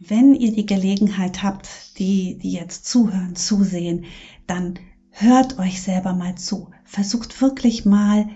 wenn 0.00 0.34
ihr 0.34 0.52
die 0.52 0.66
Gelegenheit 0.66 1.42
habt, 1.42 1.68
die, 1.98 2.38
die 2.38 2.52
jetzt 2.52 2.86
zuhören, 2.86 3.36
zusehen, 3.36 4.06
dann 4.46 4.78
hört 5.10 5.58
euch 5.58 5.82
selber 5.82 6.14
mal 6.14 6.36
zu. 6.36 6.70
Versucht 6.84 7.40
wirklich 7.42 7.84
mal 7.84 8.28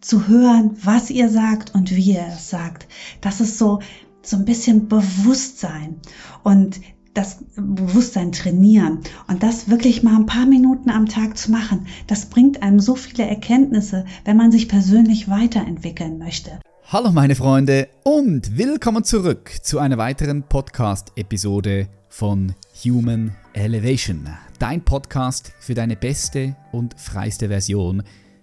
zu 0.00 0.28
hören, 0.28 0.76
was 0.82 1.10
ihr 1.10 1.28
sagt 1.28 1.74
und 1.74 1.94
wie 1.94 2.14
ihr 2.14 2.26
es 2.26 2.48
sagt. 2.48 2.88
Das 3.20 3.40
ist 3.42 3.58
so, 3.58 3.80
so 4.22 4.38
ein 4.38 4.46
bisschen 4.46 4.88
Bewusstsein 4.88 5.96
und 6.42 6.80
das 7.12 7.44
Bewusstsein 7.54 8.32
trainieren 8.32 9.00
und 9.28 9.42
das 9.42 9.68
wirklich 9.68 10.02
mal 10.02 10.16
ein 10.16 10.26
paar 10.26 10.46
Minuten 10.46 10.88
am 10.88 11.06
Tag 11.06 11.36
zu 11.36 11.50
machen. 11.50 11.86
Das 12.06 12.26
bringt 12.26 12.62
einem 12.62 12.80
so 12.80 12.94
viele 12.94 13.26
Erkenntnisse, 13.26 14.06
wenn 14.24 14.36
man 14.36 14.52
sich 14.52 14.68
persönlich 14.68 15.28
weiterentwickeln 15.28 16.18
möchte. 16.18 16.60
Hallo 16.92 17.12
meine 17.12 17.36
Freunde 17.36 17.88
und 18.02 18.58
willkommen 18.58 19.04
zurück 19.04 19.52
zu 19.62 19.78
einer 19.78 19.96
weiteren 19.96 20.42
Podcast-Episode 20.42 21.88
von 22.08 22.52
Human 22.84 23.32
Elevation. 23.52 24.28
Dein 24.58 24.84
Podcast 24.84 25.52
für 25.60 25.74
deine 25.74 25.94
beste 25.94 26.56
und 26.72 26.98
freiste 26.98 27.46
Version. 27.46 28.02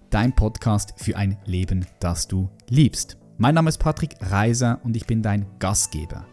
Dein 0.10 0.34
Podcast 0.34 0.94
für 0.96 1.18
ein 1.18 1.38
Leben, 1.44 1.86
das 2.00 2.30
du 2.30 2.50
liebst. 2.70 3.18
Mein 3.38 3.56
Name 3.56 3.68
ist 3.68 3.80
Patrick 3.80 4.16
Reiser 4.22 4.80
und 4.86 4.96
ich 4.96 5.06
bin 5.06 5.22
dein 5.22 5.46
Gastgeber. 5.60 6.26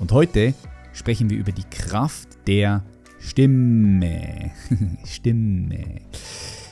Und 0.00 0.10
heute 0.10 0.54
sprechen 0.92 1.30
wir 1.30 1.38
über 1.38 1.52
die 1.52 1.70
Kraft 1.70 2.30
der 2.48 2.82
Stimme. 3.20 4.50
Stimme. 5.04 6.00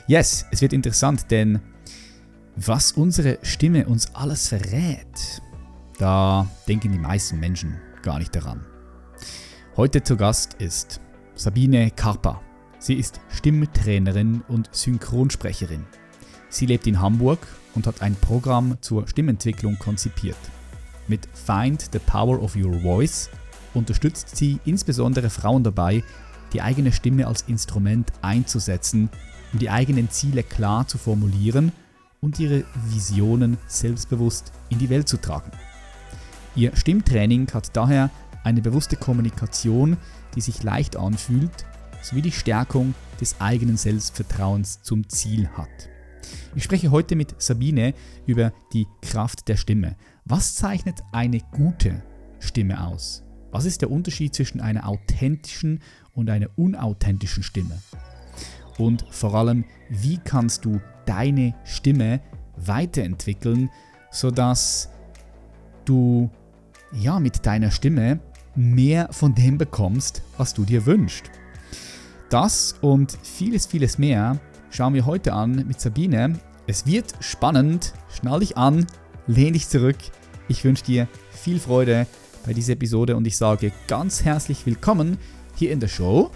Yes, 0.07 0.45
es 0.51 0.61
wird 0.61 0.73
interessant, 0.73 1.31
denn 1.31 1.61
was 2.67 2.91
unsere 2.91 3.39
Stimme 3.41 3.85
uns 3.87 4.13
alles 4.15 4.49
verrät, 4.49 5.41
da 5.97 6.45
denken 6.67 6.91
die 6.91 6.99
meisten 6.99 7.39
Menschen 7.39 7.77
gar 8.01 8.19
nicht 8.19 8.35
daran. 8.35 8.65
Heute 9.77 10.03
zu 10.03 10.17
Gast 10.17 10.55
ist 10.55 10.99
Sabine 11.35 11.89
Karpa. 11.91 12.41
Sie 12.77 12.95
ist 12.95 13.21
Stimmtrainerin 13.29 14.41
und 14.49 14.69
Synchronsprecherin. 14.73 15.85
Sie 16.49 16.65
lebt 16.65 16.85
in 16.85 16.99
Hamburg 16.99 17.39
und 17.75 17.87
hat 17.87 18.01
ein 18.01 18.15
Programm 18.15 18.77
zur 18.81 19.07
Stimmentwicklung 19.07 19.79
konzipiert. 19.79 20.37
Mit 21.07 21.29
Find 21.33 21.89
the 21.93 21.99
Power 21.99 22.41
of 22.41 22.57
Your 22.57 22.77
Voice 22.81 23.29
unterstützt 23.73 24.35
sie 24.35 24.59
insbesondere 24.65 25.29
Frauen 25.29 25.63
dabei, 25.63 26.03
die 26.51 26.61
eigene 26.61 26.91
Stimme 26.91 27.25
als 27.25 27.43
Instrument 27.43 28.11
einzusetzen, 28.21 29.09
um 29.53 29.59
die 29.59 29.69
eigenen 29.69 30.09
Ziele 30.09 30.43
klar 30.43 30.87
zu 30.87 30.97
formulieren 30.97 31.71
und 32.21 32.39
ihre 32.39 32.63
Visionen 32.87 33.57
selbstbewusst 33.67 34.51
in 34.69 34.79
die 34.79 34.89
Welt 34.89 35.07
zu 35.07 35.17
tragen. 35.17 35.51
Ihr 36.55 36.75
Stimmtraining 36.75 37.51
hat 37.53 37.75
daher 37.75 38.09
eine 38.43 38.61
bewusste 38.61 38.95
Kommunikation, 38.95 39.97
die 40.35 40.41
sich 40.41 40.63
leicht 40.63 40.97
anfühlt, 40.97 41.65
sowie 42.01 42.21
die 42.21 42.31
Stärkung 42.31 42.93
des 43.19 43.39
eigenen 43.39 43.77
Selbstvertrauens 43.77 44.81
zum 44.81 45.07
Ziel 45.09 45.47
hat. 45.49 45.89
Ich 46.55 46.63
spreche 46.63 46.91
heute 46.91 47.15
mit 47.15 47.35
Sabine 47.41 47.93
über 48.25 48.53
die 48.73 48.87
Kraft 49.01 49.47
der 49.47 49.57
Stimme. 49.57 49.95
Was 50.25 50.55
zeichnet 50.55 51.01
eine 51.11 51.39
gute 51.51 52.03
Stimme 52.39 52.85
aus? 52.85 53.23
Was 53.51 53.65
ist 53.65 53.81
der 53.81 53.91
Unterschied 53.91 54.35
zwischen 54.35 54.61
einer 54.61 54.87
authentischen 54.87 55.81
und 56.13 56.29
einer 56.29 56.49
unauthentischen 56.55 57.43
Stimme? 57.43 57.79
Und 58.79 59.05
vor 59.11 59.35
allem, 59.35 59.65
wie 59.89 60.17
kannst 60.17 60.65
du 60.65 60.81
deine 61.05 61.53
Stimme 61.65 62.21
weiterentwickeln, 62.55 63.69
sodass 64.09 64.89
du 65.85 66.29
ja 66.93 67.19
mit 67.19 67.45
deiner 67.45 67.71
Stimme 67.71 68.19
mehr 68.55 69.09
von 69.11 69.35
dem 69.35 69.57
bekommst, 69.57 70.23
was 70.37 70.53
du 70.53 70.63
dir 70.63 70.85
wünschst. 70.85 71.29
Das 72.29 72.75
und 72.81 73.17
vieles, 73.21 73.65
vieles 73.65 73.97
mehr 73.97 74.39
schauen 74.69 74.93
wir 74.93 75.05
heute 75.05 75.33
an 75.33 75.65
mit 75.67 75.79
Sabine. 75.79 76.39
Es 76.67 76.85
wird 76.85 77.13
spannend. 77.19 77.93
Schnall 78.09 78.41
dich 78.41 78.57
an, 78.57 78.85
lehn 79.27 79.53
dich 79.53 79.67
zurück. 79.67 79.97
Ich 80.47 80.63
wünsche 80.63 80.83
dir 80.83 81.07
viel 81.31 81.59
Freude 81.59 82.07
bei 82.45 82.53
dieser 82.53 82.73
Episode 82.73 83.15
und 83.15 83.25
ich 83.27 83.37
sage 83.37 83.71
ganz 83.87 84.23
herzlich 84.23 84.65
willkommen 84.65 85.17
hier 85.55 85.71
in 85.71 85.79
der 85.79 85.87
Show 85.87 86.31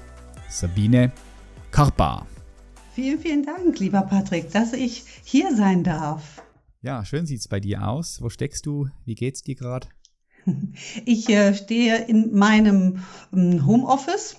Sabine 0.50 1.12
Karpa. 1.72 2.33
Vielen, 2.94 3.20
vielen 3.20 3.44
Dank, 3.44 3.80
lieber 3.80 4.04
Patrick, 4.04 4.52
dass 4.52 4.72
ich 4.72 5.04
hier 5.24 5.56
sein 5.56 5.84
darf. 5.84 6.44
Ja, 6.84 7.04
schön 7.04 7.26
sieht 7.26 7.40
es 7.40 7.48
bei 7.48 7.60
dir 7.60 7.88
aus. 7.88 8.22
Wo 8.22 8.30
steckst 8.30 8.68
du? 8.68 8.88
Wie 9.04 9.16
geht's 9.16 9.42
dir 9.42 9.56
gerade? 9.56 9.88
Ich 11.06 11.28
äh, 11.30 11.56
stehe 11.56 12.04
in 12.06 12.36
meinem 12.36 13.00
ähm, 13.32 13.66
Homeoffice 13.66 14.38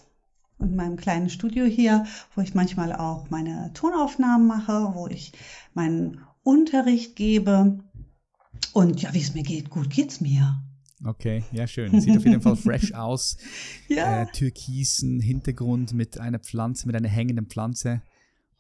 in 0.61 0.77
meinem 0.77 0.97
kleinen 0.97 1.31
Studio 1.31 1.65
hier, 1.65 2.07
wo 2.35 2.43
ich 2.43 2.55
manchmal 2.55 2.93
auch 2.93 3.29
meine 3.31 3.73
Tonaufnahmen 3.75 4.47
mache, 4.47 4.93
wo 4.95 5.09
ich 5.09 5.33
meinen 5.75 6.21
Unterricht 6.45 7.17
gebe. 7.17 7.79
Und 8.73 9.03
ja, 9.03 9.13
wie 9.15 9.21
es 9.21 9.35
mir 9.35 9.43
geht, 9.43 9.71
gut 9.71 9.91
geht's 9.91 10.21
mir. 10.21 10.63
Okay, 11.05 11.43
ja, 11.51 11.67
schön. 11.67 12.01
Sieht 12.01 12.17
auf 12.17 12.25
jeden 12.25 12.41
Fall 12.41 12.57
fresh 12.57 12.93
aus. 12.93 13.37
ja. 13.89 14.23
Äh, 14.23 14.27
türkisen 14.27 15.21
Hintergrund 15.21 15.93
mit 15.93 16.19
einer 16.19 16.39
Pflanze, 16.39 16.87
mit 16.87 16.95
einer 16.95 17.09
hängenden 17.09 17.47
Pflanze. 17.47 18.03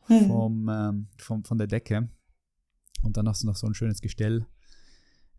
Hm. 0.06 0.26
vom, 0.26 0.68
ähm, 0.68 1.08
vom, 1.18 1.44
von 1.44 1.58
der 1.58 1.66
Decke. 1.66 2.08
Und 3.02 3.16
dann 3.16 3.28
hast 3.28 3.42
du 3.42 3.46
noch 3.46 3.56
so 3.56 3.66
ein 3.66 3.74
schönes 3.74 4.00
Gestell 4.00 4.46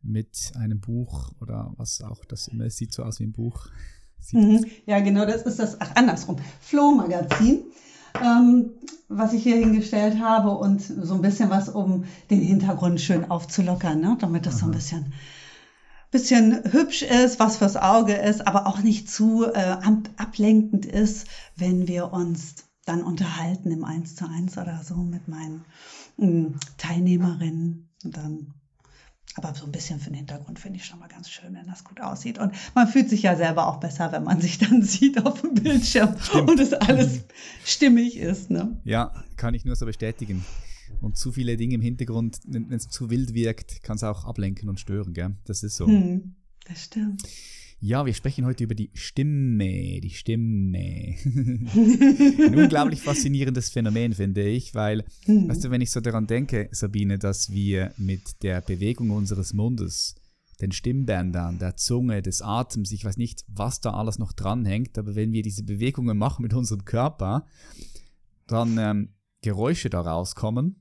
mit 0.02 0.52
einem 0.56 0.80
Buch 0.80 1.32
oder 1.42 1.74
was 1.78 2.02
auch 2.02 2.24
das 2.26 2.48
immer 2.48 2.66
es 2.66 2.78
sieht 2.78 2.94
so 2.94 3.04
aus 3.04 3.20
wie 3.20 3.26
ein 3.26 3.34
Buch. 3.34 3.68
Mhm. 4.32 4.66
Ja, 4.88 5.02
genau, 5.02 5.28
das 5.28 5.44
ist 5.44 5.60
das, 5.60 5.80
ach, 5.80 5.92
andersrum, 5.94 6.38
Floh-Magazin, 6.62 7.66
ähm, 8.20 8.72
was 9.08 9.34
ich 9.34 9.44
hier 9.44 9.58
hingestellt 9.58 10.20
habe 10.20 10.50
und 10.50 10.82
so 10.82 11.14
ein 11.14 11.22
bisschen 11.22 11.52
was, 11.52 11.70
um 11.70 12.06
den 12.32 12.42
Hintergrund 12.42 13.00
schön 13.00 13.30
aufzulockern, 13.30 14.00
ne? 14.00 14.18
damit 14.20 14.48
das 14.48 14.56
Aha. 14.56 14.60
so 14.62 14.66
ein 14.66 14.72
bisschen, 14.72 15.14
bisschen 16.10 16.64
hübsch 16.72 17.04
ist, 17.04 17.40
was 17.40 17.58
fürs 17.58 17.78
Auge 17.78 18.14
ist, 18.14 18.48
aber 18.48 18.66
auch 18.66 18.80
nicht 18.80 19.12
zu 19.12 19.46
äh, 19.46 19.78
ablenkend 20.18 20.88
ist, 20.88 21.28
wenn 21.56 21.88
wir 21.88 22.12
uns 22.12 22.56
dann 22.86 23.04
unterhalten 23.04 23.72
im 23.72 23.84
Eins 23.84 24.16
zu 24.16 24.30
eins 24.30 24.58
oder 24.58 24.82
so 24.84 24.96
mit 24.96 25.28
meinen 25.28 25.66
mm, 26.18 26.58
Teilnehmerinnen. 26.78 27.90
Und 28.04 28.16
dann, 28.16 28.54
aber 29.36 29.54
so 29.56 29.66
ein 29.66 29.72
bisschen 29.72 30.00
für 30.00 30.12
den 30.12 30.18
Hintergrund 30.18 30.60
finde 30.60 30.78
ich 30.78 30.86
schon 30.86 31.00
mal 31.00 31.10
ganz 31.10 31.30
schön, 31.30 31.54
wenn 31.56 31.66
das 31.66 31.84
gut 31.84 32.00
aussieht. 32.00 32.38
Und 32.38 32.54
man 32.76 32.88
fühlt 32.88 33.10
sich 33.10 33.24
ja 33.24 33.36
selber 33.36 33.68
auch 33.68 33.80
besser, 33.80 34.12
wenn 34.12 34.24
man 34.24 34.40
sich 34.40 34.60
dann 34.60 34.82
sieht 34.84 35.26
auf 35.26 35.42
dem 35.42 35.56
Bildschirm 35.56 36.16
Stimmt. 36.20 36.50
und 36.50 36.60
es 36.60 36.74
alles 36.74 37.22
stimmig 37.66 38.18
ist. 38.18 38.52
Ne? 38.52 38.80
Ja, 38.86 39.24
kann 39.36 39.56
ich 39.56 39.66
nur 39.66 39.76
so 39.76 39.86
bestätigen. 39.88 40.46
Und 41.02 41.18
zu 41.18 41.32
viele 41.32 41.58
Dinge 41.58 41.76
im 41.76 41.82
Hintergrund, 41.82 42.40
wenn 42.46 42.72
es 42.72 42.88
zu 42.90 43.10
wild 43.10 43.34
wirkt, 43.34 43.82
kann 43.82 43.96
es 43.96 44.04
auch 44.04 44.26
ablenken 44.26 44.70
und 44.70 44.80
stören. 44.80 45.14
Gell? 45.14 45.36
Das 45.46 45.64
ist 45.64 45.76
so. 45.76 45.88
Hm, 45.88 46.36
das 46.66 46.84
stimmt. 46.84 47.24
Ja, 47.80 48.06
wir 48.06 48.14
sprechen 48.14 48.46
heute 48.46 48.64
über 48.64 48.74
die 48.74 48.90
Stimme, 48.94 50.00
die 50.02 50.10
Stimme. 50.10 51.16
Ein 51.26 52.56
unglaublich 52.56 53.02
faszinierendes 53.02 53.70
Phänomen, 53.70 54.14
finde 54.14 54.48
ich, 54.48 54.74
weil, 54.74 55.06
mhm. 55.28 55.50
weißt 55.50 55.66
du, 55.66 55.72
wenn 55.72 55.82
ich 55.82 55.92
so 55.92 56.00
daran 56.00 56.26
denke, 56.26 56.70
Sabine, 56.72 57.20
dass 57.20 57.52
wir 57.52 57.94
mit 57.98 58.42
der 58.44 58.62
Bewegung 58.62 59.12
unseres 59.12 59.54
Mundes, 59.54 60.16
den 60.62 60.72
Stimmbändern, 60.72 61.60
der 61.60 61.76
Zunge, 61.76 62.22
des 62.22 62.42
Atems, 62.42 62.92
ich 62.92 63.04
weiß 63.04 63.18
nicht, 63.18 63.44
was 63.48 63.82
da 63.82 63.92
alles 63.92 64.20
noch 64.20 64.32
dranhängt, 64.32 64.98
aber 64.98 65.16
wenn 65.16 65.34
wir 65.34 65.44
diese 65.44 65.64
Bewegungen 65.64 66.18
machen 66.18 66.44
mit 66.44 66.54
unserem 66.54 66.86
Körper, 66.86 67.46
dann 68.48 68.78
ähm, 68.78 69.10
Geräusche 69.42 69.90
daraus 69.90 70.34
kommen 70.34 70.78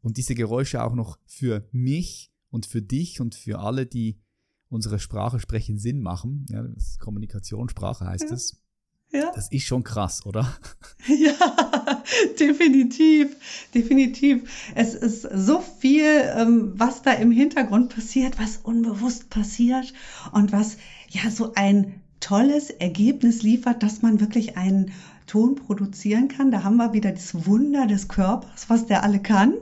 und 0.00 0.16
diese 0.16 0.34
Geräusche 0.34 0.82
auch 0.82 0.94
noch 0.94 1.18
für 1.24 1.68
mich 1.70 2.32
und 2.50 2.66
für 2.66 2.82
dich 2.82 3.20
und 3.20 3.34
für 3.34 3.60
alle, 3.60 3.86
die 3.86 4.20
unsere 4.72 4.98
Sprache 4.98 5.38
sprechen 5.38 5.78
Sinn 5.78 6.00
machen. 6.00 6.46
Ja, 6.50 6.62
das 6.62 6.88
ist 6.88 6.98
Kommunikationssprache 6.98 8.06
heißt 8.06 8.30
ja. 8.30 8.34
es. 8.34 8.58
Ja. 9.12 9.30
Das 9.34 9.52
ist 9.52 9.66
schon 9.66 9.84
krass, 9.84 10.24
oder? 10.24 10.50
Ja, 11.06 12.02
definitiv, 12.38 13.36
definitiv. 13.74 14.72
Es 14.74 14.94
ist 14.94 15.22
so 15.22 15.60
viel, 15.60 16.06
ähm, 16.36 16.72
was 16.76 17.02
da 17.02 17.12
im 17.12 17.32
Hintergrund 17.32 17.94
passiert, 17.94 18.38
was 18.38 18.58
unbewusst 18.58 19.28
passiert 19.28 19.92
und 20.30 20.52
was 20.52 20.78
ja 21.08 21.28
so 21.30 21.54
ein 21.54 22.00
tolles 22.20 22.70
Ergebnis 22.70 23.42
liefert, 23.42 23.82
dass 23.82 24.00
man 24.00 24.20
wirklich 24.20 24.56
einen 24.56 24.92
Ton 25.26 25.54
produzieren 25.54 26.28
kann. 26.28 26.50
Da 26.50 26.64
haben 26.64 26.76
wir 26.76 26.92
wieder 26.92 27.12
das 27.12 27.46
Wunder 27.46 27.86
des 27.86 28.08
Körpers, 28.08 28.68
was 28.68 28.86
der 28.86 29.02
alle 29.02 29.20
kann. 29.20 29.54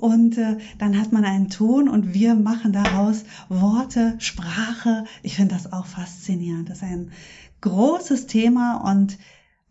Und 0.00 0.36
äh, 0.38 0.58
dann 0.78 0.98
hat 1.00 1.12
man 1.12 1.24
einen 1.24 1.48
Ton 1.48 1.88
und 1.88 2.12
wir 2.12 2.34
machen 2.34 2.72
daraus 2.72 3.24
Worte, 3.48 4.16
Sprache. 4.18 5.04
Ich 5.22 5.36
finde 5.36 5.54
das 5.54 5.72
auch 5.72 5.86
faszinierend. 5.86 6.68
Das 6.68 6.78
ist 6.78 6.84
ein 6.84 7.12
großes 7.60 8.26
Thema 8.26 8.90
und 8.90 9.18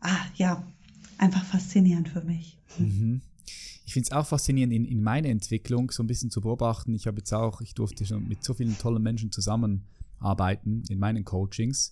ah, 0.01 0.25
ja, 0.35 0.63
einfach 1.17 1.43
faszinierend 1.43 2.09
für 2.09 2.21
mich. 2.21 2.57
Mhm. 2.77 3.21
Ich 3.85 3.93
finde 3.93 4.07
es 4.07 4.11
auch 4.11 4.25
faszinierend 4.25 4.73
in, 4.73 4.85
in 4.85 5.03
meiner 5.03 5.29
Entwicklung 5.29 5.91
so 5.91 6.01
ein 6.01 6.07
bisschen 6.07 6.31
zu 6.31 6.41
beobachten. 6.41 6.95
Ich 6.95 7.07
habe 7.07 7.17
jetzt 7.17 7.33
auch, 7.33 7.61
ich 7.61 7.75
durfte 7.75 8.05
schon 8.05 8.27
mit 8.27 8.43
so 8.43 8.53
vielen 8.53 8.77
tollen 8.77 9.03
Menschen 9.03 9.31
zusammenarbeiten 9.31 10.83
in 10.89 10.97
meinen 10.97 11.23
Coachings. 11.23 11.91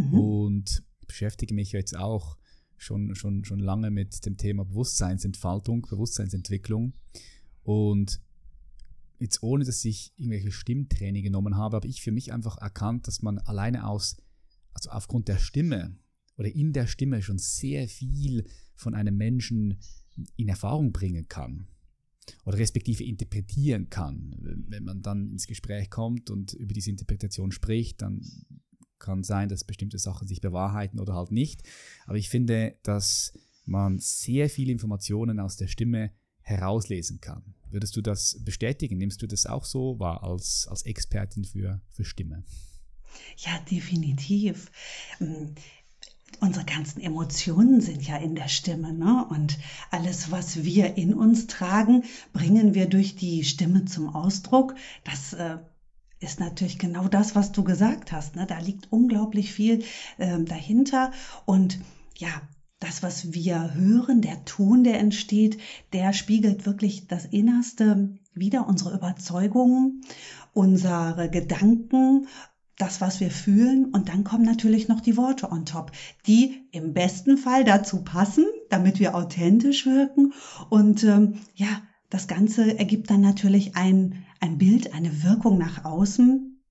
mhm. 0.00 0.18
und 0.18 0.82
beschäftige 1.06 1.54
mich 1.54 1.72
jetzt 1.72 1.96
auch 1.96 2.36
schon, 2.80 3.14
schon, 3.14 3.44
schon 3.44 3.60
lange 3.60 3.90
mit 3.90 4.24
dem 4.24 4.36
Thema 4.36 4.64
Bewusstseinsentfaltung, 4.64 5.82
Bewusstseinsentwicklung. 5.82 6.94
Und 7.62 8.20
jetzt 9.18 9.42
ohne, 9.42 9.64
dass 9.64 9.84
ich 9.84 10.12
irgendwelche 10.16 10.50
Stimmtraining 10.50 11.22
genommen 11.22 11.56
habe, 11.56 11.76
habe 11.76 11.86
ich 11.86 12.00
für 12.00 12.10
mich 12.10 12.32
einfach 12.32 12.56
erkannt, 12.56 13.06
dass 13.06 13.20
man 13.20 13.38
alleine 13.38 13.86
aus, 13.86 14.16
also 14.72 14.90
aufgrund 14.90 15.28
der 15.28 15.38
Stimme 15.38 15.98
oder 16.38 16.48
in 16.48 16.72
der 16.72 16.86
Stimme 16.86 17.20
schon 17.22 17.38
sehr 17.38 17.86
viel 17.86 18.46
von 18.74 18.94
einem 18.94 19.16
Menschen 19.16 19.78
in 20.36 20.48
Erfahrung 20.48 20.90
bringen 20.90 21.28
kann 21.28 21.68
oder 22.46 22.56
respektive 22.56 23.04
interpretieren 23.04 23.90
kann. 23.90 24.36
Wenn 24.68 24.84
man 24.84 25.02
dann 25.02 25.32
ins 25.32 25.46
Gespräch 25.46 25.90
kommt 25.90 26.30
und 26.30 26.54
über 26.54 26.72
diese 26.72 26.90
Interpretation 26.90 27.52
spricht, 27.52 28.00
dann 28.00 28.22
kann 29.00 29.24
sein, 29.24 29.48
dass 29.48 29.64
bestimmte 29.64 29.98
Sachen 29.98 30.28
sich 30.28 30.40
bewahrheiten 30.40 31.00
oder 31.00 31.14
halt 31.14 31.32
nicht. 31.32 31.62
Aber 32.06 32.16
ich 32.16 32.28
finde, 32.28 32.76
dass 32.82 33.32
man 33.64 33.98
sehr 33.98 34.48
viele 34.48 34.72
Informationen 34.72 35.40
aus 35.40 35.56
der 35.56 35.66
Stimme 35.66 36.12
herauslesen 36.42 37.20
kann. 37.20 37.54
Würdest 37.70 37.96
du 37.96 38.02
das 38.02 38.40
bestätigen? 38.44 38.98
Nimmst 38.98 39.22
du 39.22 39.26
das 39.26 39.46
auch 39.46 39.64
so 39.64 39.98
wahr 40.00 40.24
als, 40.24 40.66
als 40.68 40.82
Expertin 40.82 41.44
für, 41.44 41.80
für 41.90 42.04
Stimme? 42.04 42.44
Ja, 43.36 43.58
definitiv. 43.70 44.70
Hm, 45.18 45.54
unsere 46.40 46.64
ganzen 46.64 47.00
Emotionen 47.00 47.80
sind 47.80 48.06
ja 48.06 48.16
in 48.16 48.34
der 48.34 48.48
Stimme, 48.48 48.92
ne? 48.92 49.26
Und 49.28 49.58
alles, 49.90 50.30
was 50.30 50.64
wir 50.64 50.96
in 50.96 51.14
uns 51.14 51.46
tragen, 51.46 52.04
bringen 52.32 52.74
wir 52.74 52.86
durch 52.86 53.14
die 53.14 53.44
Stimme 53.44 53.84
zum 53.84 54.14
Ausdruck. 54.14 54.74
Das 55.04 55.32
äh, 55.32 55.58
ist 56.20 56.38
natürlich 56.38 56.78
genau 56.78 57.08
das, 57.08 57.34
was 57.34 57.52
du 57.52 57.64
gesagt 57.64 58.12
hast. 58.12 58.36
Ne? 58.36 58.46
Da 58.46 58.58
liegt 58.58 58.92
unglaublich 58.92 59.52
viel 59.52 59.82
äh, 60.18 60.38
dahinter. 60.44 61.12
Und 61.46 61.80
ja, 62.16 62.42
das, 62.78 63.02
was 63.02 63.32
wir 63.32 63.74
hören, 63.74 64.20
der 64.20 64.44
Ton, 64.44 64.84
der 64.84 64.98
entsteht, 65.00 65.58
der 65.92 66.12
spiegelt 66.12 66.66
wirklich 66.66 67.06
das 67.08 67.24
Innerste 67.26 68.18
wieder, 68.34 68.66
unsere 68.66 68.94
Überzeugungen, 68.94 70.02
unsere 70.52 71.28
Gedanken, 71.30 72.26
das, 72.76 73.00
was 73.00 73.20
wir 73.20 73.30
fühlen. 73.30 73.86
Und 73.86 74.08
dann 74.08 74.24
kommen 74.24 74.44
natürlich 74.44 74.88
noch 74.88 75.00
die 75.00 75.16
Worte 75.16 75.50
on 75.50 75.66
top, 75.66 75.92
die 76.26 76.66
im 76.72 76.94
besten 76.94 77.36
Fall 77.36 77.64
dazu 77.64 78.02
passen, 78.02 78.46
damit 78.70 78.98
wir 78.98 79.14
authentisch 79.14 79.86
wirken. 79.86 80.32
Und 80.70 81.04
ähm, 81.04 81.34
ja, 81.54 81.82
das 82.08 82.26
Ganze 82.26 82.78
ergibt 82.78 83.10
dann 83.10 83.20
natürlich 83.20 83.76
ein, 83.76 84.24
ein 84.40 84.58
Bild, 84.58 84.92
eine 84.94 85.22
Wirkung 85.22 85.58
nach 85.58 85.84
außen, 85.84 86.62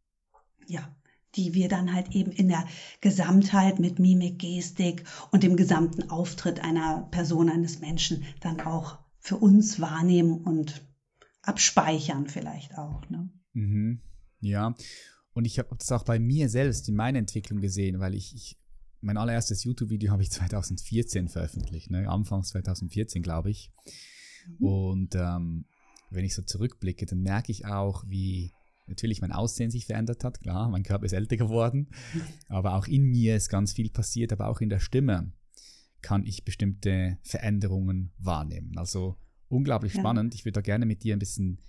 ja, 0.68 0.96
die 1.36 1.54
wir 1.54 1.70
dann 1.70 1.94
halt 1.94 2.16
eben 2.16 2.32
in 2.32 2.50
der 2.50 2.66
Gesamtheit 3.02 3.80
mit 3.80 4.00
Mimik, 4.00 4.40
Gestik 4.40 5.04
und 5.32 5.44
dem 5.44 5.56
gesamten 5.56 6.10
Auftritt 6.10 6.64
einer 6.64 7.08
Person, 7.12 7.50
eines 7.50 7.80
Menschen 7.80 8.26
dann 8.42 8.62
auch 8.62 9.00
für 9.20 9.38
uns 9.38 9.80
wahrnehmen 9.80 10.44
und 10.44 10.84
abspeichern 11.44 12.28
vielleicht 12.28 12.78
auch. 12.78 13.08
Ne? 13.10 13.30
Mhm. 13.54 14.02
Ja, 14.42 14.76
und 15.34 15.46
ich 15.46 15.60
habe 15.60 15.76
das 15.78 15.92
auch 15.92 16.04
bei 16.04 16.20
mir 16.20 16.50
selbst 16.50 16.90
in 16.90 16.96
meiner 16.96 17.20
Entwicklung 17.20 17.62
gesehen, 17.62 18.00
weil 18.00 18.16
ich, 18.16 18.34
ich 18.36 18.58
mein 19.02 19.18
allererstes 19.18 19.64
YouTube-Video 19.64 20.12
habe 20.12 20.24
ich 20.24 20.32
2014 20.32 21.30
veröffentlicht, 21.30 21.90
ne? 21.90 22.10
Anfangs 22.10 22.50
2014, 22.50 23.22
glaube 23.22 23.50
ich. 23.50 23.72
Mhm. 24.60 24.66
Und 24.66 25.16
ähm, 25.16 25.66
wenn 26.10 26.26
ich 26.26 26.36
so 26.36 26.42
zurückblicke, 26.42 27.06
dann 27.06 27.22
merke 27.22 27.52
ich 27.52 27.66
auch, 27.66 28.04
wie 28.08 28.54
natürlich 28.88 29.22
mein 29.22 29.32
Aussehen 29.32 29.72
sich 29.72 29.86
verändert 29.86 30.24
hat. 30.24 30.42
Klar, 30.42 30.70
mein 30.70 30.84
Körper 30.84 31.06
ist 31.06 31.14
älter 31.14 31.38
geworden, 31.38 31.90
aber 32.48 32.76
auch 32.76 32.88
in 32.88 33.04
mir 33.04 33.36
ist 33.36 33.50
ganz 33.50 33.74
viel 33.74 33.90
passiert, 33.90 34.32
aber 34.34 34.48
auch 34.48 34.62
in 34.62 34.70
der 34.70 34.80
Stimme 34.80 35.32
kann 36.02 36.26
ich 36.26 36.46
bestimmte 36.46 37.18
Veränderungen 37.24 38.12
wahrnehmen. 38.18 38.78
Also 38.78 39.18
unglaublich 39.48 39.94
ja. 39.94 40.00
spannend. 40.00 40.34
Ich 40.34 40.46
würde 40.46 40.54
da 40.54 40.62
gerne 40.62 40.86
mit 40.86 41.04
dir 41.04 41.16
ein 41.16 41.20
bisschen 41.20 41.60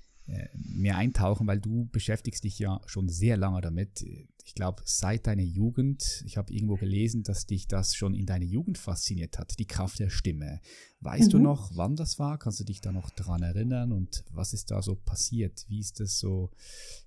mehr 0.54 0.96
eintauchen, 0.96 1.46
weil 1.46 1.60
du 1.60 1.88
beschäftigst 1.92 2.44
dich 2.44 2.58
ja 2.58 2.80
schon 2.86 3.08
sehr 3.08 3.36
lange 3.36 3.60
damit. 3.60 4.04
Ich 4.44 4.54
glaube, 4.54 4.82
seit 4.84 5.26
deiner 5.26 5.42
Jugend, 5.42 6.22
ich 6.26 6.36
habe 6.36 6.52
irgendwo 6.52 6.76
gelesen, 6.76 7.22
dass 7.22 7.46
dich 7.46 7.68
das 7.68 7.94
schon 7.94 8.14
in 8.14 8.26
deiner 8.26 8.44
Jugend 8.44 8.78
fasziniert 8.78 9.38
hat, 9.38 9.58
die 9.58 9.66
Kraft 9.66 9.98
der 9.98 10.10
Stimme. 10.10 10.60
Weißt 11.00 11.28
mhm. 11.28 11.30
du 11.30 11.38
noch, 11.38 11.70
wann 11.74 11.96
das 11.96 12.18
war? 12.18 12.38
Kannst 12.38 12.60
du 12.60 12.64
dich 12.64 12.80
da 12.80 12.92
noch 12.92 13.10
dran 13.10 13.42
erinnern? 13.42 13.92
Und 13.92 14.24
was 14.30 14.52
ist 14.52 14.70
da 14.70 14.82
so 14.82 14.94
passiert? 14.94 15.64
Wie 15.68 15.80
ist 15.80 16.00
das 16.00 16.18
so 16.18 16.50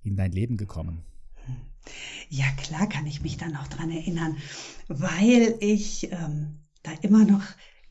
in 0.03 0.15
dein 0.15 0.31
Leben 0.31 0.57
gekommen? 0.57 1.03
Ja, 2.29 2.49
klar 2.51 2.87
kann 2.87 3.05
ich 3.05 3.21
mich 3.21 3.37
da 3.37 3.47
noch 3.49 3.67
dran 3.67 3.91
erinnern, 3.91 4.37
weil 4.87 5.57
ich 5.59 6.11
ähm, 6.11 6.59
da 6.81 6.91
immer 7.01 7.25
noch 7.25 7.43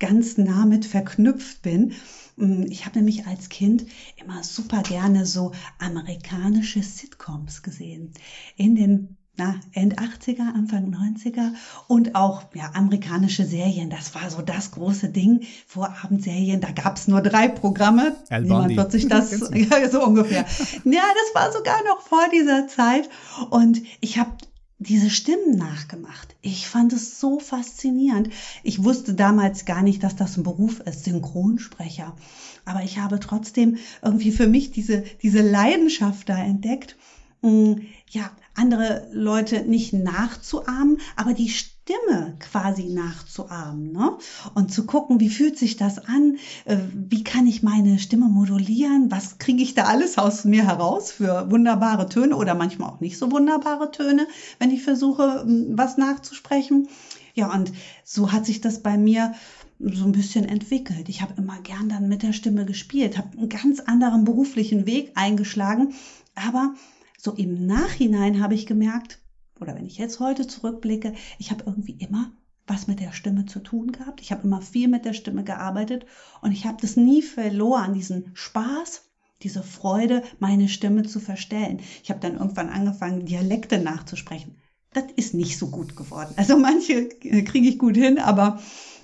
ganz 0.02 0.36
nah 0.36 0.66
mit 0.66 0.84
verknüpft 0.84 1.62
bin. 1.62 1.92
Mm, 2.36 2.64
ich 2.64 2.84
habe 2.84 2.98
nämlich 2.98 3.26
als 3.26 3.48
Kind 3.48 3.86
immer 4.16 4.42
super 4.42 4.82
gerne 4.82 5.24
so 5.24 5.52
amerikanische 5.78 6.82
Sitcoms 6.82 7.62
gesehen. 7.62 8.12
In 8.56 8.74
den 8.74 9.16
na, 9.36 9.58
End 9.72 9.98
80er, 9.98 10.54
Anfang 10.54 10.94
90er 10.94 11.52
und 11.88 12.14
auch 12.14 12.42
ja, 12.54 12.72
amerikanische 12.74 13.46
Serien. 13.46 13.88
Das 13.88 14.14
war 14.14 14.28
so 14.28 14.42
das 14.42 14.72
große 14.72 15.08
Ding. 15.08 15.46
Vorabendserien, 15.66 16.60
da 16.60 16.70
gab 16.70 16.96
es 16.96 17.08
nur 17.08 17.22
drei 17.22 17.48
Programme. 17.48 18.16
Al 18.28 18.42
Niemand 18.42 18.76
wird 18.76 18.92
sich 18.92 19.08
das, 19.08 19.30
ja, 19.54 19.88
so 19.90 20.04
ungefähr. 20.04 20.44
Ja, 20.84 21.02
das 21.24 21.34
war 21.34 21.50
sogar 21.50 21.82
noch 21.84 22.02
vor 22.02 22.24
dieser 22.30 22.66
Zeit. 22.68 23.08
Und 23.48 23.80
ich 24.00 24.18
habe 24.18 24.32
diese 24.82 25.10
Stimmen 25.10 25.56
nachgemacht. 25.56 26.34
Ich 26.40 26.68
fand 26.68 26.92
es 26.92 27.20
so 27.20 27.38
faszinierend. 27.38 28.30
Ich 28.62 28.82
wusste 28.84 29.14
damals 29.14 29.64
gar 29.64 29.82
nicht, 29.82 30.02
dass 30.02 30.16
das 30.16 30.36
ein 30.36 30.42
Beruf 30.42 30.80
ist, 30.80 31.04
Synchronsprecher. 31.04 32.16
Aber 32.64 32.82
ich 32.82 32.98
habe 32.98 33.20
trotzdem 33.20 33.78
irgendwie 34.02 34.32
für 34.32 34.46
mich 34.46 34.70
diese, 34.70 35.04
diese 35.22 35.42
Leidenschaft 35.42 36.28
da 36.28 36.38
entdeckt. 36.38 36.96
Mm, 37.42 37.74
ja, 38.10 38.30
andere 38.54 39.08
Leute 39.12 39.62
nicht 39.62 39.92
nachzuahmen, 39.92 40.98
aber 41.16 41.32
die 41.34 41.48
Stimme 41.92 42.36
quasi 42.38 42.84
nachzuahmen 42.84 43.92
ne? 43.92 44.16
und 44.54 44.72
zu 44.72 44.84
gucken, 44.84 45.20
wie 45.20 45.28
fühlt 45.28 45.58
sich 45.58 45.76
das 45.76 45.98
an, 45.98 46.36
äh, 46.64 46.76
wie 46.94 47.24
kann 47.24 47.46
ich 47.46 47.62
meine 47.62 47.98
Stimme 47.98 48.28
modulieren, 48.28 49.10
was 49.10 49.38
kriege 49.38 49.62
ich 49.62 49.74
da 49.74 49.84
alles 49.84 50.18
aus 50.18 50.44
mir 50.44 50.66
heraus 50.66 51.10
für 51.12 51.50
wunderbare 51.50 52.08
Töne 52.08 52.36
oder 52.36 52.54
manchmal 52.54 52.90
auch 52.90 53.00
nicht 53.00 53.18
so 53.18 53.30
wunderbare 53.30 53.90
Töne, 53.90 54.26
wenn 54.58 54.70
ich 54.70 54.82
versuche, 54.82 55.44
was 55.70 55.96
nachzusprechen. 55.96 56.88
Ja, 57.34 57.52
und 57.52 57.72
so 58.04 58.32
hat 58.32 58.46
sich 58.46 58.60
das 58.60 58.82
bei 58.82 58.96
mir 58.96 59.32
so 59.78 60.04
ein 60.04 60.12
bisschen 60.12 60.44
entwickelt. 60.44 61.08
Ich 61.08 61.22
habe 61.22 61.34
immer 61.36 61.60
gern 61.60 61.88
dann 61.88 62.08
mit 62.08 62.22
der 62.22 62.32
Stimme 62.32 62.64
gespielt, 62.64 63.18
habe 63.18 63.36
einen 63.36 63.48
ganz 63.48 63.80
anderen 63.80 64.24
beruflichen 64.24 64.86
Weg 64.86 65.12
eingeschlagen, 65.14 65.94
aber 66.34 66.74
so 67.18 67.32
im 67.32 67.66
Nachhinein 67.66 68.40
habe 68.40 68.54
ich 68.54 68.66
gemerkt, 68.66 69.21
oder 69.62 69.74
wenn 69.74 69.86
ich 69.86 69.96
jetzt 69.96 70.20
heute 70.20 70.46
zurückblicke, 70.46 71.14
ich 71.38 71.50
habe 71.50 71.64
irgendwie 71.66 71.96
immer 71.98 72.32
was 72.66 72.86
mit 72.86 73.00
der 73.00 73.12
Stimme 73.12 73.46
zu 73.46 73.60
tun 73.60 73.92
gehabt. 73.92 74.20
Ich 74.20 74.30
habe 74.30 74.42
immer 74.44 74.60
viel 74.60 74.88
mit 74.88 75.04
der 75.04 75.14
Stimme 75.14 75.44
gearbeitet 75.44 76.06
und 76.42 76.52
ich 76.52 76.66
habe 76.66 76.78
das 76.80 76.96
nie 76.96 77.22
verloren, 77.22 77.94
diesen 77.94 78.30
Spaß, 78.34 79.08
diese 79.42 79.62
Freude, 79.62 80.22
meine 80.38 80.68
Stimme 80.68 81.02
zu 81.02 81.18
verstellen. 81.18 81.80
Ich 82.02 82.10
habe 82.10 82.20
dann 82.20 82.36
irgendwann 82.36 82.68
angefangen, 82.68 83.26
Dialekte 83.26 83.78
nachzusprechen. 83.78 84.56
Das 84.92 85.04
ist 85.16 85.34
nicht 85.34 85.58
so 85.58 85.70
gut 85.70 85.96
geworden. 85.96 86.34
Also 86.36 86.56
manche 86.58 87.08
kriege 87.08 87.68
ich 87.68 87.78
gut 87.78 87.96
hin, 87.96 88.18
aber 88.18 88.60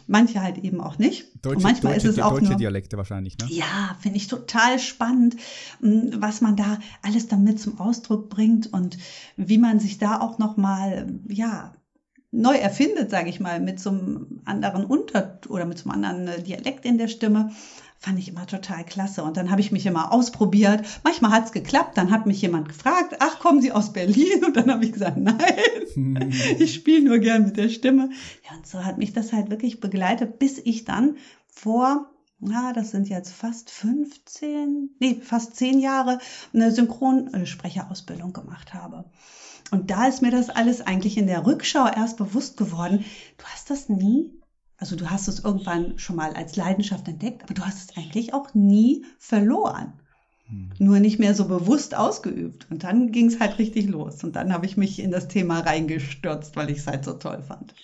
manche 0.09 0.43
halt 0.43 0.59
eben 0.59 0.81
auch 0.81 0.99
nicht. 0.99 1.27
Deutsche, 1.43 1.59
und 1.59 1.62
manchmal 1.62 1.93
deutsche, 1.95 2.09
ist 2.09 2.19
es 2.19 2.25
auch 2.25 2.33
deutsche 2.33 2.47
nur, 2.47 2.57
Dialekte 2.57 2.97
wahrscheinlich, 2.97 3.38
ne? 3.38 3.47
Ja, 3.49 3.97
finde 4.00 4.17
ich 4.17 4.27
total 4.27 4.79
spannend, 4.79 5.37
hm, 5.81 6.17
was 6.19 6.41
man 6.41 6.57
da 6.57 6.79
alles 7.03 7.29
damit 7.29 7.61
zum 7.61 7.79
Ausdruck 7.79 8.29
bringt 8.29 8.73
und 8.73 8.99
wie 9.37 9.59
man 9.59 9.79
sich 9.79 9.99
da 9.99 10.21
auch 10.21 10.38
noch 10.38 10.57
mal, 10.57 11.21
ja, 11.29 11.73
neu 12.31 12.57
erfindet, 12.57 13.11
sage 13.11 13.31
ich 13.31 13.41
mal, 13.41 13.61
mit 13.61 13.81
so 13.81 13.91
einem 13.91 14.41
anderen 14.45 14.85
Unter- 14.85 15.41
oder 15.49 15.65
mit 15.65 15.79
so 15.79 15.88
einem 15.88 16.05
anderen 16.05 16.29
äh, 16.29 16.43
Dialekt 16.43 16.85
in 16.85 16.99
der 16.99 17.09
Stimme 17.09 17.50
fand 17.99 18.19
ich 18.19 18.28
immer 18.28 18.47
total 18.47 18.85
klasse. 18.85 19.23
Und 19.25 19.37
dann 19.37 19.50
habe 19.50 19.61
ich 19.61 19.73
mich 19.73 19.85
immer 19.85 20.12
ausprobiert. 20.12 20.87
Manchmal 21.02 21.33
hat 21.33 21.47
es 21.47 21.52
geklappt, 21.52 21.99
dann 21.99 22.11
hat 22.11 22.26
mich 22.26 22.40
jemand 22.40 22.69
gefragt, 22.69 23.17
ach, 23.19 23.40
kommen 23.40 23.61
Sie 23.61 23.73
aus 23.73 23.93
Berlin? 23.93 24.45
Und 24.45 24.57
dann 24.57 24.71
habe 24.71 24.85
ich 24.85 24.93
gesagt, 24.93 25.17
nein, 25.17 25.38
ich 26.59 26.75
spiele 26.75 27.05
nur 27.05 27.19
gern 27.19 27.45
mit 27.45 27.57
der 27.57 27.69
Stimme. 27.69 28.11
Ja, 28.49 28.57
und 28.57 28.67
so 28.67 28.85
hat 28.85 28.99
mich 28.99 29.12
das 29.12 29.33
halt 29.33 29.50
wirklich 29.50 29.81
begleitet, 29.81 30.38
bis 30.38 30.59
ich 30.59 30.85
dann 30.85 31.17
vor 31.49 32.11
ja, 32.40 32.73
das 32.73 32.93
sind 32.93 33.09
jetzt 33.09 33.33
fast 33.33 33.69
15, 33.71 34.90
nee, 35.00 35.21
fast 35.21 35.57
10 35.57 35.81
Jahre 35.81 36.21
eine 36.55 36.71
Synchronsprecherausbildung 36.71 38.33
gemacht 38.33 38.75
habe. 38.75 39.07
Und 39.71 39.90
da 39.90 40.07
ist 40.07 40.23
mir 40.23 40.31
das 40.31 40.49
alles 40.49 40.81
eigentlich 40.81 41.19
in 41.19 41.26
der 41.26 41.45
Rückschau 41.45 41.87
erst 41.88 42.17
bewusst 42.17 42.57
geworden. 42.57 43.05
Du 43.37 43.45
hast 43.45 43.71
das 43.71 43.88
nie 43.88 44.31
also 44.78 44.94
du 44.94 45.11
hast 45.11 45.26
es 45.26 45.40
irgendwann 45.40 45.99
schon 45.99 46.16
mal 46.16 46.32
als 46.35 46.56
Leidenschaft 46.56 47.06
entdeckt, 47.08 47.42
aber 47.42 47.54
du 47.54 47.62
hast 47.66 47.90
es 47.90 47.97
eigentlich 47.97 48.32
auch 48.32 48.54
nie 48.54 49.04
verloren. 49.18 49.92
Hm. 50.47 50.70
Nur 50.78 51.00
nicht 51.00 51.18
mehr 51.18 51.35
so 51.35 51.47
bewusst 51.47 51.97
ausgeübt. 51.97 52.68
Und 52.70 52.85
dann 52.85 53.11
ging 53.11 53.26
es 53.26 53.40
halt 53.40 53.58
richtig 53.58 53.88
los. 53.88 54.23
Und 54.23 54.37
dann 54.37 54.52
habe 54.52 54.66
ich 54.66 54.76
mich 54.76 55.00
in 55.00 55.11
das 55.11 55.26
Thema 55.28 55.61
reingestürzt, 55.61 56.54
weil 56.56 56.70
ich 56.70 56.78
es 56.78 56.87
halt 56.87 57.04
so 57.04 57.14
toll 57.14 57.42
fand. 57.42 57.75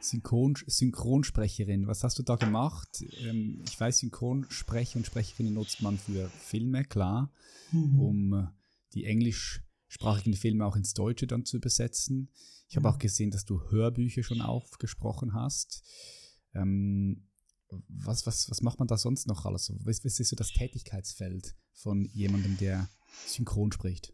Synchron, 0.00 0.54
Synchronsprecherin, 0.66 1.86
was 1.86 2.02
hast 2.02 2.18
du 2.18 2.22
da 2.22 2.36
gemacht? 2.36 3.04
Ähm, 3.24 3.62
ich 3.66 3.78
weiß, 3.78 3.98
Synchronsprecher 3.98 4.98
und 4.98 5.04
Sprecherinnen 5.04 5.52
nutzt 5.52 5.82
man 5.82 5.98
für 5.98 6.28
Filme, 6.28 6.84
klar, 6.84 7.30
mhm. 7.72 8.00
um 8.00 8.32
äh, 8.32 8.46
die 8.94 9.04
englischsprachigen 9.86 10.34
Filme 10.34 10.66
auch 10.66 10.76
ins 10.76 10.94
Deutsche 10.94 11.26
dann 11.26 11.44
zu 11.44 11.56
übersetzen. 11.56 12.30
Ich 12.68 12.76
habe 12.76 12.88
mhm. 12.88 12.94
auch 12.94 12.98
gesehen, 12.98 13.30
dass 13.30 13.44
du 13.44 13.60
Hörbücher 13.70 14.22
schon 14.22 14.40
aufgesprochen 14.40 15.32
hast. 15.34 15.82
Ähm, 16.54 17.28
was, 17.88 18.26
was, 18.26 18.50
was 18.50 18.62
macht 18.62 18.78
man 18.78 18.88
da 18.88 18.96
sonst 18.96 19.26
noch 19.26 19.44
alles? 19.44 19.72
Was, 19.84 20.04
was 20.04 20.20
ist 20.20 20.28
so 20.28 20.36
das 20.36 20.52
Tätigkeitsfeld 20.52 21.56
von 21.72 22.04
jemandem, 22.12 22.56
der 22.58 22.88
synchron 23.26 23.72
spricht? 23.72 24.12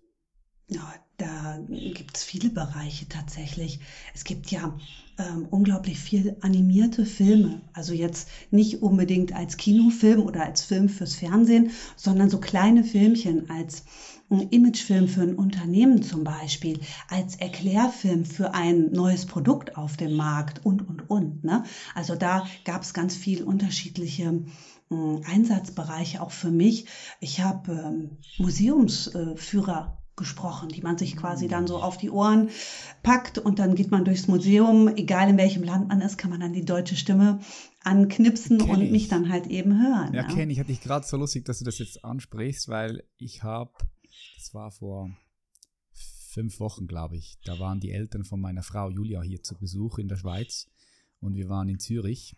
Ja, 0.68 0.94
da 1.18 1.58
gibt 1.68 2.16
es 2.16 2.24
viele 2.24 2.48
Bereiche 2.48 3.06
tatsächlich. 3.06 3.80
Es 4.14 4.24
gibt 4.24 4.50
ja 4.50 4.78
ähm, 5.18 5.46
unglaublich 5.50 5.98
viel 5.98 6.36
animierte 6.40 7.04
Filme. 7.04 7.60
Also 7.74 7.92
jetzt 7.92 8.28
nicht 8.50 8.80
unbedingt 8.80 9.34
als 9.34 9.58
Kinofilm 9.58 10.20
oder 10.22 10.44
als 10.44 10.64
Film 10.64 10.88
fürs 10.88 11.14
Fernsehen, 11.14 11.72
sondern 11.96 12.30
so 12.30 12.38
kleine 12.38 12.84
Filmchen 12.84 13.50
als 13.50 13.84
ein 14.32 14.48
Imagefilm 14.50 15.08
für 15.08 15.22
ein 15.22 15.34
Unternehmen 15.34 16.02
zum 16.02 16.24
Beispiel, 16.24 16.80
als 17.08 17.36
Erklärfilm 17.36 18.24
für 18.24 18.54
ein 18.54 18.90
neues 18.92 19.26
Produkt 19.26 19.76
auf 19.76 19.96
dem 19.96 20.16
Markt 20.16 20.64
und, 20.64 20.88
und, 20.88 21.08
und. 21.10 21.44
Ne? 21.44 21.64
Also 21.94 22.14
da 22.14 22.46
gab 22.64 22.82
es 22.82 22.94
ganz 22.94 23.14
viel 23.14 23.42
unterschiedliche 23.42 24.44
äh, 24.90 25.24
Einsatzbereiche 25.24 26.22
auch 26.22 26.32
für 26.32 26.50
mich. 26.50 26.86
Ich 27.20 27.40
habe 27.40 27.72
ähm, 27.72 28.18
Museumsführer 28.38 29.98
gesprochen, 30.16 30.68
die 30.68 30.82
man 30.82 30.98
sich 30.98 31.16
quasi 31.16 31.48
dann 31.48 31.66
so 31.66 31.78
auf 31.78 31.96
die 31.96 32.10
Ohren 32.10 32.50
packt 33.02 33.38
und 33.38 33.58
dann 33.58 33.74
geht 33.74 33.90
man 33.90 34.04
durchs 34.04 34.28
Museum, 34.28 34.88
egal 34.88 35.30
in 35.30 35.38
welchem 35.38 35.62
Land 35.62 35.88
man 35.88 36.02
ist, 36.02 36.18
kann 36.18 36.30
man 36.30 36.40
dann 36.40 36.52
die 36.52 36.64
deutsche 36.64 36.96
Stimme 36.96 37.40
anknipsen 37.82 38.58
kenn 38.58 38.70
und 38.70 38.82
ich. 38.82 38.90
mich 38.90 39.08
dann 39.08 39.30
halt 39.30 39.46
eben 39.46 39.80
hören. 39.80 40.12
Ja, 40.12 40.22
ja. 40.22 40.28
kenne 40.28 40.52
ich. 40.52 40.60
Hatte 40.60 40.72
ich 40.72 40.80
gerade 40.80 41.06
so 41.06 41.16
lustig, 41.16 41.46
dass 41.46 41.60
du 41.60 41.64
das 41.64 41.78
jetzt 41.78 42.04
ansprichst, 42.04 42.68
weil 42.68 43.04
ich 43.16 43.42
habe, 43.42 43.72
das 44.42 44.54
war 44.54 44.72
vor 44.72 45.08
fünf 45.92 46.58
Wochen, 46.58 46.88
glaube 46.88 47.16
ich, 47.16 47.38
da 47.44 47.60
waren 47.60 47.78
die 47.78 47.92
Eltern 47.92 48.24
von 48.24 48.40
meiner 48.40 48.64
Frau 48.64 48.90
Julia 48.90 49.22
hier 49.22 49.40
zu 49.40 49.56
Besuch 49.56 49.98
in 49.98 50.08
der 50.08 50.16
Schweiz. 50.16 50.68
Und 51.20 51.36
wir 51.36 51.48
waren 51.48 51.68
in 51.68 51.78
Zürich. 51.78 52.34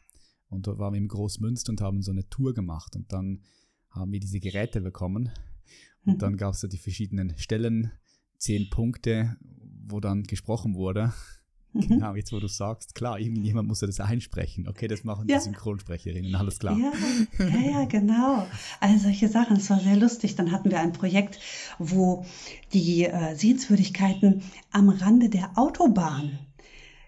Und 0.50 0.66
dort 0.66 0.78
waren 0.78 0.92
wir 0.92 0.98
im 0.98 1.08
Großmünster 1.08 1.70
und 1.70 1.80
haben 1.80 2.02
so 2.02 2.10
eine 2.10 2.28
Tour 2.28 2.52
gemacht. 2.52 2.94
Und 2.94 3.10
dann 3.10 3.40
haben 3.88 4.12
wir 4.12 4.20
diese 4.20 4.38
Geräte 4.38 4.82
bekommen. 4.82 5.30
Und 6.04 6.20
dann 6.20 6.36
gab 6.36 6.52
es 6.52 6.60
da 6.60 6.68
die 6.68 6.76
verschiedenen 6.76 7.38
Stellen, 7.38 7.90
zehn 8.36 8.68
Punkte, 8.68 9.38
wo 9.86 9.98
dann 9.98 10.24
gesprochen 10.24 10.74
wurde. 10.74 11.14
Mhm. 11.74 11.88
Genau, 11.88 12.14
jetzt 12.14 12.32
wo 12.32 12.38
du 12.38 12.46
sagst, 12.46 12.94
klar, 12.94 13.18
irgendjemand 13.18 13.68
muss 13.68 13.80
ja 13.80 13.86
das 13.88 14.00
einsprechen. 14.00 14.68
Okay, 14.68 14.86
das 14.86 15.02
machen 15.04 15.28
ja. 15.28 15.38
die 15.38 15.44
Synchronsprecherinnen, 15.44 16.34
alles 16.36 16.58
klar. 16.58 16.78
Ja, 16.78 16.92
ja, 17.46 17.70
ja, 17.80 17.84
genau. 17.84 18.46
Also 18.80 19.04
solche 19.04 19.28
Sachen, 19.28 19.56
das 19.56 19.68
war 19.70 19.80
sehr 19.80 19.96
lustig. 19.96 20.36
Dann 20.36 20.52
hatten 20.52 20.70
wir 20.70 20.80
ein 20.80 20.92
Projekt, 20.92 21.40
wo 21.78 22.24
die 22.72 23.04
äh, 23.04 23.34
Sehenswürdigkeiten 23.34 24.42
am 24.70 24.88
Rande 24.88 25.28
der 25.28 25.58
Autobahn 25.58 26.38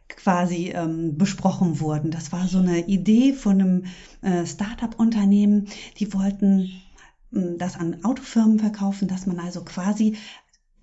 quasi 0.09 0.71
ähm, 0.71 1.17
besprochen 1.17 1.81
wurden. 1.81 2.11
Das 2.11 2.33
war 2.33 2.49
so 2.49 2.59
eine 2.59 2.87
Idee 2.87 3.33
von 3.33 3.61
einem 3.61 3.85
äh, 4.23 4.47
Startup-Unternehmen, 4.47 5.69
die 5.99 6.13
wollten 6.13 6.71
das 7.31 7.77
an 7.77 8.05
Autofirmen 8.05 8.59
verkaufen, 8.59 9.09
dass 9.09 9.27
man 9.27 9.39
also 9.41 9.65
quasi 9.65 10.17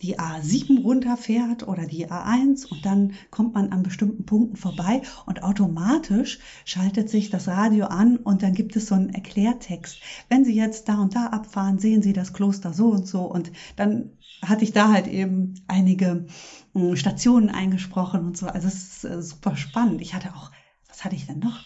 die 0.04 0.20
A7 0.20 0.82
runterfährt 0.82 1.66
oder 1.66 1.86
die 1.86 2.08
A1 2.10 2.68
und 2.68 2.86
dann 2.86 3.14
kommt 3.32 3.56
man 3.56 3.72
an 3.72 3.84
bestimmten 3.84 4.26
Punkten 4.26 4.58
vorbei 4.58 5.02
und 5.26 5.44
automatisch 5.44 6.40
schaltet 6.66 7.10
sich 7.10 7.30
das 7.30 7.48
Radio 7.48 7.86
an 7.86 8.18
und 8.18 8.44
dann 8.44 8.54
gibt 8.54 8.76
es 8.76 8.88
so 8.88 8.96
einen 8.96 9.14
Erklärtext. 9.14 9.98
Wenn 10.28 10.44
Sie 10.44 10.54
jetzt 10.54 10.90
da 10.90 11.02
und 11.02 11.16
da 11.16 11.28
abfahren, 11.28 11.80
sehen 11.80 12.02
Sie 12.02 12.12
das 12.12 12.34
Kloster 12.34 12.74
so 12.74 12.88
und 12.90 13.08
so 13.08 13.22
und 13.22 13.54
dann 13.78 14.12
hatte 14.42 14.66
ich 14.66 14.74
da 14.74 14.92
halt 14.92 15.08
eben 15.08 15.54
einige 15.70 16.28
hm, 16.74 16.98
Stationen 16.98 17.50
eingesprochen 17.50 18.26
und 18.26 18.38
so. 18.38 18.48
Also 18.48 18.68
es 18.68 19.04
ist 19.04 19.06
äh, 19.06 19.22
super 19.22 19.56
spannend. 19.56 20.02
Ich 20.02 20.14
hatte 20.14 20.36
auch, 20.36 20.52
was 20.90 21.06
hatte 21.06 21.16
ich 21.16 21.28
denn 21.28 21.40
noch? 21.40 21.62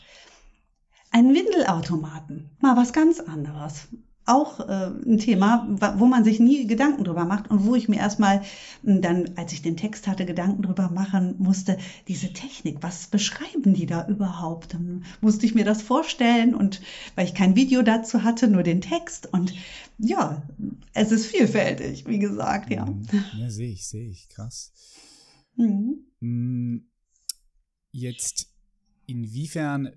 Einen 1.10 1.34
Windelautomaten. 1.34 2.52
Mal 2.60 2.78
was 2.78 2.94
ganz 2.94 3.20
anderes 3.20 3.88
auch 4.28 4.60
äh, 4.60 4.92
ein 5.06 5.18
Thema, 5.18 5.68
wo 5.98 6.06
man 6.06 6.24
sich 6.24 6.40
nie 6.40 6.68
Gedanken 6.68 7.04
drüber 7.04 7.26
macht 7.26 7.50
und 7.50 7.66
wo 7.66 7.76
ich 7.76 7.88
mir 7.88 7.98
erstmal 7.98 8.44
hm, 8.84 9.02
dann, 9.02 9.32
als 9.36 9.54
ich 9.54 9.62
den 9.62 9.78
Text 9.78 10.08
hatte, 10.08 10.26
Gedanken 10.26 10.62
drüber 10.62 10.90
machen 10.90 11.36
musste, 11.40 11.78
diese 12.08 12.34
Technik, 12.34 12.78
was 12.82 13.08
beschreiben 13.08 13.74
die 13.74 13.86
da 13.86 14.08
überhaupt? 14.08 14.74
Dann 14.74 15.06
musste 15.22 15.46
ich 15.46 15.56
mir 15.56 15.66
das 15.66 15.82
vorstellen 15.82 16.54
und 16.54 16.82
weil 17.16 17.26
ich 17.26 17.34
kein 17.34 17.56
Video 17.56 17.82
dazu 17.82 18.24
hatte, 18.24 18.48
nur 18.48 18.64
den 18.64 18.82
Text 18.82 19.32
und 19.32 19.54
ja, 19.98 20.44
es 20.94 21.12
ist 21.12 21.26
vielfältig, 21.26 22.08
wie 22.08 22.20
gesagt, 22.20 22.72
ja. 22.72 22.86
Mhm. 22.86 23.08
Ja, 23.40 23.50
sehe 23.50 23.72
ich, 23.72 23.88
sehe 23.88 24.10
ich, 24.10 24.30
krass. 24.30 24.72
Mhm. 25.60 26.06
Hm, 26.20 26.88
jetzt 27.92 28.48
inwiefern, 29.08 29.90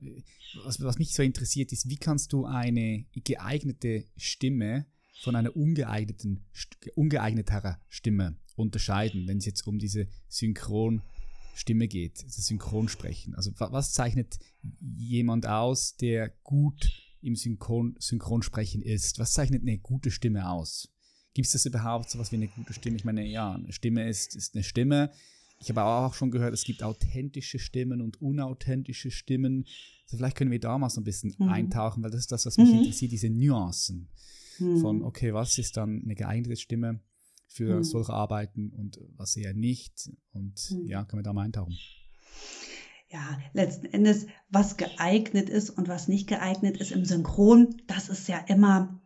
was, 0.64 0.80
was 0.80 0.98
mich 0.98 1.12
so 1.12 1.22
interessiert 1.22 1.72
ist, 1.72 1.88
wie 1.88 1.96
kannst 1.96 2.32
du 2.32 2.46
eine 2.46 3.04
geeignete 3.12 4.06
Stimme 4.16 4.86
von 5.20 5.36
einer 5.36 5.54
ungeeigneten, 5.54 6.46
ungeeigneterer 6.94 7.78
Stimme 7.88 8.36
unterscheiden, 8.56 9.26
wenn 9.26 9.38
es 9.38 9.46
jetzt 9.46 9.66
um 9.66 9.78
diese 9.78 10.06
Synchronstimme 10.28 11.88
geht, 11.88 12.24
das 12.24 12.36
Synchronsprechen? 12.46 13.34
Also 13.34 13.52
was 13.58 13.92
zeichnet 13.92 14.38
jemand 14.80 15.46
aus, 15.46 15.96
der 15.96 16.30
gut 16.42 16.90
im 17.20 17.36
Synchron, 17.36 17.96
Synchronsprechen 17.98 18.80
ist? 18.80 19.18
Was 19.18 19.32
zeichnet 19.32 19.62
eine 19.62 19.78
gute 19.78 20.10
Stimme 20.10 20.48
aus? 20.48 20.88
Gibt 21.34 21.46
es 21.46 21.52
das 21.52 21.66
überhaupt 21.66 22.10
so 22.10 22.18
was 22.18 22.32
wie 22.32 22.36
eine 22.36 22.48
gute 22.48 22.72
Stimme? 22.72 22.96
Ich 22.96 23.04
meine, 23.04 23.26
ja, 23.26 23.52
eine 23.52 23.72
Stimme 23.72 24.08
ist, 24.08 24.34
ist 24.36 24.54
eine 24.54 24.64
Stimme 24.64 25.10
ich 25.60 25.68
habe 25.68 25.84
auch 25.84 26.14
schon 26.14 26.30
gehört, 26.30 26.54
es 26.54 26.64
gibt 26.64 26.82
authentische 26.82 27.58
Stimmen 27.58 28.00
und 28.00 28.20
unauthentische 28.22 29.10
Stimmen. 29.10 29.66
Also 30.04 30.16
vielleicht 30.16 30.36
können 30.36 30.50
wir 30.50 30.60
da 30.60 30.78
mal 30.78 30.88
so 30.88 31.00
ein 31.00 31.04
bisschen 31.04 31.34
mhm. 31.38 31.48
eintauchen, 31.48 32.02
weil 32.02 32.10
das 32.10 32.20
ist 32.20 32.32
das, 32.32 32.46
was 32.46 32.56
mich 32.56 32.70
mhm. 32.70 32.78
interessiert, 32.78 33.12
diese 33.12 33.28
Nuancen 33.28 34.08
mhm. 34.58 34.80
von, 34.80 35.02
okay, 35.02 35.34
was 35.34 35.58
ist 35.58 35.76
dann 35.76 36.02
eine 36.02 36.14
geeignete 36.14 36.56
Stimme 36.56 37.00
für 37.46 37.76
mhm. 37.76 37.84
solche 37.84 38.12
Arbeiten 38.12 38.70
und 38.70 39.00
was 39.16 39.36
eher 39.36 39.52
nicht. 39.52 40.10
Und 40.32 40.70
mhm. 40.70 40.86
ja, 40.86 41.04
können 41.04 41.20
wir 41.20 41.24
da 41.24 41.34
mal 41.34 41.44
eintauchen. 41.44 41.76
Ja, 43.10 43.38
letzten 43.52 43.86
Endes, 43.86 44.28
was 44.48 44.78
geeignet 44.78 45.50
ist 45.50 45.68
und 45.68 45.88
was 45.88 46.08
nicht 46.08 46.26
geeignet 46.26 46.78
ist 46.78 46.92
im 46.92 47.04
Synchron, 47.04 47.82
das 47.86 48.08
ist 48.08 48.28
ja 48.28 48.38
immer 48.38 49.00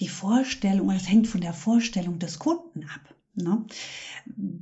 die 0.00 0.08
Vorstellung, 0.08 0.88
das 0.88 1.08
hängt 1.08 1.28
von 1.28 1.42
der 1.42 1.52
Vorstellung 1.52 2.18
des 2.18 2.38
Kunden 2.38 2.84
ab. 2.84 3.14
Ne? 3.42 3.64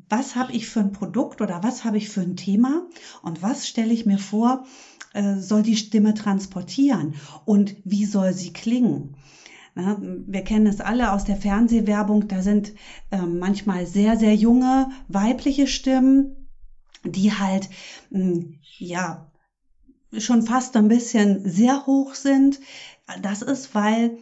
Was 0.09 0.37
habe 0.37 0.53
ich 0.53 0.67
für 0.67 0.81
ein 0.81 0.93
Produkt 0.93 1.41
oder 1.41 1.63
was 1.63 1.85
habe 1.85 1.99
ich 1.99 2.09
für 2.09 2.21
ein 2.21 2.37
Thema 2.37 2.87
und 3.23 3.43
was 3.43 3.69
stelle 3.69 3.93
ich 3.93 4.07
mir 4.07 4.19
vor, 4.19 4.65
äh, 5.15 5.37
soll 5.37 5.63
die 5.63 5.77
Stimme 5.77 6.15
transportieren 6.15 7.15
und 7.45 7.77
wie 7.85 8.05
soll 8.05 8.33
sie 8.33 8.53
klingen? 8.53 9.17
Na, 9.75 9.97
wir 10.01 10.43
kennen 10.43 10.67
es 10.67 10.81
alle 10.81 11.13
aus 11.13 11.25
der 11.25 11.37
Fernsehwerbung, 11.37 12.27
da 12.29 12.43
sind 12.43 12.73
äh, 13.11 13.19
manchmal 13.19 13.87
sehr, 13.87 14.17
sehr 14.17 14.35
junge 14.35 14.89
weibliche 15.07 15.67
Stimmen, 15.67 16.49
die 17.05 17.33
halt, 17.33 17.69
mh, 18.11 18.21
hm, 18.21 18.59
ja, 18.79 19.29
schon 20.17 20.43
fast 20.43 20.77
ein 20.77 20.89
bisschen 20.89 21.41
sehr 21.45 21.87
hoch 21.87 22.15
sind. 22.15 22.61
Das 23.21 23.43
ist, 23.43 23.75
weil 23.75 24.19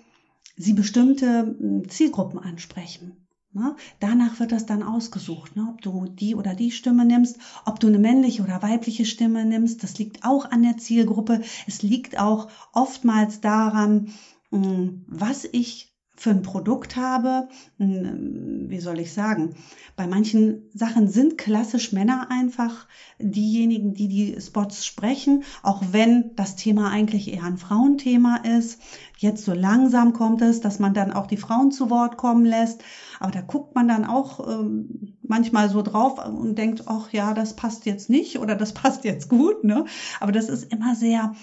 sie 0.56 0.72
bestimmte 0.72 1.56
hm, 1.58 1.88
Zielgruppen 1.88 2.38
ansprechen. 2.38 3.25
Ne? 3.56 3.74
Danach 4.00 4.38
wird 4.38 4.52
das 4.52 4.66
dann 4.66 4.82
ausgesucht, 4.82 5.56
ne? 5.56 5.66
ob 5.72 5.80
du 5.80 6.04
die 6.04 6.34
oder 6.34 6.54
die 6.54 6.70
Stimme 6.70 7.06
nimmst, 7.06 7.38
ob 7.64 7.80
du 7.80 7.86
eine 7.86 7.98
männliche 7.98 8.42
oder 8.42 8.62
weibliche 8.62 9.06
Stimme 9.06 9.46
nimmst. 9.46 9.82
Das 9.82 9.98
liegt 9.98 10.26
auch 10.26 10.50
an 10.50 10.62
der 10.62 10.76
Zielgruppe. 10.76 11.40
Es 11.66 11.80
liegt 11.80 12.18
auch 12.18 12.48
oftmals 12.74 13.40
daran, 13.40 14.12
hm, 14.50 15.06
was 15.08 15.48
ich 15.50 15.95
für 16.16 16.30
ein 16.30 16.42
Produkt 16.42 16.96
habe, 16.96 17.48
wie 17.78 18.80
soll 18.80 19.00
ich 19.00 19.12
sagen, 19.12 19.54
bei 19.96 20.06
manchen 20.06 20.70
Sachen 20.74 21.08
sind 21.08 21.36
klassisch 21.38 21.92
Männer 21.92 22.28
einfach 22.30 22.86
diejenigen, 23.18 23.94
die 23.94 24.08
die 24.08 24.40
Spots 24.40 24.86
sprechen, 24.86 25.44
auch 25.62 25.82
wenn 25.92 26.34
das 26.34 26.56
Thema 26.56 26.90
eigentlich 26.90 27.32
eher 27.32 27.44
ein 27.44 27.58
Frauenthema 27.58 28.36
ist. 28.36 28.80
Jetzt 29.18 29.44
so 29.44 29.52
langsam 29.52 30.14
kommt 30.14 30.42
es, 30.42 30.60
dass 30.60 30.78
man 30.78 30.94
dann 30.94 31.12
auch 31.12 31.26
die 31.26 31.36
Frauen 31.36 31.70
zu 31.70 31.90
Wort 31.90 32.16
kommen 32.16 32.44
lässt. 32.44 32.82
Aber 33.20 33.30
da 33.30 33.42
guckt 33.42 33.74
man 33.74 33.88
dann 33.88 34.04
auch 34.04 34.46
ähm, 34.48 35.16
manchmal 35.22 35.68
so 35.68 35.82
drauf 35.82 36.18
und 36.26 36.56
denkt, 36.56 36.84
ach 36.86 37.12
ja, 37.12 37.34
das 37.34 37.56
passt 37.56 37.86
jetzt 37.86 38.10
nicht 38.10 38.38
oder 38.38 38.56
das 38.56 38.72
passt 38.74 39.04
jetzt 39.04 39.28
gut. 39.28 39.64
Ne? 39.64 39.84
Aber 40.20 40.32
das 40.32 40.48
ist 40.48 40.72
immer 40.72 40.94
sehr 40.94 41.34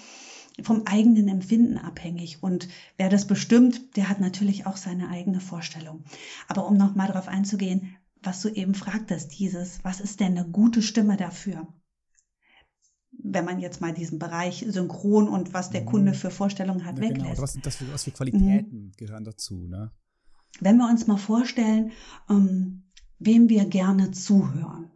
vom 0.62 0.82
eigenen 0.86 1.28
Empfinden 1.28 1.78
abhängig. 1.78 2.42
Und 2.42 2.68
wer 2.96 3.08
das 3.08 3.26
bestimmt, 3.26 3.96
der 3.96 4.08
hat 4.08 4.20
natürlich 4.20 4.66
auch 4.66 4.76
seine 4.76 5.08
eigene 5.08 5.40
Vorstellung. 5.40 6.04
Aber 6.48 6.66
um 6.66 6.76
nochmal 6.76 7.08
darauf 7.08 7.28
einzugehen, 7.28 7.96
was 8.22 8.40
du 8.40 8.48
eben 8.48 8.74
fragtest, 8.74 9.38
dieses, 9.38 9.84
was 9.84 10.00
ist 10.00 10.20
denn 10.20 10.38
eine 10.38 10.48
gute 10.48 10.82
Stimme 10.82 11.16
dafür? 11.16 11.66
Wenn 13.10 13.44
man 13.44 13.60
jetzt 13.60 13.80
mal 13.80 13.92
diesen 13.92 14.18
Bereich 14.18 14.64
Synchron 14.68 15.28
und 15.28 15.54
was 15.54 15.70
der 15.70 15.84
Kunde 15.84 16.12
mhm. 16.12 16.16
für 16.16 16.30
Vorstellungen 16.30 16.84
hat, 16.84 16.98
ja, 16.98 17.08
genau. 17.08 17.14
weglässt. 17.14 17.36
Genau. 17.36 17.42
Was 17.42 17.58
das 17.62 17.76
für, 17.76 17.92
was 17.92 18.04
für 18.04 18.10
Qualitäten 18.10 18.86
mhm. 18.86 18.92
gehören 18.96 19.24
dazu? 19.24 19.66
Ne? 19.66 19.92
Wenn 20.60 20.76
wir 20.76 20.88
uns 20.88 21.06
mal 21.06 21.16
vorstellen, 21.16 21.92
ähm, 22.28 22.84
wem 23.18 23.48
wir 23.48 23.64
gerne 23.66 24.10
zuhören. 24.10 24.90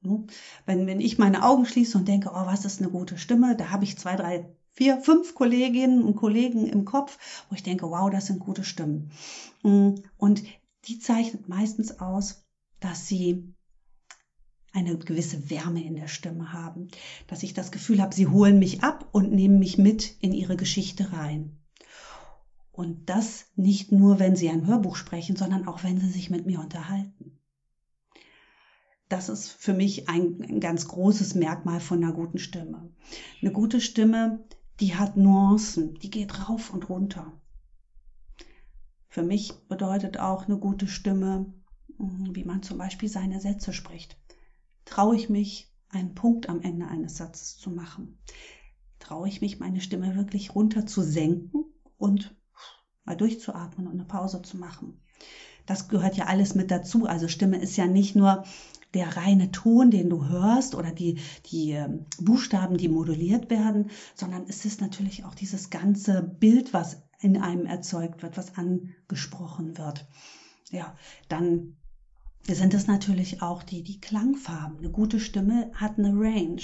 Ne? 0.00 0.26
Wenn, 0.66 0.86
wenn 0.86 1.00
ich 1.00 1.18
meine 1.18 1.44
Augen 1.44 1.66
schließe 1.66 1.98
und 1.98 2.08
denke, 2.08 2.30
oh, 2.30 2.46
was 2.46 2.64
ist 2.64 2.80
eine 2.80 2.90
gute 2.90 3.18
Stimme, 3.18 3.56
da 3.56 3.70
habe 3.70 3.84
ich 3.84 3.98
zwei, 3.98 4.16
drei, 4.16 4.48
vier, 4.78 5.00
fünf 5.00 5.34
Kolleginnen 5.34 6.04
und 6.04 6.14
Kollegen 6.14 6.64
im 6.68 6.84
Kopf, 6.84 7.18
wo 7.48 7.56
ich 7.56 7.64
denke, 7.64 7.90
wow, 7.90 8.08
das 8.10 8.26
sind 8.26 8.38
gute 8.38 8.62
Stimmen. 8.62 9.10
Mm, 9.64 9.94
und 10.16 10.44
die 10.84 11.00
zeichnet 11.00 11.48
meistens 11.48 11.98
aus, 11.98 12.46
dass 12.78 13.08
sie 13.08 13.52
eine 14.72 14.96
gewisse 14.96 15.50
Wärme 15.50 15.82
in 15.82 15.96
der 15.96 16.06
Stimme 16.06 16.52
haben, 16.52 16.86
dass 17.26 17.42
ich 17.42 17.54
das 17.54 17.72
Gefühl 17.72 18.00
habe, 18.00 18.14
sie 18.14 18.28
holen 18.28 18.60
mich 18.60 18.84
ab 18.84 19.08
und 19.10 19.32
nehmen 19.32 19.58
mich 19.58 19.78
mit 19.78 20.16
in 20.20 20.32
ihre 20.32 20.56
Geschichte 20.56 21.12
rein. 21.12 21.58
Und 22.70 23.10
das 23.10 23.46
nicht 23.56 23.90
nur, 23.90 24.20
wenn 24.20 24.36
sie 24.36 24.48
ein 24.48 24.68
Hörbuch 24.68 24.94
sprechen, 24.94 25.34
sondern 25.34 25.66
auch, 25.66 25.82
wenn 25.82 25.98
sie 25.98 26.08
sich 26.08 26.30
mit 26.30 26.46
mir 26.46 26.60
unterhalten 26.60 27.38
das 29.08 29.30
ist 29.30 29.50
für 29.50 29.72
mich 29.72 30.08
ein, 30.08 30.42
ein, 30.42 30.60
ganz 30.60 30.86
großes 30.86 31.34
Merkmal 31.34 31.80
von 31.80 32.02
einer 32.04 32.12
guten 32.12 32.38
Stimme. 32.38 32.90
Eine 33.40 33.52
gute 33.52 33.80
Stimme, 33.80 34.44
die 34.80 34.94
hat 34.94 35.16
Nuancen, 35.16 35.94
die 35.94 36.10
geht 36.10 36.48
rauf 36.48 36.72
und 36.72 36.88
runter. 36.88 37.32
Für 39.08 39.22
mich 39.22 39.52
bedeutet 39.68 40.18
auch 40.18 40.44
eine 40.46 40.58
gute 40.58 40.86
Stimme, 40.86 41.52
hm, 41.96 42.34
wie 42.34 42.44
man 42.44 42.62
zum 42.62 42.78
Beispiel 42.78 43.08
seine 43.08 43.40
Sätze 43.40 43.72
spricht. 43.72 44.16
Traue 44.84 45.16
ich 45.16 45.28
mich, 45.28 45.74
einen 45.90 46.14
Punkt 46.14 46.48
am 46.48 46.60
Ende 46.60 46.86
eines 46.86 47.16
Satzes 47.16 47.56
zu 47.56 47.70
machen? 47.70 48.18
Traue 48.98 49.28
ich 49.28 49.40
mich, 49.40 49.58
meine 49.58 49.80
Stimme 49.80 50.16
wirklich 50.16 50.54
runter 50.54 50.86
zu 50.86 51.02
senken 51.02 51.64
und 51.96 52.36
mal 53.04 53.16
durchzuatmen 53.16 53.86
und 53.86 53.94
eine 53.94 54.04
Pause 54.04 54.42
zu 54.42 54.58
machen? 54.58 55.00
Das 55.66 55.88
gehört 55.88 56.16
ja 56.16 56.26
alles 56.26 56.54
mit 56.54 56.70
dazu. 56.70 57.06
Also 57.06 57.28
Stimme 57.28 57.58
ist 57.58 57.76
ja 57.76 57.86
nicht 57.86 58.16
nur 58.16 58.44
der 58.98 59.16
reine 59.16 59.52
Ton, 59.52 59.92
den 59.92 60.10
du 60.10 60.26
hörst 60.26 60.74
oder 60.74 60.90
die, 60.90 61.20
die 61.46 61.70
ähm, 61.70 62.06
Buchstaben, 62.20 62.76
die 62.76 62.88
moduliert 62.88 63.48
werden, 63.48 63.92
sondern 64.16 64.46
es 64.48 64.64
ist 64.64 64.80
natürlich 64.80 65.24
auch 65.24 65.36
dieses 65.36 65.70
ganze 65.70 66.20
Bild, 66.20 66.74
was 66.74 67.00
in 67.20 67.40
einem 67.40 67.64
erzeugt 67.64 68.24
wird, 68.24 68.36
was 68.36 68.56
angesprochen 68.56 69.78
wird. 69.78 70.04
Ja, 70.72 70.96
dann 71.28 71.76
sind 72.44 72.74
es 72.74 72.88
natürlich 72.88 73.40
auch 73.40 73.62
die, 73.62 73.84
die 73.84 74.00
Klangfarben. 74.00 74.78
Eine 74.78 74.90
gute 74.90 75.20
Stimme 75.20 75.70
hat 75.74 75.96
eine 75.96 76.10
Range. 76.10 76.62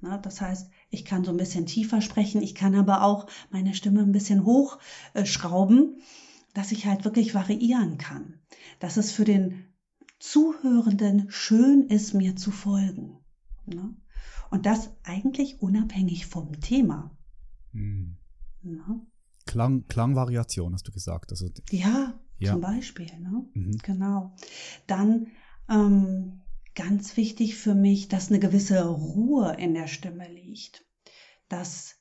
Na, 0.00 0.16
das 0.16 0.40
heißt, 0.40 0.70
ich 0.88 1.04
kann 1.04 1.22
so 1.22 1.32
ein 1.32 1.36
bisschen 1.36 1.66
tiefer 1.66 2.00
sprechen, 2.00 2.40
ich 2.40 2.54
kann 2.54 2.74
aber 2.74 3.04
auch 3.04 3.26
meine 3.50 3.74
Stimme 3.74 4.00
ein 4.00 4.12
bisschen 4.12 4.46
hochschrauben, 4.46 6.00
dass 6.54 6.72
ich 6.72 6.86
halt 6.86 7.04
wirklich 7.04 7.34
variieren 7.34 7.98
kann. 7.98 8.40
Das 8.80 8.96
ist 8.96 9.12
für 9.12 9.24
den 9.24 9.66
Zuhörenden 10.22 11.26
schön 11.30 11.88
ist, 11.88 12.14
mir 12.14 12.36
zu 12.36 12.52
folgen. 12.52 13.18
Ne? 13.66 13.92
Und 14.50 14.66
das 14.66 14.90
eigentlich 15.02 15.60
unabhängig 15.60 16.26
vom 16.26 16.60
Thema. 16.60 17.10
Hm. 17.72 18.18
Ne? 18.62 19.04
Klang, 19.46 19.88
Klangvariation 19.88 20.74
hast 20.74 20.86
du 20.86 20.92
gesagt. 20.92 21.32
Also, 21.32 21.50
ja, 21.70 22.20
ja. 22.38 22.52
zum 22.52 22.60
Beispiel. 22.60 23.10
Ne? 23.18 23.46
Mhm. 23.54 23.78
Genau. 23.78 24.36
Dann 24.86 25.26
ähm, 25.68 26.42
ganz 26.76 27.16
wichtig 27.16 27.56
für 27.56 27.74
mich, 27.74 28.06
dass 28.06 28.28
eine 28.28 28.38
gewisse 28.38 28.86
Ruhe 28.86 29.56
in 29.58 29.74
der 29.74 29.88
Stimme 29.88 30.32
liegt. 30.32 30.86
Dass 31.48 31.96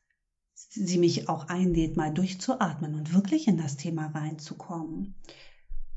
sie 0.54 1.00
mich 1.00 1.28
auch 1.28 1.48
einlädt, 1.48 1.98
mal 1.98 2.13
durchzuatmen 2.13 2.93
und 2.93 3.15
wirklich 3.15 3.48
in 3.48 3.58
das 3.58 3.78
Thema 3.78 4.08
reinzukommen. 4.08 5.15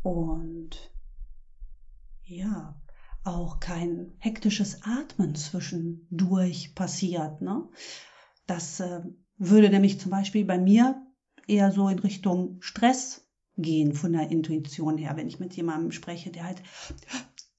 Und 0.02 0.93
ja, 2.24 2.80
auch 3.24 3.60
kein 3.60 4.12
hektisches 4.18 4.82
Atmen 4.82 5.34
zwischendurch 5.34 6.74
passiert. 6.74 7.40
Ne? 7.40 7.68
Das 8.46 8.80
äh, 8.80 9.00
würde 9.38 9.70
nämlich 9.70 9.98
zum 9.98 10.10
Beispiel 10.10 10.44
bei 10.44 10.58
mir 10.58 11.02
eher 11.46 11.72
so 11.72 11.88
in 11.88 11.98
Richtung 11.98 12.58
Stress 12.60 13.26
gehen 13.56 13.94
von 13.94 14.12
der 14.12 14.30
Intuition 14.30 14.98
her. 14.98 15.16
Wenn 15.16 15.28
ich 15.28 15.40
mit 15.40 15.54
jemandem 15.54 15.92
spreche, 15.92 16.30
der 16.30 16.44
halt 16.44 16.62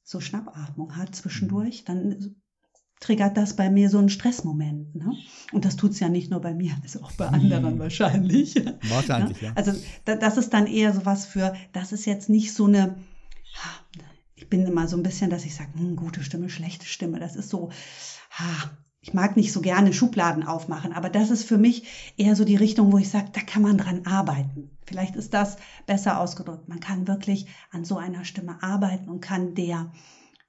so 0.03 0.19
Schnappatmung 0.19 0.95
hat 0.95 1.15
zwischendurch, 1.15 1.83
dann 1.83 2.35
triggert 2.99 3.37
das 3.37 3.55
bei 3.55 3.69
mir 3.69 3.89
so 3.89 3.97
einen 3.97 4.09
Stressmoment. 4.09 4.95
Ne? 4.95 5.13
Und 5.51 5.65
das 5.65 5.75
tut 5.75 5.91
es 5.91 5.99
ja 5.99 6.09
nicht 6.09 6.31
nur 6.31 6.41
bei 6.41 6.53
mir, 6.53 6.75
also 6.83 7.01
auch 7.01 7.11
bei 7.13 7.27
anderen 7.27 7.73
hm. 7.73 7.79
wahrscheinlich. 7.79 8.55
Wahrscheinlich, 8.89 9.41
ja. 9.41 9.51
Also 9.55 9.73
das 10.05 10.37
ist 10.37 10.53
dann 10.53 10.67
eher 10.67 10.93
so 10.93 11.05
was 11.05 11.25
für, 11.25 11.55
das 11.73 11.91
ist 11.91 12.05
jetzt 12.05 12.29
nicht 12.29 12.53
so 12.53 12.65
eine 12.65 12.97
ich 14.45 14.49
bin 14.49 14.67
immer 14.67 14.87
so 14.87 14.95
ein 14.95 15.01
bisschen, 15.01 15.31
dass 15.31 15.43
ich 15.43 15.55
sage, 15.55 15.73
hm, 15.73 15.95
gute 15.95 16.21
Stimme, 16.21 16.51
schlechte 16.51 16.85
Stimme. 16.85 17.19
Das 17.19 17.35
ist 17.35 17.49
so, 17.49 17.71
ha, 18.29 18.77
ich 19.01 19.11
mag 19.15 19.35
nicht 19.35 19.51
so 19.51 19.59
gerne 19.59 19.91
Schubladen 19.91 20.43
aufmachen, 20.43 20.93
aber 20.93 21.09
das 21.09 21.31
ist 21.31 21.45
für 21.45 21.57
mich 21.57 22.13
eher 22.15 22.35
so 22.35 22.45
die 22.45 22.55
Richtung, 22.55 22.91
wo 22.91 22.99
ich 22.99 23.09
sage, 23.09 23.29
da 23.33 23.41
kann 23.41 23.63
man 23.63 23.79
dran 23.79 24.05
arbeiten. 24.05 24.77
Vielleicht 24.85 25.15
ist 25.15 25.33
das 25.33 25.57
besser 25.87 26.19
ausgedrückt. 26.19 26.69
Man 26.69 26.79
kann 26.79 27.07
wirklich 27.07 27.47
an 27.71 27.85
so 27.85 27.97
einer 27.97 28.23
Stimme 28.23 28.61
arbeiten 28.61 29.09
und 29.09 29.19
kann 29.19 29.55
der 29.55 29.91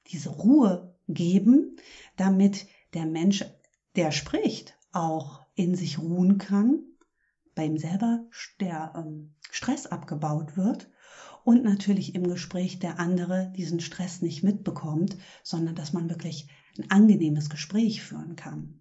diese 0.09 0.29
Ruhe 0.29 0.95
geben, 1.09 1.77
damit 2.19 2.67
der 2.93 3.07
Mensch, 3.07 3.47
der 3.97 4.13
spricht, 4.13 4.77
auch 4.93 5.41
in 5.55 5.75
sich 5.75 5.99
ruhen 5.99 6.37
kann, 6.37 6.81
bei 7.55 7.65
ihm 7.65 7.79
selber 7.79 8.27
der 8.61 8.93
ähm, 8.95 9.33
Stress 9.51 9.87
abgebaut 9.87 10.59
wird 10.59 10.91
und 11.47 11.63
natürlich 11.63 12.17
im 12.17 12.27
Gespräch 12.27 12.81
der 12.81 12.99
andere 12.99 13.53
diesen 13.57 13.79
Stress 13.79 14.21
nicht 14.21 14.43
mitbekommt, 14.43 15.17
sondern 15.45 15.77
dass 15.77 15.93
man 15.93 16.11
wirklich 16.11 16.49
ein 16.77 16.91
angenehmes 16.91 17.51
Gespräch 17.51 18.03
führen 18.03 18.35
kann. 18.35 18.81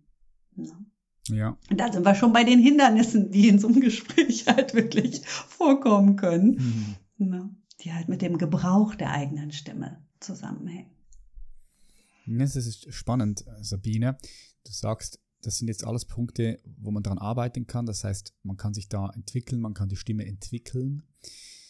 Ja. 0.58 0.86
ja. 1.28 1.58
Und 1.70 1.80
da 1.80 1.94
sind 1.94 2.04
wir 2.04 2.16
schon 2.16 2.34
bei 2.34 2.44
den 2.44 2.60
Hindernissen, 2.60 3.30
die 3.30 3.50
in 3.50 3.60
so 3.60 3.68
einem 3.68 3.82
Gespräch 3.82 4.48
halt 4.48 4.74
wirklich 4.74 5.22
vorkommen 5.28 6.16
können, 6.16 6.98
mhm. 7.18 7.34
ja, 7.34 7.50
die 7.82 7.94
halt 7.94 8.10
mit 8.10 8.24
dem 8.24 8.40
Gebrauch 8.40 8.96
der 8.96 9.12
eigenen 9.12 9.52
Stimme 9.52 10.04
zusammenhängen. 10.20 10.90
Das 12.26 12.56
ist 12.56 12.92
spannend, 12.92 13.46
Sabine. 13.62 14.18
Du 14.66 14.72
sagst, 14.72 15.20
das 15.44 15.60
sind 15.60 15.68
jetzt 15.68 15.86
alles 15.86 16.06
Punkte, 16.06 16.60
wo 16.78 16.90
man 16.90 17.04
daran 17.04 17.20
arbeiten 17.20 17.68
kann. 17.68 17.86
Das 17.86 18.04
heißt, 18.04 18.34
man 18.42 18.58
kann 18.58 18.74
sich 18.74 18.90
da 18.90 19.12
entwickeln, 19.12 19.62
man 19.62 19.76
kann 19.76 19.88
die 19.88 19.98
Stimme 19.98 20.26
entwickeln. 20.26 21.04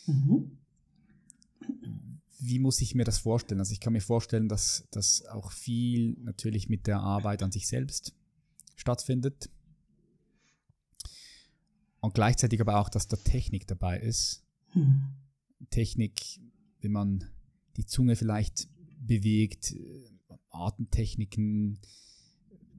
Mhm 0.06 0.60
wie 2.39 2.60
muss 2.60 2.82
ich 2.82 2.95
mir 2.95 3.06
das 3.06 3.17
vorstellen? 3.19 3.60
Also 3.60 3.73
ich 3.73 3.80
kann 3.80 3.93
mir 3.93 4.01
vorstellen, 4.01 4.47
dass 4.49 4.88
das 4.91 5.25
auch 5.25 5.51
viel 5.51 6.17
natürlich 6.21 6.69
mit 6.69 6.88
der 6.88 6.99
Arbeit 6.99 7.43
an 7.43 7.51
sich 7.51 7.67
selbst 7.67 8.13
stattfindet. 8.75 9.49
Und 12.01 12.13
gleichzeitig 12.13 12.62
aber 12.62 12.80
auch, 12.80 12.89
dass 12.89 13.08
da 13.08 13.17
Technik 13.17 13.67
dabei 13.67 13.99
ist. 13.99 14.43
Hm. 14.73 15.13
Technik, 15.71 16.39
wenn 16.82 16.91
man 16.91 17.23
die 17.78 17.86
Zunge 17.86 18.15
vielleicht 18.15 18.67
bewegt, 18.99 19.75
Atemtechniken. 20.49 21.80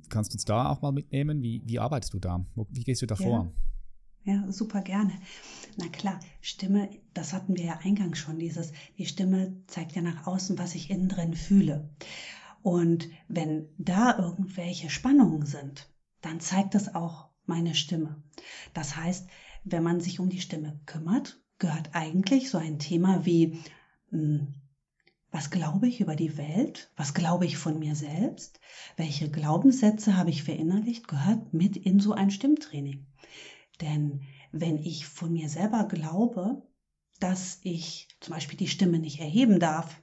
Kannst 0.08 0.32
du 0.32 0.36
uns 0.36 0.44
da 0.44 0.70
auch 0.70 0.82
mal 0.82 0.92
mitnehmen? 0.92 1.42
Wie, 1.42 1.62
wie 1.64 1.78
arbeitest 1.78 2.14
du 2.14 2.20
da? 2.20 2.46
Wie 2.70 2.84
gehst 2.84 3.02
du 3.02 3.06
da 3.06 3.16
ja. 3.16 3.22
vor? 3.22 3.52
Ja, 4.26 4.44
super 4.50 4.82
gerne. 4.82 5.12
Na 5.76 5.86
klar, 5.86 6.18
Stimme, 6.40 6.90
das 7.14 7.32
hatten 7.32 7.56
wir 7.56 7.64
ja 7.64 7.78
eingangs 7.84 8.18
schon, 8.18 8.40
dieses, 8.40 8.72
die 8.98 9.06
Stimme 9.06 9.62
zeigt 9.68 9.92
ja 9.92 10.02
nach 10.02 10.26
außen, 10.26 10.58
was 10.58 10.74
ich 10.74 10.90
innen 10.90 11.08
drin 11.08 11.34
fühle. 11.34 11.88
Und 12.60 13.08
wenn 13.28 13.68
da 13.78 14.18
irgendwelche 14.18 14.90
Spannungen 14.90 15.46
sind, 15.46 15.88
dann 16.22 16.40
zeigt 16.40 16.74
das 16.74 16.92
auch 16.96 17.28
meine 17.44 17.76
Stimme. 17.76 18.20
Das 18.74 18.96
heißt, 18.96 19.28
wenn 19.62 19.84
man 19.84 20.00
sich 20.00 20.18
um 20.18 20.28
die 20.28 20.40
Stimme 20.40 20.80
kümmert, 20.86 21.40
gehört 21.60 21.90
eigentlich 21.92 22.50
so 22.50 22.58
ein 22.58 22.80
Thema 22.80 23.24
wie, 23.24 23.60
hm, 24.10 24.54
was 25.30 25.50
glaube 25.50 25.86
ich 25.86 26.00
über 26.00 26.16
die 26.16 26.36
Welt? 26.36 26.90
Was 26.96 27.14
glaube 27.14 27.46
ich 27.46 27.58
von 27.58 27.78
mir 27.78 27.94
selbst? 27.94 28.58
Welche 28.96 29.30
Glaubenssätze 29.30 30.16
habe 30.16 30.30
ich 30.30 30.42
verinnerlicht? 30.42 31.06
Gehört 31.06 31.54
mit 31.54 31.76
in 31.76 32.00
so 32.00 32.12
ein 32.12 32.32
Stimmtraining. 32.32 33.06
Denn 33.80 34.22
wenn 34.52 34.78
ich 34.78 35.06
von 35.06 35.32
mir 35.32 35.48
selber 35.48 35.84
glaube, 35.84 36.62
dass 37.20 37.60
ich 37.62 38.08
zum 38.20 38.34
Beispiel 38.34 38.58
die 38.58 38.68
Stimme 38.68 38.98
nicht 38.98 39.20
erheben 39.20 39.60
darf, 39.60 40.00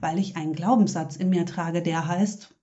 weil 0.00 0.18
ich 0.18 0.36
einen 0.36 0.54
Glaubenssatz 0.54 1.16
in 1.16 1.30
mir 1.30 1.46
trage, 1.46 1.82
der 1.82 2.06
heißt, 2.06 2.54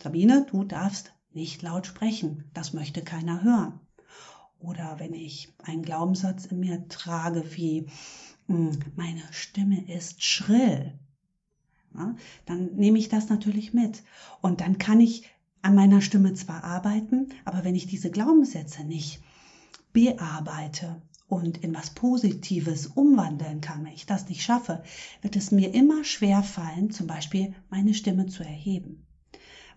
Sabine, 0.00 0.46
du 0.50 0.64
darfst 0.64 1.12
nicht 1.32 1.62
laut 1.62 1.86
sprechen, 1.86 2.50
das 2.54 2.72
möchte 2.72 3.02
keiner 3.02 3.42
hören. 3.42 3.80
oder 4.58 4.98
wenn 4.98 5.12
ich 5.12 5.54
einen 5.62 5.82
Glaubenssatz 5.82 6.46
in 6.46 6.60
mir 6.60 6.88
trage 6.88 7.44
wie 7.56 7.86
hm, 8.46 8.78
meine 8.96 9.22
Stimme 9.30 9.86
ist 9.88 10.22
schrill, 10.22 10.98
dann 12.44 12.74
nehme 12.74 12.98
ich 12.98 13.08
das 13.08 13.28
natürlich 13.28 13.72
mit. 13.72 14.02
Und 14.40 14.60
dann 14.60 14.78
kann 14.78 15.00
ich 15.00 15.28
an 15.62 15.74
meiner 15.74 16.00
Stimme 16.00 16.34
zwar 16.34 16.62
arbeiten, 16.64 17.28
aber 17.44 17.64
wenn 17.64 17.74
ich 17.74 17.86
diese 17.86 18.10
Glaubenssätze 18.10 18.84
nicht 18.84 19.22
bearbeite 19.96 21.00
und 21.26 21.64
in 21.64 21.74
was 21.74 21.88
Positives 21.88 22.86
umwandeln 22.86 23.62
kann, 23.62 23.82
wenn 23.82 23.94
ich 23.94 24.04
das 24.04 24.28
nicht 24.28 24.42
schaffe, 24.42 24.82
wird 25.22 25.36
es 25.36 25.52
mir 25.52 25.72
immer 25.72 26.04
schwer 26.04 26.42
fallen, 26.42 26.90
zum 26.90 27.06
Beispiel 27.06 27.54
meine 27.70 27.94
Stimme 27.94 28.26
zu 28.26 28.42
erheben. 28.42 29.06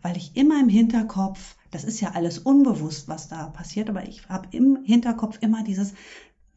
Weil 0.01 0.17
ich 0.17 0.35
immer 0.35 0.59
im 0.59 0.67
Hinterkopf, 0.67 1.55
das 1.71 1.85
ist 1.85 2.01
ja 2.01 2.11
alles 2.11 2.37
unbewusst, 2.37 3.07
was 3.07 3.29
da 3.29 3.47
passiert, 3.47 3.89
aber 3.89 4.09
ich 4.09 4.27
habe 4.27 4.49
im 4.51 4.83
Hinterkopf 4.83 5.37
immer 5.39 5.63
dieses, 5.63 5.93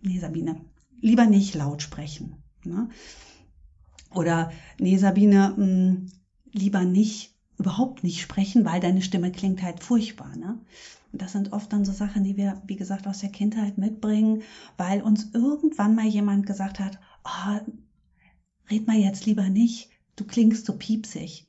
nee 0.01 0.19
Sabine, 0.19 0.61
lieber 1.01 1.27
nicht 1.27 1.55
laut 1.55 1.83
sprechen. 1.83 2.43
Ne? 2.65 2.89
Oder 4.13 4.51
nee 4.81 4.97
Sabine, 4.97 5.55
mh, 5.57 5.57
hm, 5.57 6.13
lieber 6.51 6.85
nicht, 6.85 7.37
überhaupt 7.59 8.03
nicht 8.03 8.21
sprechen, 8.21 8.65
weil 8.65 8.81
deine 8.81 9.03
Stimme 9.03 9.31
klingt 9.31 9.63
halt 9.63 9.85
furchtbar. 9.85 10.35
Ne? 10.35 10.59
Das 11.13 11.33
sind 11.33 11.53
oft 11.53 11.73
dann 11.73 11.85
so 11.85 11.93
Sachen, 11.93 12.25
die 12.25 12.37
wir, 12.37 12.61
wie 12.67 12.77
gesagt, 12.77 13.07
aus 13.07 13.21
der 13.21 13.31
Kindheit 13.31 13.79
mitbringen, 13.79 14.43
weil 14.77 15.03
uns 15.03 15.31
irgendwann 15.35 15.95
mal 15.95 16.07
jemand 16.07 16.47
gesagt 16.47 16.81
hat, 16.81 16.99
oh, 17.25 17.61
red 18.71 18.87
mal 18.87 18.97
jetzt 18.97 19.27
lieber 19.27 19.49
nicht, 19.49 19.91
du 20.17 20.25
klingst 20.25 20.67
so 20.67 20.77
piepsig. 20.77 21.47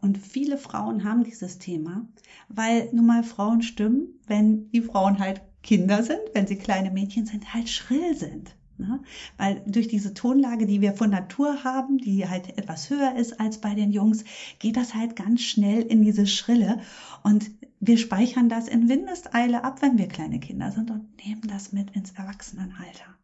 Und 0.00 0.18
viele 0.18 0.58
Frauen 0.58 1.04
haben 1.04 1.24
dieses 1.24 1.58
Thema, 1.58 2.06
weil 2.48 2.90
nun 2.92 3.06
mal 3.06 3.24
Frauen 3.24 3.62
stimmen, 3.62 4.08
wenn 4.26 4.70
die 4.70 4.82
Frauen 4.82 5.18
halt 5.18 5.40
Kinder 5.62 6.02
sind, 6.02 6.20
wenn 6.34 6.46
sie 6.46 6.56
kleine 6.56 6.90
Mädchen 6.90 7.24
sind, 7.24 7.54
halt 7.54 7.70
schrill 7.70 8.14
sind. 8.14 8.54
Ne? 8.76 9.00
Weil 9.38 9.62
durch 9.66 9.88
diese 9.88 10.12
Tonlage, 10.12 10.66
die 10.66 10.80
wir 10.80 10.92
von 10.92 11.08
Natur 11.08 11.64
haben, 11.64 11.98
die 11.98 12.28
halt 12.28 12.58
etwas 12.58 12.90
höher 12.90 13.16
ist 13.16 13.40
als 13.40 13.58
bei 13.58 13.74
den 13.74 13.92
Jungs, 13.92 14.24
geht 14.58 14.76
das 14.76 14.94
halt 14.94 15.16
ganz 15.16 15.42
schnell 15.42 15.82
in 15.82 16.02
diese 16.02 16.26
Schrille. 16.26 16.80
Und 17.22 17.50
wir 17.86 17.98
speichern 17.98 18.48
das 18.48 18.68
in 18.68 18.88
Windeseile 18.88 19.62
ab, 19.62 19.82
wenn 19.82 19.98
wir 19.98 20.08
kleine 20.08 20.40
Kinder 20.40 20.70
sind 20.70 20.90
und 20.90 21.16
nehmen 21.24 21.42
das 21.46 21.72
mit 21.72 21.90
ins 21.90 22.12
Erwachsenenalter. 22.12 23.18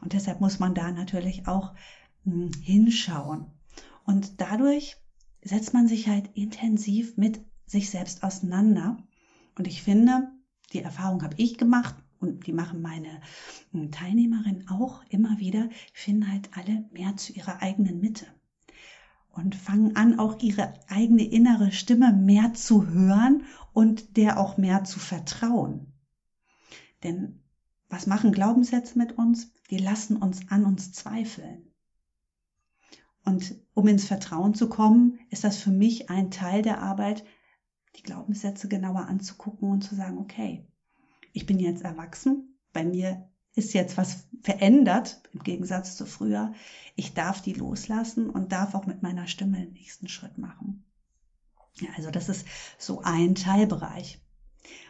Und 0.00 0.12
deshalb 0.12 0.40
muss 0.40 0.60
man 0.60 0.74
da 0.74 0.92
natürlich 0.92 1.48
auch 1.48 1.74
hm, 2.24 2.52
hinschauen. 2.62 3.46
Und 4.04 4.40
dadurch 4.40 4.96
setzt 5.42 5.74
man 5.74 5.88
sich 5.88 6.08
halt 6.08 6.30
intensiv 6.34 7.16
mit 7.16 7.40
sich 7.66 7.90
selbst 7.90 8.22
auseinander. 8.22 8.96
Und 9.58 9.66
ich 9.66 9.82
finde, 9.82 10.30
die 10.72 10.82
Erfahrung 10.82 11.22
habe 11.22 11.34
ich 11.38 11.58
gemacht 11.58 11.96
und 12.20 12.46
die 12.46 12.52
machen 12.52 12.82
meine 12.82 13.20
hm, 13.72 13.90
Teilnehmerinnen 13.90 14.68
auch 14.68 15.02
immer 15.08 15.38
wieder, 15.38 15.68
finden 15.92 16.30
halt 16.30 16.50
alle 16.56 16.84
mehr 16.92 17.16
zu 17.16 17.32
ihrer 17.32 17.60
eigenen 17.60 17.98
Mitte 18.00 18.26
und 19.36 19.54
fangen 19.54 19.96
an, 19.96 20.18
auch 20.18 20.40
ihre 20.40 20.74
eigene 20.88 21.24
innere 21.24 21.72
Stimme 21.72 22.12
mehr 22.12 22.54
zu 22.54 22.88
hören 22.88 23.44
und 23.72 24.16
der 24.16 24.38
auch 24.38 24.56
mehr 24.56 24.84
zu 24.84 24.98
vertrauen. 24.98 25.92
Denn 27.02 27.42
was 27.88 28.06
machen 28.06 28.32
Glaubenssätze 28.32 28.98
mit 28.98 29.12
uns? 29.12 29.52
Die 29.70 29.78
lassen 29.78 30.16
uns 30.16 30.48
an 30.48 30.64
uns 30.64 30.92
zweifeln. 30.92 31.72
Und 33.24 33.56
um 33.74 33.88
ins 33.88 34.04
Vertrauen 34.04 34.54
zu 34.54 34.68
kommen, 34.68 35.18
ist 35.30 35.44
das 35.44 35.58
für 35.58 35.70
mich 35.70 36.10
ein 36.10 36.30
Teil 36.30 36.62
der 36.62 36.80
Arbeit, 36.80 37.24
die 37.96 38.02
Glaubenssätze 38.02 38.68
genauer 38.68 39.06
anzugucken 39.06 39.70
und 39.70 39.82
zu 39.82 39.94
sagen, 39.94 40.18
okay, 40.18 40.66
ich 41.32 41.46
bin 41.46 41.58
jetzt 41.58 41.82
erwachsen, 41.82 42.58
bei 42.72 42.84
mir 42.84 43.28
ist 43.56 43.72
jetzt 43.72 43.96
was 43.96 44.28
verändert 44.42 45.20
im 45.32 45.42
Gegensatz 45.42 45.96
zu 45.96 46.06
früher. 46.06 46.52
Ich 46.94 47.14
darf 47.14 47.42
die 47.42 47.54
loslassen 47.54 48.30
und 48.30 48.52
darf 48.52 48.74
auch 48.74 48.86
mit 48.86 49.02
meiner 49.02 49.26
Stimme 49.26 49.58
den 49.58 49.72
nächsten 49.72 50.08
Schritt 50.08 50.38
machen. 50.38 50.84
Ja, 51.80 51.88
also 51.96 52.10
das 52.10 52.28
ist 52.28 52.46
so 52.78 53.02
ein 53.02 53.34
Teilbereich. 53.34 54.20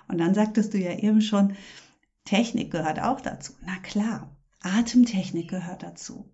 Und 0.08 0.18
dann 0.18 0.34
sagtest 0.34 0.74
du 0.74 0.78
ja 0.78 0.98
eben 0.98 1.22
schon, 1.22 1.56
Technik 2.24 2.72
gehört 2.72 3.00
auch 3.00 3.20
dazu. 3.20 3.54
Na 3.64 3.76
klar, 3.78 4.36
Atemtechnik 4.60 5.48
gehört 5.48 5.82
dazu. 5.82 6.32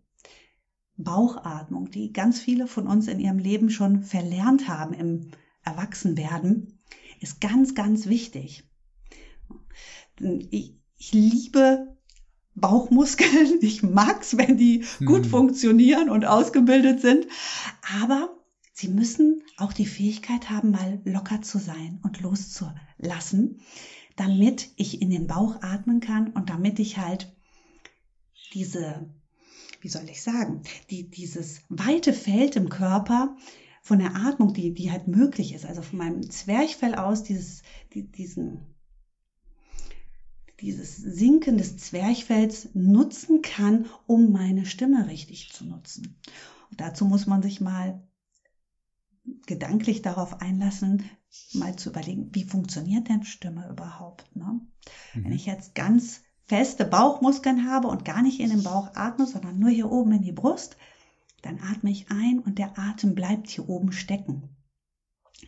Bauchatmung, 0.96 1.90
die 1.90 2.12
ganz 2.12 2.40
viele 2.40 2.66
von 2.66 2.86
uns 2.86 3.08
in 3.08 3.20
ihrem 3.20 3.38
Leben 3.38 3.70
schon 3.70 4.02
verlernt 4.02 4.68
haben 4.68 4.94
im 4.94 5.30
Erwachsenwerden, 5.64 6.80
ist 7.20 7.40
ganz, 7.40 7.74
ganz 7.74 8.06
wichtig. 8.06 8.68
Ich, 10.18 10.78
ich 10.96 11.12
liebe 11.12 11.96
Bauchmuskeln. 12.54 13.58
Ich 13.60 13.82
mag's, 13.82 14.36
wenn 14.36 14.56
die 14.56 14.84
hm. 14.98 15.06
gut 15.06 15.26
funktionieren 15.26 16.10
und 16.10 16.24
ausgebildet 16.24 17.00
sind. 17.00 17.26
Aber 18.00 18.36
sie 18.72 18.88
müssen 18.88 19.42
auch 19.56 19.72
die 19.72 19.86
Fähigkeit 19.86 20.50
haben, 20.50 20.70
mal 20.70 21.00
locker 21.04 21.42
zu 21.42 21.58
sein 21.58 22.00
und 22.02 22.20
loszulassen, 22.20 23.60
damit 24.16 24.70
ich 24.76 25.00
in 25.00 25.10
den 25.10 25.26
Bauch 25.26 25.62
atmen 25.62 26.00
kann 26.00 26.28
und 26.32 26.50
damit 26.50 26.78
ich 26.78 26.98
halt 26.98 27.32
diese, 28.52 29.08
wie 29.80 29.88
soll 29.88 30.08
ich 30.08 30.22
sagen, 30.22 30.62
die, 30.90 31.08
dieses 31.08 31.62
weite 31.68 32.12
Feld 32.12 32.56
im 32.56 32.68
Körper 32.68 33.36
von 33.80 33.98
der 33.98 34.14
Atmung, 34.14 34.52
die, 34.52 34.74
die 34.74 34.92
halt 34.92 35.08
möglich 35.08 35.54
ist, 35.54 35.66
also 35.66 35.82
von 35.82 35.98
meinem 35.98 36.30
Zwerchfell 36.30 36.94
aus, 36.94 37.24
dieses, 37.24 37.62
die, 37.94 38.04
diesen 38.04 38.60
dieses 40.62 40.96
Sinken 40.96 41.58
des 41.58 41.76
Zwerchfells 41.76 42.70
nutzen 42.74 43.42
kann, 43.42 43.86
um 44.06 44.32
meine 44.32 44.64
Stimme 44.64 45.08
richtig 45.08 45.52
zu 45.52 45.64
nutzen. 45.66 46.16
Und 46.70 46.80
dazu 46.80 47.04
muss 47.04 47.26
man 47.26 47.42
sich 47.42 47.60
mal 47.60 48.02
gedanklich 49.46 50.02
darauf 50.02 50.40
einlassen, 50.40 51.04
mal 51.52 51.76
zu 51.76 51.90
überlegen, 51.90 52.30
wie 52.32 52.44
funktioniert 52.44 53.08
denn 53.08 53.24
Stimme 53.24 53.68
überhaupt? 53.70 54.34
Ne? 54.36 54.60
Mhm. 55.14 55.24
Wenn 55.24 55.32
ich 55.32 55.46
jetzt 55.46 55.74
ganz 55.74 56.22
feste 56.44 56.84
Bauchmuskeln 56.84 57.70
habe 57.70 57.88
und 57.88 58.04
gar 58.04 58.22
nicht 58.22 58.40
in 58.40 58.50
den 58.50 58.62
Bauch 58.62 58.94
atme, 58.94 59.26
sondern 59.26 59.58
nur 59.58 59.70
hier 59.70 59.90
oben 59.90 60.12
in 60.12 60.22
die 60.22 60.32
Brust, 60.32 60.76
dann 61.42 61.58
atme 61.60 61.90
ich 61.90 62.10
ein 62.10 62.38
und 62.38 62.58
der 62.58 62.78
Atem 62.78 63.14
bleibt 63.14 63.48
hier 63.48 63.68
oben 63.68 63.92
stecken. 63.92 64.48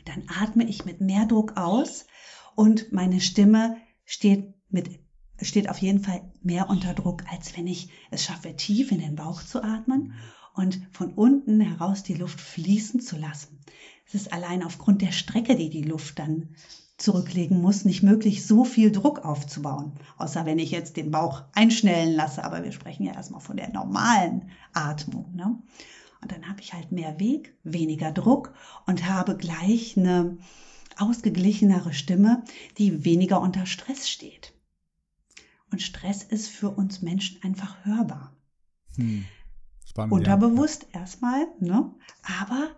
Dann 0.07 0.25
atme 0.29 0.65
ich 0.65 0.85
mit 0.85 1.01
mehr 1.01 1.27
Druck 1.27 1.57
aus 1.57 2.07
und 2.57 2.93
meine 2.93 3.21
Stimme 3.21 3.77
steht 4.05 4.55
mit 4.71 5.04
steht 5.41 5.69
auf 5.69 5.79
jeden 5.79 6.01
Fall 6.01 6.23
mehr 6.43 6.69
unter 6.71 6.95
Druck, 6.95 7.25
als 7.31 7.57
wenn 7.57 7.67
ich 7.67 7.89
es 8.11 8.25
schaffe, 8.25 8.57
tief 8.57 8.93
in 8.93 9.01
den 9.01 9.17
Bauch 9.17 9.43
zu 9.43 9.63
atmen 9.63 10.15
und 10.55 10.81
von 10.93 11.13
unten 11.13 11.61
heraus 11.61 12.03
die 12.03 12.15
Luft 12.15 12.41
fließen 12.41 13.01
zu 13.01 13.17
lassen. 13.17 13.59
Es 14.07 14.15
ist 14.15 14.33
allein 14.33 14.63
aufgrund 14.63 15.03
der 15.03 15.13
Strecke, 15.13 15.57
die 15.57 15.71
die 15.71 15.83
Luft 15.83 16.19
dann 16.19 16.55
zurücklegen 16.97 17.61
muss, 17.61 17.85
nicht 17.85 18.03
möglich, 18.03 18.47
so 18.47 18.65
viel 18.65 18.93
Druck 18.93 19.25
aufzubauen. 19.25 19.93
Außer 20.17 20.47
wenn 20.47 20.59
ich 20.59 20.71
jetzt 20.71 20.97
den 20.97 21.11
Bauch 21.11 21.45
einschnellen 21.53 22.15
lasse. 22.15 22.45
Aber 22.45 22.63
wir 22.63 22.73
sprechen 22.73 23.05
ja 23.05 23.15
erstmal 23.15 23.41
von 23.41 23.57
der 23.57 23.71
normalen 23.71 24.51
Atmung. 24.73 25.35
Ne? 25.35 25.59
Und 26.23 26.33
dann 26.33 26.49
habe 26.49 26.61
ich 26.61 26.73
halt 26.73 26.93
mehr 26.93 27.19
Weg, 27.19 27.55
weniger 27.65 28.13
Druck 28.13 28.55
und 28.87 29.09
habe 29.09 29.37
gleich 29.37 29.97
eine 29.97 30.39
ausgeglichenere 30.97 31.93
Stimme, 31.93 32.45
die 32.79 33.05
weniger 33.05 33.41
unter 33.41 33.67
Stress 33.67 34.09
steht. 34.09 34.54
Und 35.75 35.83
Stress 35.83 36.23
ist 36.23 36.47
für 36.47 36.71
uns 36.71 37.03
Menschen 37.03 37.43
einfach 37.43 37.85
hörbar. 37.85 38.33
Hm. 38.95 39.25
Spannend, 39.85 40.13
Unterbewusst 40.13 40.87
ja. 40.95 41.01
erstmal, 41.01 41.49
ne? 41.59 41.93
Aber 42.23 42.77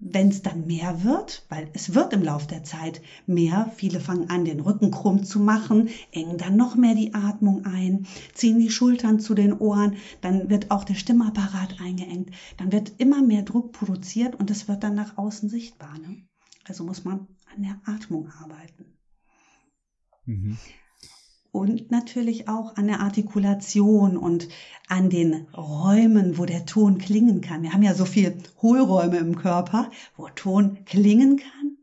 wenn 0.00 0.28
es 0.28 0.42
dann 0.42 0.66
mehr 0.66 1.02
wird, 1.02 1.46
weil 1.48 1.70
es 1.72 1.94
wird 1.94 2.12
im 2.12 2.22
Laufe 2.22 2.46
der 2.46 2.62
Zeit 2.62 3.00
mehr, 3.24 3.72
viele 3.74 4.00
fangen 4.00 4.28
an, 4.28 4.44
den 4.44 4.60
Rücken 4.60 4.90
krumm 4.90 5.24
zu 5.24 5.40
machen, 5.40 5.88
engen 6.12 6.36
dann 6.36 6.56
noch 6.56 6.76
mehr 6.76 6.94
die 6.94 7.14
Atmung 7.14 7.64
ein, 7.64 8.04
ziehen 8.34 8.58
die 8.58 8.68
Schultern 8.68 9.18
zu 9.18 9.32
den 9.32 9.54
Ohren, 9.54 9.96
dann 10.20 10.50
wird 10.50 10.70
auch 10.70 10.84
der 10.84 10.96
Stimmapparat 10.96 11.80
eingeengt, 11.80 12.32
dann 12.58 12.70
wird 12.70 12.92
immer 12.98 13.22
mehr 13.22 13.44
Druck 13.44 13.72
produziert 13.72 14.34
und 14.34 14.50
es 14.50 14.68
wird 14.68 14.82
dann 14.84 14.94
nach 14.94 15.16
außen 15.16 15.48
sichtbar. 15.48 15.96
Ne? 15.98 16.18
Also 16.64 16.84
muss 16.84 17.02
man 17.02 17.28
an 17.56 17.62
der 17.62 17.80
Atmung 17.86 18.28
arbeiten. 18.28 18.84
Mhm 20.26 20.58
und 21.52 21.90
natürlich 21.90 22.48
auch 22.48 22.76
an 22.76 22.86
der 22.86 23.00
Artikulation 23.00 24.16
und 24.16 24.48
an 24.88 25.10
den 25.10 25.48
Räumen, 25.56 26.38
wo 26.38 26.44
der 26.44 26.66
Ton 26.66 26.98
klingen 26.98 27.40
kann. 27.40 27.62
Wir 27.62 27.72
haben 27.72 27.82
ja 27.82 27.94
so 27.94 28.04
viel 28.04 28.38
Hohlräume 28.62 29.18
im 29.18 29.36
Körper, 29.36 29.90
wo 30.16 30.28
Ton 30.28 30.84
klingen 30.84 31.38
kann 31.38 31.76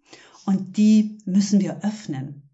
und 0.45 0.77
die 0.77 1.17
müssen 1.25 1.59
wir 1.59 1.83
öffnen, 1.83 2.49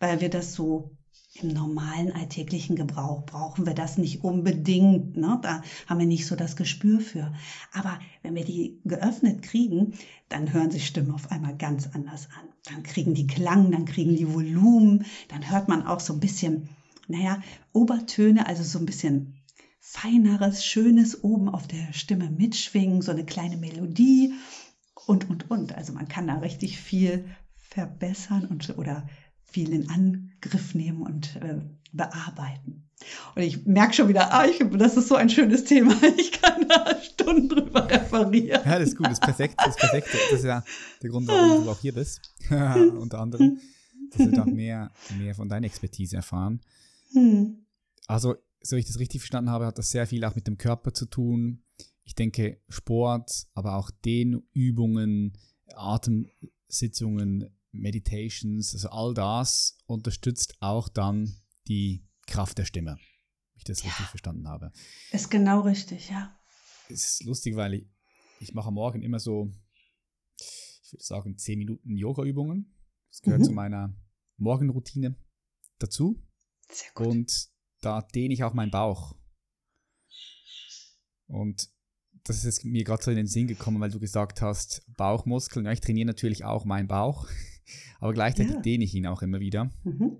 weil 0.00 0.20
wir 0.20 0.30
das 0.30 0.54
so 0.54 0.95
im 1.42 1.48
normalen 1.48 2.12
alltäglichen 2.12 2.76
Gebrauch 2.76 3.24
brauchen 3.26 3.66
wir 3.66 3.74
das 3.74 3.98
nicht 3.98 4.24
unbedingt. 4.24 5.16
Ne? 5.16 5.38
Da 5.42 5.62
haben 5.86 6.00
wir 6.00 6.06
nicht 6.06 6.26
so 6.26 6.36
das 6.36 6.56
Gespür 6.56 7.00
für. 7.00 7.32
Aber 7.72 7.98
wenn 8.22 8.34
wir 8.34 8.44
die 8.44 8.80
geöffnet 8.84 9.42
kriegen, 9.42 9.94
dann 10.28 10.52
hören 10.52 10.70
sich 10.70 10.86
Stimmen 10.86 11.12
auf 11.12 11.30
einmal 11.30 11.56
ganz 11.56 11.88
anders 11.92 12.28
an. 12.38 12.48
Dann 12.64 12.82
kriegen 12.82 13.14
die 13.14 13.26
Klang, 13.26 13.70
dann 13.70 13.84
kriegen 13.84 14.16
die 14.16 14.32
Volumen, 14.32 15.06
dann 15.28 15.50
hört 15.50 15.68
man 15.68 15.86
auch 15.86 16.00
so 16.00 16.12
ein 16.12 16.20
bisschen 16.20 16.68
naja, 17.08 17.40
Obertöne, 17.72 18.46
also 18.46 18.62
so 18.62 18.78
ein 18.78 18.86
bisschen 18.86 19.36
feineres, 19.80 20.64
schönes 20.64 21.22
oben 21.22 21.48
auf 21.48 21.66
der 21.66 21.92
Stimme 21.92 22.30
mitschwingen, 22.30 23.02
so 23.02 23.12
eine 23.12 23.24
kleine 23.24 23.56
Melodie 23.56 24.34
und, 25.06 25.30
und, 25.30 25.50
und. 25.50 25.74
Also 25.76 25.92
man 25.92 26.08
kann 26.08 26.26
da 26.26 26.38
richtig 26.38 26.78
viel 26.78 27.24
verbessern 27.54 28.46
und, 28.46 28.76
oder 28.78 29.08
viel 29.46 29.72
in 29.72 29.88
Angriff 29.88 30.74
nehmen 30.74 31.02
und 31.02 31.36
äh, 31.36 31.60
bearbeiten. 31.92 32.86
Und 33.34 33.42
ich 33.42 33.66
merke 33.66 33.94
schon 33.94 34.08
wieder, 34.08 34.32
ah, 34.32 34.46
ich, 34.46 34.62
das 34.78 34.96
ist 34.96 35.08
so 35.08 35.14
ein 35.14 35.28
schönes 35.28 35.64
Thema. 35.64 35.94
Ich 36.18 36.32
kann 36.32 36.66
da 36.68 37.00
Stunden 37.02 37.48
drüber 37.48 37.88
referieren. 37.88 38.62
Ja, 38.64 38.78
das 38.78 38.90
ist 38.90 38.96
gut, 38.96 39.06
das 39.06 39.14
ist 39.14 39.22
perfekt. 39.22 39.54
Das 39.58 39.68
ist 39.68 39.78
perfekt. 39.78 40.08
Das 40.30 40.38
ist 40.38 40.44
ja 40.44 40.64
der 41.02 41.10
Grund, 41.10 41.28
warum 41.28 41.64
du 41.64 41.70
auch 41.70 41.78
hier 41.78 41.92
bist. 41.92 42.32
Unter 42.50 43.20
anderem, 43.20 43.60
dass 44.10 44.18
wir 44.20 44.38
noch 44.38 44.46
mehr, 44.46 44.90
mehr 45.18 45.34
von 45.34 45.48
deiner 45.48 45.66
Expertise 45.66 46.16
erfahren. 46.16 46.60
Hm. 47.12 47.66
Also, 48.06 48.36
so 48.62 48.76
ich 48.76 48.86
das 48.86 48.98
richtig 48.98 49.20
verstanden 49.20 49.50
habe, 49.50 49.66
hat 49.66 49.78
das 49.78 49.90
sehr 49.90 50.06
viel 50.06 50.24
auch 50.24 50.34
mit 50.34 50.46
dem 50.46 50.58
Körper 50.58 50.92
zu 50.92 51.06
tun. 51.06 51.62
Ich 52.04 52.14
denke, 52.14 52.60
Sport, 52.68 53.46
aber 53.54 53.76
auch 53.76 53.90
Dehnübungen, 53.90 55.36
Atemsitzungen, 55.74 57.50
Meditations, 57.80 58.74
also 58.74 58.88
all 58.90 59.14
das 59.14 59.78
unterstützt 59.86 60.56
auch 60.60 60.88
dann 60.88 61.36
die 61.68 62.06
Kraft 62.26 62.58
der 62.58 62.64
Stimme, 62.64 62.96
wenn 62.96 63.58
ich 63.58 63.64
das 63.64 63.82
ja. 63.82 63.88
richtig 63.88 64.06
verstanden 64.06 64.48
habe. 64.48 64.72
Ist 65.12 65.30
genau 65.30 65.60
richtig, 65.60 66.10
ja. 66.10 66.38
Es 66.88 67.04
ist 67.04 67.24
lustig, 67.24 67.56
weil 67.56 67.74
ich, 67.74 67.88
ich 68.40 68.54
mache 68.54 68.70
morgen 68.70 69.02
immer 69.02 69.18
so, 69.18 69.50
ich 70.38 70.92
würde 70.92 71.04
sagen, 71.04 71.38
10 71.38 71.58
Minuten 71.58 71.96
Yoga-Übungen. 71.96 72.74
Das 73.10 73.22
gehört 73.22 73.40
mhm. 73.40 73.44
zu 73.44 73.52
meiner 73.52 73.96
Morgenroutine 74.36 75.16
dazu. 75.78 76.22
Sehr 76.70 76.90
gut. 76.94 77.06
Und 77.06 77.48
da 77.80 78.02
dehne 78.02 78.34
ich 78.34 78.44
auch 78.44 78.54
meinen 78.54 78.70
Bauch. 78.70 79.16
Und 81.26 81.68
das 82.24 82.44
ist 82.44 82.64
mir 82.64 82.84
gerade 82.84 83.02
so 83.02 83.10
in 83.10 83.16
den 83.16 83.26
Sinn 83.26 83.46
gekommen, 83.46 83.80
weil 83.80 83.90
du 83.90 84.00
gesagt 84.00 84.42
hast, 84.42 84.82
Bauchmuskeln. 84.96 85.66
Ja, 85.66 85.72
ich 85.72 85.80
trainiere 85.80 86.06
natürlich 86.06 86.44
auch 86.44 86.64
meinen 86.64 86.88
Bauch, 86.88 87.28
aber 88.00 88.12
gleichzeitig 88.12 88.54
ja. 88.54 88.60
dehne 88.60 88.84
ich 88.84 88.94
ihn 88.94 89.06
auch 89.06 89.22
immer 89.22 89.40
wieder. 89.40 89.70
Mhm. 89.84 90.18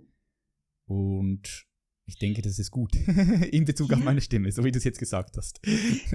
Und 0.86 1.66
ich 2.08 2.18
denke, 2.18 2.40
das 2.40 2.58
ist 2.58 2.70
gut 2.70 2.94
in 3.50 3.64
Bezug 3.64 3.90
ja. 3.90 3.96
auf 3.96 4.04
meine 4.04 4.20
Stimme, 4.20 4.52
so 4.52 4.62
wie 4.64 4.70
du 4.70 4.78
es 4.78 4.84
jetzt 4.84 5.00
gesagt 5.00 5.36
hast. 5.36 5.60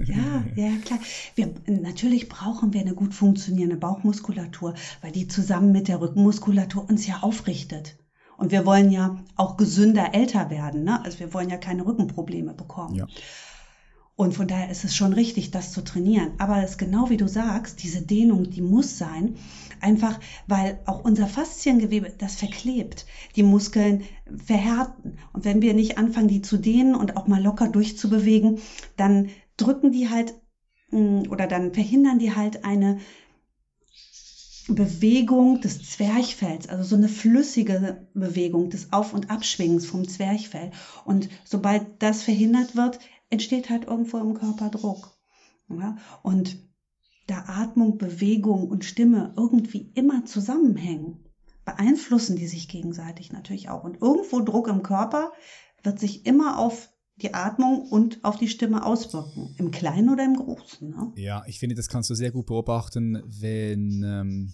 ja, 0.04 0.44
ja, 0.56 0.76
klar. 0.84 0.98
Wir, 1.34 1.54
natürlich 1.66 2.28
brauchen 2.28 2.72
wir 2.72 2.80
eine 2.80 2.94
gut 2.94 3.14
funktionierende 3.14 3.76
Bauchmuskulatur, 3.76 4.74
weil 5.02 5.12
die 5.12 5.28
zusammen 5.28 5.70
mit 5.70 5.88
der 5.88 6.00
Rückenmuskulatur 6.00 6.88
uns 6.88 7.06
ja 7.06 7.18
aufrichtet. 7.20 7.98
Und 8.38 8.50
wir 8.50 8.64
wollen 8.64 8.90
ja 8.90 9.22
auch 9.36 9.58
gesünder 9.58 10.14
älter 10.14 10.50
werden. 10.50 10.84
Ne? 10.84 11.04
Also 11.04 11.20
wir 11.20 11.34
wollen 11.34 11.50
ja 11.50 11.58
keine 11.58 11.86
Rückenprobleme 11.86 12.54
bekommen. 12.54 12.94
Ja. 12.94 13.06
Und 14.14 14.34
von 14.34 14.46
daher 14.46 14.70
ist 14.70 14.84
es 14.84 14.94
schon 14.94 15.14
richtig, 15.14 15.50
das 15.50 15.72
zu 15.72 15.82
trainieren. 15.82 16.34
Aber 16.38 16.62
es 16.62 16.72
ist 16.72 16.78
genau 16.78 17.08
wie 17.08 17.16
du 17.16 17.28
sagst, 17.28 17.82
diese 17.82 18.02
Dehnung, 18.02 18.50
die 18.50 18.60
muss 18.60 18.98
sein. 18.98 19.36
Einfach, 19.80 20.20
weil 20.46 20.80
auch 20.84 21.02
unser 21.04 21.26
Fasziengewebe, 21.26 22.12
das 22.18 22.36
verklebt. 22.36 23.06
Die 23.36 23.42
Muskeln 23.42 24.02
verhärten. 24.44 25.16
Und 25.32 25.44
wenn 25.44 25.62
wir 25.62 25.72
nicht 25.72 25.96
anfangen, 25.96 26.28
die 26.28 26.42
zu 26.42 26.58
dehnen 26.58 26.94
und 26.94 27.16
auch 27.16 27.26
mal 27.26 27.42
locker 27.42 27.68
durchzubewegen, 27.68 28.58
dann 28.96 29.30
drücken 29.56 29.92
die 29.92 30.08
halt 30.10 30.34
mm, 30.90 31.22
oder 31.30 31.46
dann 31.46 31.72
verhindern 31.72 32.18
die 32.18 32.34
halt 32.34 32.64
eine 32.64 32.98
Bewegung 34.68 35.60
des 35.60 35.90
Zwerchfells, 35.90 36.68
also 36.68 36.84
so 36.84 36.96
eine 36.96 37.08
flüssige 37.08 38.06
Bewegung 38.14 38.70
des 38.70 38.92
Auf- 38.92 39.12
und 39.12 39.30
Abschwingens 39.30 39.86
vom 39.86 40.06
Zwerchfell. 40.06 40.70
Und 41.04 41.28
sobald 41.44 42.00
das 42.00 42.22
verhindert 42.22 42.76
wird, 42.76 42.98
entsteht 43.32 43.70
halt 43.70 43.84
irgendwo 43.84 44.18
im 44.18 44.34
Körper 44.34 44.68
Druck. 44.68 45.16
Ja? 45.68 45.96
Und 46.22 46.58
da 47.26 47.44
Atmung, 47.46 47.98
Bewegung 47.98 48.68
und 48.68 48.84
Stimme 48.84 49.32
irgendwie 49.36 49.90
immer 49.94 50.24
zusammenhängen, 50.24 51.24
beeinflussen 51.64 52.36
die 52.36 52.46
sich 52.46 52.68
gegenseitig 52.68 53.32
natürlich 53.32 53.70
auch. 53.70 53.84
Und 53.84 54.02
irgendwo 54.02 54.40
Druck 54.40 54.68
im 54.68 54.82
Körper 54.82 55.32
wird 55.82 55.98
sich 55.98 56.26
immer 56.26 56.58
auf 56.58 56.90
die 57.16 57.34
Atmung 57.34 57.88
und 57.88 58.24
auf 58.24 58.36
die 58.36 58.48
Stimme 58.48 58.84
auswirken, 58.84 59.54
im 59.58 59.70
Kleinen 59.70 60.08
oder 60.08 60.24
im 60.24 60.34
Großen. 60.34 60.90
Ne? 60.90 61.12
Ja, 61.16 61.44
ich 61.46 61.58
finde, 61.58 61.76
das 61.76 61.88
kannst 61.88 62.10
du 62.10 62.14
sehr 62.14 62.32
gut 62.32 62.46
beobachten, 62.46 63.22
wenn 63.24 64.02
ähm, 64.02 64.52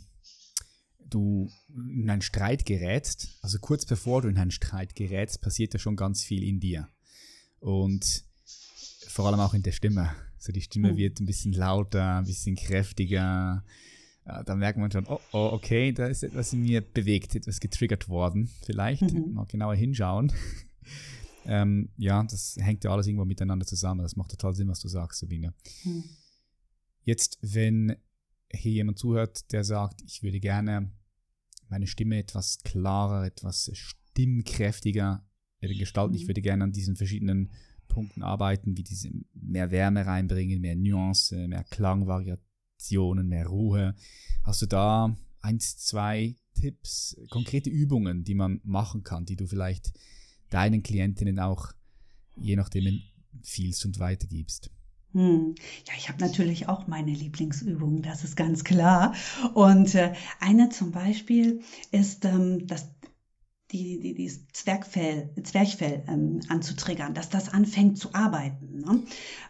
du 1.08 1.48
in 1.68 2.10
einen 2.10 2.22
Streit 2.22 2.66
gerätst. 2.66 3.38
Also 3.40 3.58
kurz 3.58 3.86
bevor 3.86 4.22
du 4.22 4.28
in 4.28 4.38
einen 4.38 4.50
Streit 4.50 4.94
gerätst, 4.94 5.40
passiert 5.40 5.72
ja 5.72 5.78
schon 5.78 5.96
ganz 5.96 6.22
viel 6.22 6.42
in 6.42 6.60
dir. 6.60 6.88
Und 7.60 8.27
vor 9.18 9.26
allem 9.26 9.40
auch 9.40 9.52
in 9.52 9.64
der 9.64 9.72
Stimme. 9.72 10.12
So 10.38 10.52
die 10.52 10.60
Stimme 10.60 10.92
mhm. 10.92 10.96
wird 10.96 11.18
ein 11.18 11.26
bisschen 11.26 11.52
lauter, 11.52 12.18
ein 12.18 12.24
bisschen 12.24 12.54
kräftiger. 12.54 13.64
Ja, 14.24 14.42
da 14.44 14.54
merkt 14.54 14.78
man 14.78 14.92
schon, 14.92 15.08
oh, 15.08 15.18
oh, 15.32 15.48
okay, 15.54 15.90
da 15.90 16.06
ist 16.06 16.22
etwas 16.22 16.52
in 16.52 16.62
mir 16.62 16.82
bewegt, 16.82 17.34
etwas 17.34 17.58
getriggert 17.58 18.08
worden. 18.08 18.48
Vielleicht 18.64 19.02
mhm. 19.02 19.32
mal 19.32 19.46
genauer 19.46 19.74
hinschauen. 19.74 20.32
ähm, 21.46 21.88
ja, 21.96 22.22
das 22.22 22.58
hängt 22.60 22.84
ja 22.84 22.92
alles 22.92 23.08
irgendwo 23.08 23.24
miteinander 23.24 23.66
zusammen. 23.66 24.02
Das 24.02 24.14
macht 24.14 24.30
total 24.30 24.54
Sinn, 24.54 24.68
was 24.68 24.78
du 24.78 24.86
sagst, 24.86 25.18
Sabine. 25.18 25.52
Mhm. 25.82 26.04
Jetzt, 27.02 27.40
wenn 27.42 27.96
hier 28.52 28.70
jemand 28.70 29.00
zuhört, 29.00 29.50
der 29.50 29.64
sagt, 29.64 30.00
ich 30.06 30.22
würde 30.22 30.38
gerne 30.38 30.92
meine 31.68 31.88
Stimme 31.88 32.18
etwas 32.18 32.60
klarer, 32.62 33.26
etwas 33.26 33.68
stimmkräftiger 33.74 35.26
gestalten. 35.60 36.14
Ich 36.14 36.22
mhm. 36.22 36.28
würde 36.28 36.42
gerne 36.42 36.62
an 36.62 36.72
diesen 36.72 36.94
verschiedenen 36.94 37.50
Punkten 37.98 38.22
arbeiten, 38.22 38.76
wie 38.76 38.84
diese 38.84 39.10
mehr 39.34 39.72
Wärme 39.72 40.06
reinbringen, 40.06 40.60
mehr 40.60 40.76
Nuance, 40.76 41.48
mehr 41.48 41.64
Klangvariationen, 41.64 43.26
mehr 43.26 43.48
Ruhe. 43.48 43.96
Hast 44.44 44.62
du 44.62 44.66
da 44.66 45.16
eins, 45.40 45.78
zwei 45.78 46.36
Tipps, 46.54 47.20
konkrete 47.28 47.70
Übungen, 47.70 48.22
die 48.22 48.36
man 48.36 48.60
machen 48.62 49.02
kann, 49.02 49.24
die 49.24 49.34
du 49.34 49.48
vielleicht 49.48 49.92
deinen 50.50 50.84
Klientinnen 50.84 51.40
auch 51.40 51.72
je 52.36 52.54
nachdem 52.54 53.00
empfiehlst 53.34 53.84
und 53.84 53.98
weitergibst? 53.98 54.70
Hm. 55.12 55.56
Ja, 55.84 55.94
ich 55.96 56.08
habe 56.08 56.20
natürlich 56.20 56.68
auch 56.68 56.86
meine 56.86 57.10
Lieblingsübungen, 57.10 58.02
das 58.02 58.22
ist 58.22 58.36
ganz 58.36 58.62
klar. 58.62 59.12
Und 59.54 59.96
äh, 59.96 60.12
eine 60.38 60.68
zum 60.68 60.92
Beispiel 60.92 61.62
ist 61.90 62.24
ähm, 62.26 62.68
das 62.68 62.86
die, 63.70 64.00
die, 64.00 64.14
die 64.14 64.32
Zwergfell, 64.52 65.30
Zwerchfell 65.42 66.02
ähm, 66.08 66.40
anzutriggern, 66.48 67.14
dass 67.14 67.28
das 67.28 67.50
anfängt 67.50 67.98
zu 67.98 68.14
arbeiten. 68.14 68.80
Ne? 68.80 69.02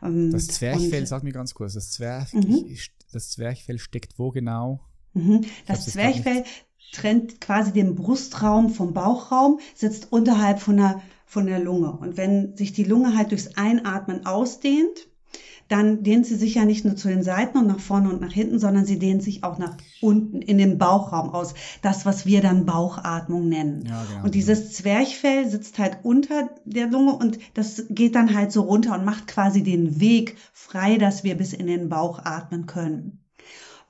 Ähm, 0.02 0.32
das 0.32 0.48
Zwerchfell, 0.48 1.00
und, 1.00 1.06
sag 1.06 1.22
mir 1.22 1.32
ganz 1.32 1.54
kurz, 1.54 1.74
das, 1.74 1.90
Zwerch, 1.92 2.32
mhm. 2.32 2.66
das 3.12 3.30
Zwerchfell 3.30 3.78
steckt 3.78 4.18
wo 4.18 4.30
genau? 4.30 4.80
Mhm. 5.14 5.44
Das 5.66 5.86
Zwerchfell 5.86 6.44
trennt 6.92 7.40
quasi 7.40 7.72
den 7.72 7.94
Brustraum 7.94 8.70
vom 8.70 8.92
Bauchraum, 8.92 9.60
sitzt 9.74 10.10
unterhalb 10.10 10.60
von 10.60 10.78
der, 10.78 11.02
von 11.24 11.46
der 11.46 11.60
Lunge. 11.60 11.92
Und 11.92 12.16
wenn 12.16 12.56
sich 12.56 12.72
die 12.72 12.84
Lunge 12.84 13.16
halt 13.16 13.30
durchs 13.30 13.56
Einatmen 13.56 14.26
ausdehnt, 14.26 15.07
dann 15.68 16.02
dehnt 16.02 16.26
sie 16.26 16.34
sich 16.34 16.54
ja 16.54 16.64
nicht 16.64 16.84
nur 16.84 16.96
zu 16.96 17.08
den 17.08 17.22
Seiten 17.22 17.58
und 17.58 17.66
nach 17.66 17.80
vorne 17.80 18.08
und 18.08 18.20
nach 18.20 18.32
hinten, 18.32 18.58
sondern 18.58 18.86
sie 18.86 18.98
dehnt 18.98 19.22
sich 19.22 19.44
auch 19.44 19.58
nach 19.58 19.76
unten 20.00 20.40
in 20.40 20.56
den 20.56 20.78
Bauchraum 20.78 21.30
aus. 21.30 21.54
Das, 21.82 22.06
was 22.06 22.24
wir 22.24 22.40
dann 22.40 22.64
Bauchatmung 22.64 23.48
nennen. 23.48 23.84
Ja, 23.86 24.02
genau. 24.04 24.24
Und 24.24 24.34
dieses 24.34 24.72
Zwerchfell 24.72 25.48
sitzt 25.48 25.78
halt 25.78 25.98
unter 26.02 26.50
der 26.64 26.88
Lunge 26.88 27.14
und 27.14 27.38
das 27.54 27.84
geht 27.90 28.14
dann 28.14 28.34
halt 28.34 28.50
so 28.50 28.62
runter 28.62 28.94
und 28.94 29.04
macht 29.04 29.26
quasi 29.26 29.62
den 29.62 30.00
Weg 30.00 30.36
frei, 30.54 30.96
dass 30.96 31.22
wir 31.22 31.36
bis 31.36 31.52
in 31.52 31.66
den 31.66 31.90
Bauch 31.90 32.20
atmen 32.24 32.66
können. 32.66 33.24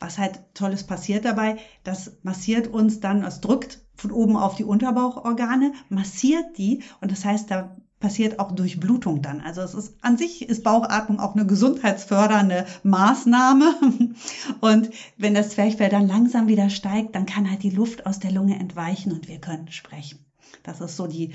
Was 0.01 0.19
halt 0.19 0.41
Tolles 0.55 0.85
passiert 0.85 1.25
dabei, 1.25 1.57
das 1.85 2.19
massiert 2.23 2.69
uns 2.69 3.01
dann, 3.01 3.25
es 3.25 3.41
drückt 3.41 3.81
von 3.95 4.13
oben 4.13 4.37
auf 4.37 4.55
die 4.55 4.65
Unterbauchorgane, 4.65 5.73
massiert 5.89 6.57
die 6.57 6.83
und 7.01 7.11
das 7.11 7.25
heißt, 7.25 7.51
da 7.51 7.77
passiert 8.01 8.39
auch 8.39 8.53
Durchblutung 8.53 9.23
dann. 9.23 9.41
Also 9.41 9.61
es 9.61 9.75
ist 9.75 9.95
an 10.03 10.17
sich 10.17 10.49
ist 10.49 10.63
Bauchatmung 10.63 11.19
auch 11.21 11.35
eine 11.35 11.47
gesundheitsfördernde 11.47 12.65
Maßnahme. 12.83 13.75
Und 14.61 14.91
wenn 15.17 15.35
das 15.35 15.51
Zwerchfell 15.51 15.89
dann 15.89 16.07
langsam 16.07 16.49
wieder 16.49 16.71
steigt, 16.71 17.15
dann 17.15 17.27
kann 17.27 17.51
halt 17.51 17.63
die 17.63 17.71
Luft 17.71 18.07
aus 18.07 18.19
der 18.19 18.33
Lunge 18.33 18.59
entweichen 18.59 19.13
und 19.13 19.29
wir 19.29 19.39
können 19.39 19.71
sprechen. 19.71 20.25
Das 20.63 20.81
ist 20.81 20.97
so 20.97 21.07
die 21.07 21.35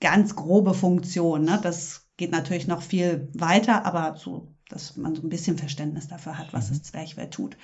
ganz 0.00 0.34
grobe 0.34 0.74
Funktion. 0.74 1.44
Ne? 1.44 1.58
Das 1.62 2.06
geht 2.16 2.30
natürlich 2.32 2.66
noch 2.66 2.82
viel 2.82 3.30
weiter, 3.34 3.86
aber 3.86 4.16
so, 4.16 4.54
dass 4.68 4.96
man 4.96 5.14
so 5.14 5.22
ein 5.22 5.28
bisschen 5.28 5.58
Verständnis 5.58 6.08
dafür 6.08 6.38
hat, 6.38 6.52
was 6.52 6.68
mhm. 6.70 6.74
das 6.74 6.82
Zwerchfell 6.82 7.30
tut. 7.30 7.56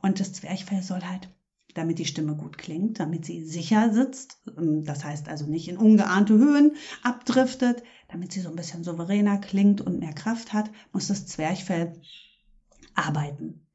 Und 0.00 0.18
das 0.18 0.32
Zwerchfell 0.32 0.82
soll 0.82 1.02
halt 1.02 1.28
damit 1.74 1.98
die 1.98 2.04
Stimme 2.04 2.36
gut 2.36 2.58
klingt, 2.58 3.00
damit 3.00 3.24
sie 3.24 3.44
sicher 3.44 3.92
sitzt, 3.92 4.42
ähm, 4.58 4.84
das 4.84 5.04
heißt 5.04 5.28
also 5.28 5.46
nicht 5.46 5.68
in 5.68 5.76
ungeahnte 5.76 6.34
Höhen 6.34 6.72
abdriftet, 7.02 7.82
damit 8.08 8.32
sie 8.32 8.40
so 8.40 8.50
ein 8.50 8.56
bisschen 8.56 8.84
souveräner 8.84 9.38
klingt 9.38 9.80
und 9.80 10.00
mehr 10.00 10.12
Kraft 10.12 10.52
hat, 10.52 10.70
muss 10.92 11.08
das 11.08 11.26
Zwerchfell 11.26 11.94
arbeiten. 12.94 13.66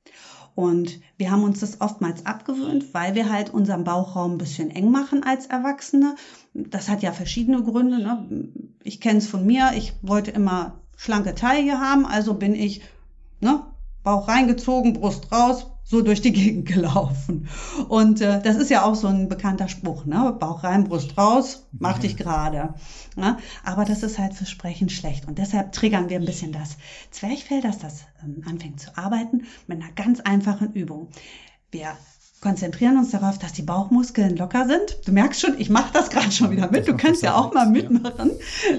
Und 0.56 1.02
wir 1.18 1.30
haben 1.30 1.44
uns 1.44 1.60
das 1.60 1.82
oftmals 1.82 2.26
abgewöhnt, 2.26 2.94
weil 2.96 3.14
wir 3.14 3.30
halt 3.30 3.54
unseren 3.54 3.84
Bauchraum 3.84 4.34
ein 4.34 4.38
bisschen 4.40 4.72
eng 4.72 4.90
machen 4.90 5.24
als 5.24 5.46
Erwachsene. 5.46 6.16
Das 6.56 6.90
hat 6.90 7.04
ja 7.04 7.12
verschiedene 7.12 7.62
Gründe. 7.62 8.00
Ne? 8.00 8.50
Ich 8.84 9.00
kenne 9.00 9.20
es 9.20 9.28
von 9.28 9.46
mir. 9.46 9.74
Ich 9.76 9.94
wollte 10.02 10.32
immer 10.32 10.82
schlanke 10.96 11.36
Taille 11.36 11.80
haben, 11.80 12.08
also 12.08 12.34
bin 12.34 12.56
ich 12.56 12.82
ne, 13.40 13.64
Bauch 14.04 14.28
reingezogen, 14.28 14.94
Brust 14.94 15.32
raus, 15.32 15.68
so 15.88 16.02
durch 16.02 16.22
die 16.22 16.32
Gegend 16.34 16.68
gelaufen. 16.68 17.48
Und 17.88 18.22
äh, 18.22 18.42
das 18.42 18.58
ist 18.58 18.70
ja 18.70 18.84
auch 18.84 18.96
so 18.96 19.08
ein 19.08 19.30
bekannter 19.30 19.70
Spruch, 19.70 20.06
ne? 20.06 20.36
Bauch 20.38 20.64
rein, 20.64 20.84
Brust 20.84 21.18
raus, 21.18 21.68
mach 21.72 22.00
dich 22.00 22.18
gerade. 22.18 22.76
Ne? 23.16 23.38
Aber 23.64 23.86
das 23.86 24.04
ist 24.04 24.20
halt 24.20 24.34
für 24.34 24.46
Sprechen 24.46 24.90
schlecht. 24.90 25.28
Und 25.28 25.38
deshalb 25.38 25.72
triggern 25.72 26.10
wir 26.10 26.20
ein 26.20 26.26
bisschen 26.26 26.52
das 26.52 26.78
Zwerchfell, 27.12 27.62
dass 27.62 27.80
das 27.80 28.02
ähm, 28.24 28.44
anfängt 28.46 28.80
zu 28.80 28.96
arbeiten, 28.98 29.46
mit 29.68 29.82
einer 29.82 29.92
ganz 29.94 30.20
einfachen 30.20 30.74
Übung. 30.74 31.10
Wir 31.72 31.94
konzentrieren 32.42 32.98
uns 32.98 33.12
darauf, 33.12 33.40
dass 33.40 33.54
die 33.54 33.64
Bauchmuskeln 33.64 34.38
locker 34.38 34.68
sind. 34.68 35.00
Du 35.06 35.12
merkst 35.12 35.42
schon, 35.42 35.60
ich 35.60 35.70
mache 35.70 35.92
das 35.94 36.10
gerade 36.10 36.32
schon 36.32 36.52
wieder 36.52 36.70
mit. 36.70 36.88
Du 36.88 36.96
kannst 36.96 37.24
ja 37.24 37.36
auch 37.36 37.54
mal 37.54 37.68
mitmachen. 37.68 38.32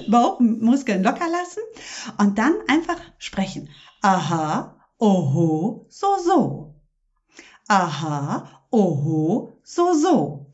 Bauchmuskeln 0.08 1.02
locker 1.02 1.26
lassen 1.26 1.60
und 2.18 2.38
dann 2.38 2.52
einfach 2.68 3.00
sprechen. 3.18 3.68
Aha, 4.00 4.76
oho, 4.98 5.86
so, 5.88 6.06
so 6.24 6.77
aha, 7.68 8.64
oho, 8.70 9.52
so, 9.62 9.92
so. 9.92 10.50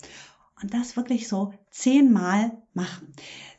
Und 0.60 0.74
das 0.74 0.96
wirklich 0.96 1.28
so 1.28 1.54
zehnmal 1.70 2.62
machen. 2.74 3.12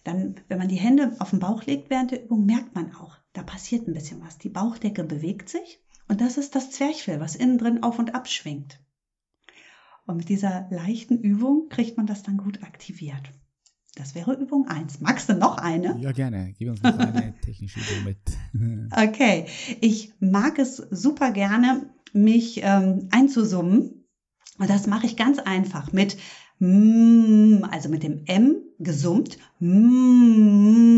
Dann, 0.04 0.36
wenn 0.48 0.58
man 0.58 0.68
die 0.68 0.76
Hände 0.76 1.16
auf 1.20 1.32
den 1.32 1.40
Bauch 1.40 1.64
legt 1.64 1.90
während 1.90 2.12
der 2.12 2.24
Übung, 2.24 2.46
merkt 2.46 2.76
man 2.76 2.94
auch, 2.96 3.18
da 3.34 3.44
passiert 3.44 3.88
ein 3.88 3.94
bisschen 3.94 4.22
was. 4.22 4.38
Die 4.38 4.50
Bauchdecke 4.50 5.04
bewegt 5.04 5.50
sich 5.50 5.82
und 6.08 6.22
das 6.22 6.38
ist 6.38 6.56
das 6.56 6.72
Zwerchfell, 6.72 7.20
was 7.20 7.36
innen 7.36 7.58
drin 7.58 7.84
auf 7.84 7.98
und 7.98 8.14
ab 8.14 8.28
schwingt. 8.28 8.80
Und 10.06 10.18
mit 10.18 10.30
dieser 10.30 10.68
leichten 10.70 11.18
Übung 11.20 11.70
kriegt 11.70 11.98
man 11.98 12.06
das 12.06 12.22
dann 12.22 12.38
gut 12.38 12.62
aktiviert. 12.64 13.32
Das 13.96 14.14
wäre 14.14 14.34
Übung 14.34 14.68
1. 14.68 15.00
Magst 15.00 15.30
du 15.30 15.34
noch 15.34 15.58
eine? 15.58 15.98
Ja, 16.00 16.12
gerne. 16.12 16.54
Gib 16.58 16.70
uns 16.70 16.84
noch 16.84 17.00
eine 17.00 17.34
technische 17.42 17.80
Übung 17.80 18.04
mit. 18.04 18.18
okay. 18.92 19.46
Ich 19.80 20.12
mag 20.20 20.60
es 20.60 20.76
super 20.92 21.32
gerne, 21.32 21.90
mich 22.12 22.60
ähm, 22.62 23.08
einzusummen. 23.12 24.06
Und 24.58 24.70
das 24.70 24.88
mache 24.88 25.06
ich 25.06 25.16
ganz 25.16 25.40
einfach 25.40 25.94
mit 25.94 26.18
mm, 26.60 27.64
also 27.72 27.88
mit 27.88 28.04
dem 28.04 28.24
M 28.26 28.58
gesummt. 28.80 29.38
Mm. 29.60 30.96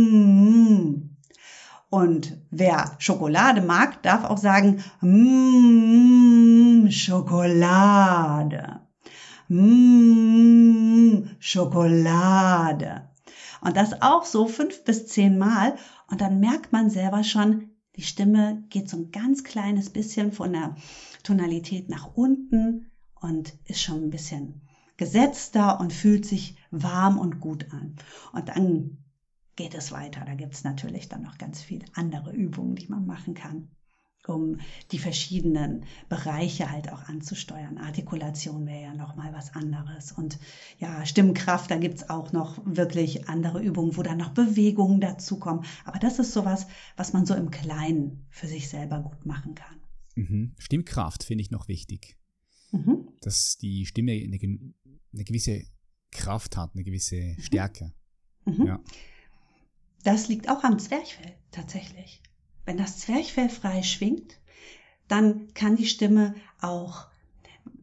Und 1.89 2.37
wer 2.49 2.95
Schokolade 2.97 3.61
mag, 3.61 4.01
darf 4.01 4.23
auch 4.23 4.39
sagen 4.39 4.83
mm, 5.01 6.89
Schokolade. 6.89 8.76
Mm, 9.49 11.29
Schokolade. 11.39 13.09
Und 13.61 13.77
das 13.77 14.01
auch 14.01 14.25
so 14.25 14.47
fünf 14.47 14.83
bis 14.83 15.07
zehn 15.07 15.37
Mal. 15.37 15.75
Und 16.09 16.21
dann 16.21 16.39
merkt 16.39 16.71
man 16.71 16.89
selber 16.89 17.23
schon, 17.23 17.71
die 17.95 18.03
Stimme 18.03 18.63
geht 18.69 18.89
so 18.89 18.97
ein 18.97 19.11
ganz 19.11 19.43
kleines 19.43 19.89
bisschen 19.89 20.31
von 20.31 20.53
der 20.53 20.75
Tonalität 21.23 21.89
nach 21.89 22.13
unten 22.13 22.91
und 23.15 23.53
ist 23.65 23.81
schon 23.81 24.05
ein 24.05 24.09
bisschen 24.09 24.61
gesetzter 24.97 25.79
und 25.79 25.93
fühlt 25.93 26.25
sich 26.25 26.55
warm 26.71 27.17
und 27.17 27.39
gut 27.39 27.71
an. 27.71 27.95
Und 28.33 28.49
dann 28.49 28.97
geht 29.55 29.73
es 29.73 29.91
weiter. 29.91 30.23
Da 30.25 30.35
gibt 30.35 30.53
es 30.53 30.63
natürlich 30.63 31.09
dann 31.09 31.23
noch 31.23 31.37
ganz 31.37 31.61
viele 31.61 31.85
andere 31.95 32.31
Übungen, 32.31 32.75
die 32.75 32.87
man 32.87 33.05
machen 33.05 33.33
kann, 33.33 33.69
um 34.29 34.59
die 34.91 34.99
verschiedenen 34.99 35.85
Bereiche 36.09 36.71
halt 36.71 36.91
auch 36.91 37.03
anzusteuern. 37.07 37.77
Artikulation 37.77 38.65
wäre 38.65 38.83
ja 38.83 38.93
nochmal 38.93 39.33
was 39.33 39.53
anderes. 39.55 40.11
Und 40.11 40.39
ja, 40.79 41.05
Stimmkraft, 41.05 41.71
da 41.71 41.77
gibt 41.77 41.95
es 41.95 42.09
auch 42.09 42.31
noch 42.31 42.61
wirklich 42.65 43.29
andere 43.29 43.61
Übungen, 43.61 43.97
wo 43.97 44.03
dann 44.03 44.17
noch 44.17 44.31
Bewegungen 44.31 45.01
dazukommen. 45.01 45.65
Aber 45.85 45.99
das 45.99 46.19
ist 46.19 46.33
sowas, 46.33 46.67
was 46.95 47.13
man 47.13 47.25
so 47.25 47.33
im 47.33 47.51
Kleinen 47.51 48.25
für 48.29 48.47
sich 48.47 48.69
selber 48.69 48.99
gut 48.99 49.25
machen 49.25 49.55
kann. 49.55 49.77
Mhm. 50.15 50.53
Stimmkraft 50.57 51.23
finde 51.23 51.43
ich 51.43 51.51
noch 51.51 51.67
wichtig. 51.67 52.17
Mhm. 52.71 53.07
Dass 53.21 53.57
die 53.57 53.85
Stimme 53.85 54.11
eine, 54.11 54.37
eine, 54.39 55.23
gewisse 55.23 55.63
Kraft 56.11 56.57
hat, 56.57 56.71
eine 56.73 56.83
gewisse 56.83 57.15
mhm. 57.15 57.39
Stärke. 57.39 57.93
Mhm. 58.45 58.65
Ja. 58.65 58.79
Das 60.03 60.27
liegt 60.27 60.49
auch 60.49 60.63
am 60.63 60.79
Zwerchfell 60.79 61.33
tatsächlich. 61.51 62.21
Wenn 62.67 62.77
das 62.77 62.99
Zwerchfell 62.99 63.49
frei 63.49 63.81
schwingt, 63.81 64.39
dann 65.07 65.53
kann 65.53 65.77
die 65.77 65.85
Stimme 65.85 66.35
auch 66.61 67.07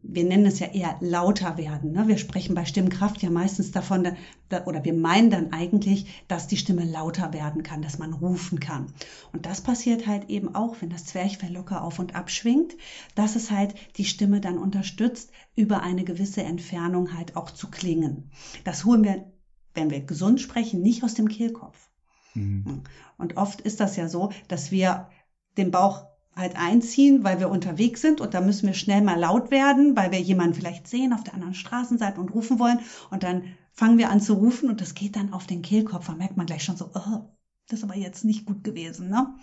wir 0.07 0.23
nennen 0.23 0.45
es 0.45 0.59
ja 0.59 0.67
eher 0.67 0.97
lauter 1.01 1.57
werden. 1.57 1.91
Ne? 1.91 2.07
Wir 2.07 2.17
sprechen 2.17 2.53
bei 2.53 2.65
Stimmkraft 2.65 3.23
ja 3.23 3.29
meistens 3.29 3.71
davon, 3.71 4.15
da, 4.49 4.65
oder 4.65 4.85
wir 4.85 4.93
meinen 4.93 5.29
dann 5.29 5.51
eigentlich, 5.51 6.23
dass 6.27 6.47
die 6.47 6.57
Stimme 6.57 6.85
lauter 6.85 7.33
werden 7.33 7.63
kann, 7.63 7.81
dass 7.81 7.97
man 7.97 8.13
rufen 8.13 8.59
kann. 8.59 8.93
Und 9.33 9.45
das 9.45 9.61
passiert 9.61 10.05
halt 10.05 10.29
eben 10.29 10.53
auch, 10.53 10.75
wenn 10.79 10.89
das 10.89 11.05
Zwerchfell 11.05 11.51
locker 11.51 11.83
auf 11.83 11.99
und 11.99 12.15
ab 12.15 12.29
schwingt, 12.29 12.75
dass 13.15 13.35
es 13.35 13.51
halt 13.51 13.73
die 13.97 14.05
Stimme 14.05 14.41
dann 14.41 14.57
unterstützt, 14.57 15.31
über 15.55 15.81
eine 15.81 16.03
gewisse 16.03 16.43
Entfernung 16.43 17.17
halt 17.17 17.35
auch 17.35 17.49
zu 17.49 17.69
klingen. 17.69 18.29
Das 18.63 18.85
holen 18.85 19.03
wir, 19.03 19.25
wenn 19.73 19.89
wir 19.89 20.01
gesund 20.01 20.39
sprechen, 20.39 20.81
nicht 20.81 21.03
aus 21.03 21.15
dem 21.15 21.29
Kehlkopf. 21.29 21.89
Mhm. 22.35 22.83
Und 23.17 23.37
oft 23.37 23.61
ist 23.61 23.79
das 23.79 23.95
ja 23.95 24.07
so, 24.07 24.31
dass 24.47 24.71
wir 24.71 25.09
den 25.57 25.71
Bauch 25.71 26.05
halt 26.35 26.55
einziehen, 26.57 27.23
weil 27.23 27.39
wir 27.39 27.49
unterwegs 27.49 28.01
sind 28.01 28.19
und 28.19 28.33
da 28.33 28.41
müssen 28.41 28.67
wir 28.67 28.73
schnell 28.73 29.01
mal 29.01 29.19
laut 29.19 29.51
werden, 29.51 29.95
weil 29.95 30.11
wir 30.11 30.19
jemanden 30.19 30.53
vielleicht 30.53 30.87
sehen 30.87 31.13
auf 31.13 31.23
der 31.23 31.33
anderen 31.33 31.53
Straßenseite 31.53 32.19
und 32.19 32.33
rufen 32.33 32.59
wollen 32.59 32.81
und 33.09 33.23
dann 33.23 33.43
fangen 33.71 33.97
wir 33.97 34.09
an 34.09 34.19
zu 34.19 34.33
rufen 34.33 34.69
und 34.69 34.81
das 34.81 34.93
geht 34.93 35.15
dann 35.15 35.33
auf 35.33 35.47
den 35.47 35.61
Kehlkopf, 35.61 36.07
da 36.07 36.13
merkt 36.13 36.35
man 36.37 36.45
gleich 36.45 36.63
schon 36.63 36.77
so, 36.77 36.91
oh, 36.93 37.29
das 37.67 37.79
ist 37.79 37.83
aber 37.83 37.95
jetzt 37.95 38.25
nicht 38.25 38.45
gut 38.45 38.63
gewesen, 38.63 39.09
ne? 39.09 39.35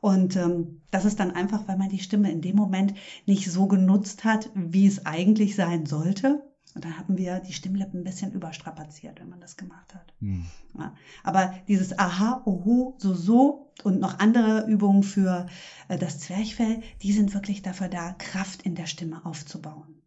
Und 0.00 0.36
ähm, 0.36 0.82
das 0.90 1.06
ist 1.06 1.18
dann 1.20 1.30
einfach, 1.30 1.66
weil 1.66 1.78
man 1.78 1.88
die 1.88 1.98
Stimme 1.98 2.30
in 2.30 2.42
dem 2.42 2.54
Moment 2.54 2.94
nicht 3.24 3.50
so 3.50 3.66
genutzt 3.66 4.24
hat, 4.24 4.50
wie 4.54 4.86
es 4.86 5.06
eigentlich 5.06 5.56
sein 5.56 5.86
sollte. 5.86 6.42
Und 6.76 6.84
dann 6.84 6.98
haben 6.98 7.16
wir 7.16 7.40
die 7.40 7.54
Stimmlippen 7.54 8.00
ein 8.00 8.04
bisschen 8.04 8.32
überstrapaziert, 8.32 9.18
wenn 9.18 9.30
man 9.30 9.40
das 9.40 9.56
gemacht 9.56 9.94
hat. 9.94 10.12
Hm. 10.20 10.44
Ja, 10.78 10.94
aber 11.22 11.54
dieses 11.68 11.98
Aha, 11.98 12.42
Oho, 12.44 12.98
so, 12.98 13.14
so 13.14 13.72
und 13.82 13.98
noch 13.98 14.18
andere 14.18 14.66
Übungen 14.68 15.02
für 15.02 15.46
äh, 15.88 15.96
das 15.96 16.18
Zwerchfell, 16.18 16.82
die 17.00 17.12
sind 17.12 17.32
wirklich 17.32 17.62
dafür 17.62 17.88
da, 17.88 18.12
Kraft 18.12 18.60
in 18.60 18.74
der 18.74 18.84
Stimme 18.84 19.24
aufzubauen. 19.24 20.02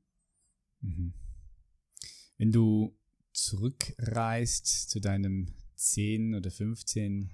Mhm. 0.81 1.13
Wenn 2.37 2.51
du 2.51 2.95
zurückreist 3.33 4.91
zu 4.91 4.99
deinem 4.99 5.55
10 5.73 6.35
oder 6.35 6.51
15, 6.51 7.31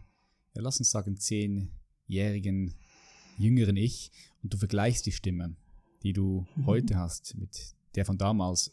ja, 0.54 0.62
lass 0.62 0.80
uns 0.80 0.91
sagen 0.91 1.15
10-jährigen 1.15 2.74
jüngeren 3.38 3.76
Ich 3.76 4.13
und 4.43 4.54
du 4.54 4.58
vergleichst 4.58 5.06
die 5.06 5.12
Stimme, 5.12 5.58
die 6.04 6.13
du 6.13 6.48
mhm. 6.56 6.65
heute 6.67 6.95
hast, 6.95 7.36
mit 7.36 7.76
der 7.95 8.06
von 8.06 8.17
damals, 8.17 8.71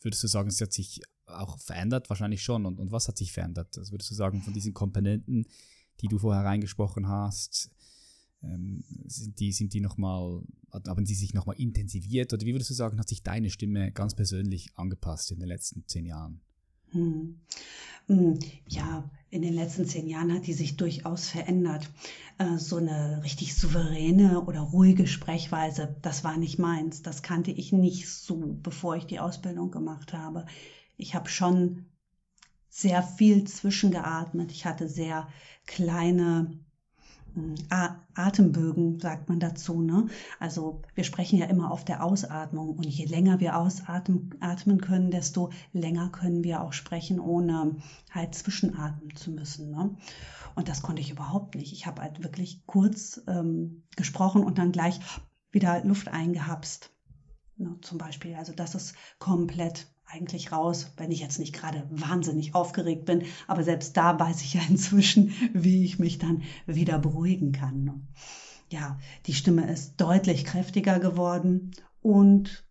Würdest 0.00 0.22
du 0.22 0.28
sagen, 0.28 0.48
es 0.48 0.60
hat 0.60 0.72
sich 0.72 1.02
auch 1.26 1.58
verändert? 1.58 2.08
Wahrscheinlich 2.08 2.42
schon. 2.42 2.66
Und, 2.66 2.78
und 2.78 2.92
was 2.92 3.08
hat 3.08 3.18
sich 3.18 3.32
verändert? 3.32 3.76
Also 3.76 3.92
würdest 3.92 4.10
du 4.10 4.14
sagen, 4.14 4.42
von 4.42 4.52
diesen 4.52 4.74
Komponenten, 4.74 5.46
die 6.00 6.08
du 6.08 6.18
vorher 6.18 6.44
reingesprochen 6.44 7.08
hast, 7.08 7.70
ähm, 8.42 8.82
sind 9.06 9.38
die, 9.38 9.52
sind 9.52 9.74
die 9.74 9.80
nochmal, 9.80 10.42
haben 10.72 11.04
die 11.04 11.14
sich 11.14 11.34
nochmal 11.34 11.60
intensiviert? 11.60 12.32
Oder 12.32 12.46
wie 12.46 12.54
würdest 12.54 12.70
du 12.70 12.74
sagen, 12.74 12.98
hat 12.98 13.08
sich 13.08 13.22
deine 13.22 13.50
Stimme 13.50 13.92
ganz 13.92 14.14
persönlich 14.14 14.70
angepasst 14.76 15.30
in 15.30 15.38
den 15.38 15.48
letzten 15.48 15.86
zehn 15.86 16.06
Jahren? 16.06 16.40
Hm. 16.92 17.38
hm 18.06 18.38
ja, 18.66 19.10
in 19.30 19.42
den 19.42 19.54
letzten 19.54 19.86
zehn 19.86 20.08
Jahren 20.08 20.34
hat 20.34 20.46
die 20.46 20.52
sich 20.52 20.76
durchaus 20.76 21.28
verändert. 21.28 21.88
Äh, 22.38 22.58
so 22.58 22.76
eine 22.76 23.22
richtig 23.22 23.54
souveräne 23.54 24.42
oder 24.42 24.60
ruhige 24.60 25.06
Sprechweise, 25.06 25.96
das 26.02 26.24
war 26.24 26.36
nicht 26.36 26.58
meins. 26.58 27.02
Das 27.02 27.22
kannte 27.22 27.50
ich 27.52 27.72
nicht 27.72 28.08
so, 28.08 28.58
bevor 28.62 28.96
ich 28.96 29.06
die 29.06 29.20
Ausbildung 29.20 29.70
gemacht 29.70 30.12
habe. 30.12 30.46
Ich 30.96 31.14
habe 31.14 31.28
schon 31.28 31.86
sehr 32.68 33.02
viel 33.02 33.44
zwischengeatmet. 33.44 34.50
Ich 34.52 34.66
hatte 34.66 34.88
sehr 34.88 35.28
kleine 35.66 36.58
Atembögen, 38.14 39.00
sagt 39.00 39.28
man 39.28 39.40
dazu. 39.40 39.80
Ne? 39.80 40.08
Also 40.38 40.82
wir 40.94 41.04
sprechen 41.04 41.38
ja 41.38 41.46
immer 41.46 41.70
auf 41.70 41.84
der 41.84 42.04
Ausatmung 42.04 42.70
und 42.76 42.86
je 42.86 43.04
länger 43.04 43.40
wir 43.40 43.56
ausatmen 43.56 44.80
können, 44.80 45.10
desto 45.10 45.50
länger 45.72 46.10
können 46.10 46.44
wir 46.44 46.62
auch 46.62 46.72
sprechen, 46.72 47.20
ohne 47.20 47.76
halt 48.10 48.34
zwischenatmen 48.34 49.14
zu 49.16 49.30
müssen. 49.30 49.70
Ne? 49.70 49.96
Und 50.54 50.68
das 50.68 50.82
konnte 50.82 51.02
ich 51.02 51.10
überhaupt 51.10 51.54
nicht. 51.54 51.72
Ich 51.72 51.86
habe 51.86 52.02
halt 52.02 52.22
wirklich 52.22 52.66
kurz 52.66 53.20
ähm, 53.26 53.84
gesprochen 53.96 54.44
und 54.44 54.58
dann 54.58 54.72
gleich 54.72 55.00
wieder 55.50 55.84
Luft 55.84 56.08
eingehapst. 56.08 56.90
Ne? 57.56 57.76
Zum 57.82 57.98
Beispiel. 57.98 58.34
Also 58.34 58.52
das 58.52 58.74
ist 58.74 58.94
komplett 59.18 59.86
eigentlich 60.12 60.52
raus, 60.52 60.92
wenn 60.96 61.10
ich 61.10 61.20
jetzt 61.20 61.38
nicht 61.38 61.54
gerade 61.54 61.86
wahnsinnig 61.90 62.54
aufgeregt 62.54 63.04
bin. 63.04 63.24
Aber 63.46 63.62
selbst 63.62 63.96
da 63.96 64.18
weiß 64.18 64.42
ich 64.42 64.54
ja 64.54 64.62
inzwischen, 64.68 65.32
wie 65.52 65.84
ich 65.84 65.98
mich 65.98 66.18
dann 66.18 66.42
wieder 66.66 66.98
beruhigen 66.98 67.52
kann. 67.52 68.08
Ja, 68.70 68.98
die 69.26 69.34
Stimme 69.34 69.70
ist 69.70 70.00
deutlich 70.00 70.44
kräftiger 70.44 71.00
geworden 71.00 71.72
und 72.00 72.64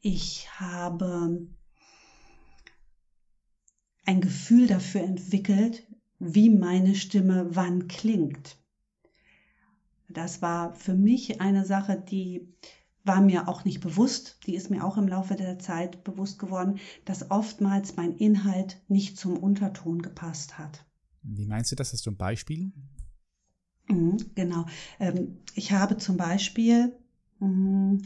ich 0.00 0.48
habe 0.58 1.46
ein 4.06 4.20
Gefühl 4.20 4.66
dafür 4.66 5.02
entwickelt, 5.02 5.86
wie 6.18 6.50
meine 6.50 6.94
Stimme 6.94 7.46
wann 7.50 7.88
klingt. 7.88 8.58
Das 10.08 10.42
war 10.42 10.74
für 10.74 10.94
mich 10.94 11.40
eine 11.40 11.64
Sache, 11.64 11.96
die 11.96 12.54
war 13.04 13.20
mir 13.20 13.48
auch 13.48 13.64
nicht 13.64 13.80
bewusst, 13.80 14.38
die 14.46 14.54
ist 14.54 14.70
mir 14.70 14.84
auch 14.84 14.96
im 14.96 15.06
Laufe 15.06 15.36
der 15.36 15.58
Zeit 15.58 16.02
bewusst 16.04 16.38
geworden, 16.38 16.80
dass 17.04 17.30
oftmals 17.30 17.96
mein 17.96 18.16
Inhalt 18.16 18.80
nicht 18.88 19.18
zum 19.18 19.36
Unterton 19.36 20.00
gepasst 20.00 20.58
hat. 20.58 20.84
Wie 21.22 21.46
meinst 21.46 21.70
du 21.70 21.76
das? 21.76 21.92
Hast 21.92 22.06
du 22.06 22.10
ein 22.10 22.16
Beispiel? 22.16 22.72
Mhm, 23.88 24.16
genau. 24.34 24.64
Ähm, 24.98 25.38
ich 25.54 25.72
habe 25.72 25.98
zum 25.98 26.16
Beispiel 26.16 26.96
mm, 27.40 27.98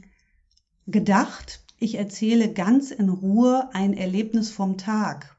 gedacht, 0.86 1.64
ich 1.78 1.94
erzähle 1.94 2.53
ganz 2.53 2.90
in 2.90 3.09
Ruhe 3.09 3.70
ein 3.72 3.94
Erlebnis 3.94 4.51
vom 4.51 4.78
Tag 4.78 5.36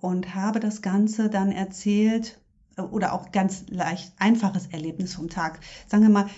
und 0.00 0.34
habe 0.34 0.60
das 0.60 0.80
Ganze 0.80 1.28
dann 1.28 1.52
erzählt 1.52 2.40
äh, 2.76 2.82
oder 2.82 3.12
auch 3.12 3.32
ganz 3.32 3.64
leicht 3.68 4.12
einfaches 4.18 4.68
Erlebnis 4.68 5.14
vom 5.14 5.28
Tag. 5.28 5.60
Sagen 5.86 6.04
wir 6.04 6.10
mal, 6.10 6.30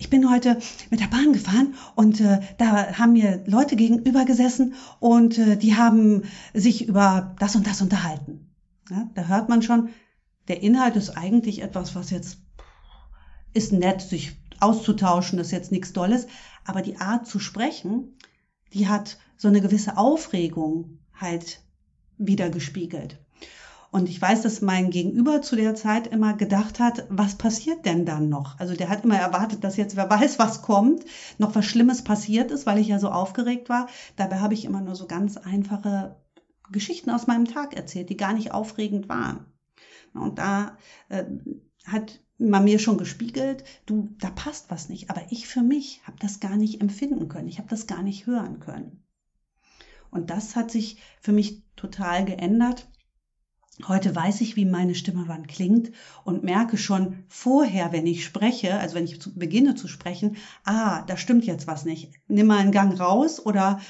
ich 0.00 0.08
bin 0.08 0.30
heute 0.30 0.58
mit 0.88 1.00
der 1.00 1.08
Bahn 1.08 1.34
gefahren 1.34 1.74
und 1.94 2.20
äh, 2.20 2.40
da 2.56 2.98
haben 2.98 3.12
mir 3.12 3.44
Leute 3.46 3.76
gegenüber 3.76 4.24
gesessen 4.24 4.74
und 4.98 5.36
äh, 5.36 5.56
die 5.58 5.76
haben 5.76 6.22
sich 6.54 6.88
über 6.88 7.36
das 7.38 7.54
und 7.54 7.66
das 7.66 7.82
unterhalten. 7.82 8.50
Ja, 8.88 9.08
da 9.14 9.28
hört 9.28 9.50
man 9.50 9.60
schon, 9.60 9.90
der 10.48 10.62
Inhalt 10.62 10.96
ist 10.96 11.10
eigentlich 11.10 11.60
etwas, 11.60 11.94
was 11.94 12.10
jetzt 12.10 12.38
ist 13.52 13.72
nett, 13.72 14.00
sich 14.00 14.40
auszutauschen, 14.58 15.38
ist 15.38 15.52
jetzt 15.52 15.70
nichts 15.70 15.92
Dolles, 15.92 16.28
aber 16.64 16.80
die 16.80 16.96
Art 16.96 17.26
zu 17.26 17.38
sprechen, 17.38 18.16
die 18.72 18.88
hat 18.88 19.18
so 19.36 19.48
eine 19.48 19.60
gewisse 19.60 19.98
Aufregung 19.98 20.98
halt 21.12 21.60
wieder 22.16 22.48
gespiegelt. 22.48 23.18
Und 23.92 24.08
ich 24.08 24.22
weiß, 24.22 24.42
dass 24.42 24.60
mein 24.60 24.90
Gegenüber 24.90 25.42
zu 25.42 25.56
der 25.56 25.74
Zeit 25.74 26.06
immer 26.06 26.34
gedacht 26.34 26.78
hat, 26.78 27.06
was 27.08 27.34
passiert 27.34 27.84
denn 27.84 28.06
dann 28.06 28.28
noch? 28.28 28.58
Also 28.60 28.74
der 28.74 28.88
hat 28.88 29.04
immer 29.04 29.18
erwartet, 29.18 29.64
dass 29.64 29.76
jetzt 29.76 29.96
wer 29.96 30.08
weiß, 30.08 30.38
was 30.38 30.62
kommt, 30.62 31.04
noch 31.38 31.56
was 31.56 31.66
Schlimmes 31.66 32.02
passiert 32.02 32.52
ist, 32.52 32.66
weil 32.66 32.78
ich 32.78 32.86
ja 32.86 33.00
so 33.00 33.08
aufgeregt 33.08 33.68
war. 33.68 33.88
Dabei 34.16 34.38
habe 34.38 34.54
ich 34.54 34.64
immer 34.64 34.80
nur 34.80 34.94
so 34.94 35.06
ganz 35.06 35.36
einfache 35.36 36.16
Geschichten 36.70 37.10
aus 37.10 37.26
meinem 37.26 37.46
Tag 37.46 37.74
erzählt, 37.74 38.10
die 38.10 38.16
gar 38.16 38.32
nicht 38.32 38.52
aufregend 38.52 39.08
waren. 39.08 39.46
Und 40.14 40.38
da 40.38 40.76
äh, 41.08 41.24
hat 41.84 42.20
man 42.38 42.64
mir 42.64 42.78
schon 42.78 42.96
gespiegelt, 42.96 43.64
du, 43.86 44.14
da 44.18 44.30
passt 44.30 44.70
was 44.70 44.88
nicht. 44.88 45.10
Aber 45.10 45.22
ich 45.30 45.46
für 45.46 45.62
mich 45.62 46.00
habe 46.04 46.16
das 46.20 46.40
gar 46.40 46.56
nicht 46.56 46.80
empfinden 46.80 47.28
können. 47.28 47.48
Ich 47.48 47.58
habe 47.58 47.68
das 47.68 47.86
gar 47.86 48.02
nicht 48.02 48.26
hören 48.26 48.60
können. 48.60 49.02
Und 50.10 50.30
das 50.30 50.56
hat 50.56 50.70
sich 50.70 51.00
für 51.20 51.32
mich 51.32 51.62
total 51.76 52.24
geändert. 52.24 52.89
Heute 53.86 54.14
weiß 54.14 54.40
ich, 54.40 54.56
wie 54.56 54.64
meine 54.64 54.94
Stimme 54.94 55.24
wann 55.26 55.46
klingt 55.46 55.92
und 56.24 56.42
merke 56.42 56.76
schon 56.76 57.24
vorher, 57.28 57.92
wenn 57.92 58.06
ich 58.06 58.24
spreche, 58.24 58.78
also 58.78 58.94
wenn 58.94 59.04
ich 59.04 59.20
zu, 59.20 59.34
beginne 59.34 59.74
zu 59.74 59.88
sprechen, 59.88 60.36
ah, 60.64 61.02
da 61.02 61.16
stimmt 61.16 61.44
jetzt 61.44 61.66
was 61.66 61.84
nicht. 61.84 62.12
Nimm 62.28 62.46
mal 62.46 62.58
einen 62.58 62.72
Gang 62.72 62.98
raus 62.98 63.44
oder 63.44 63.80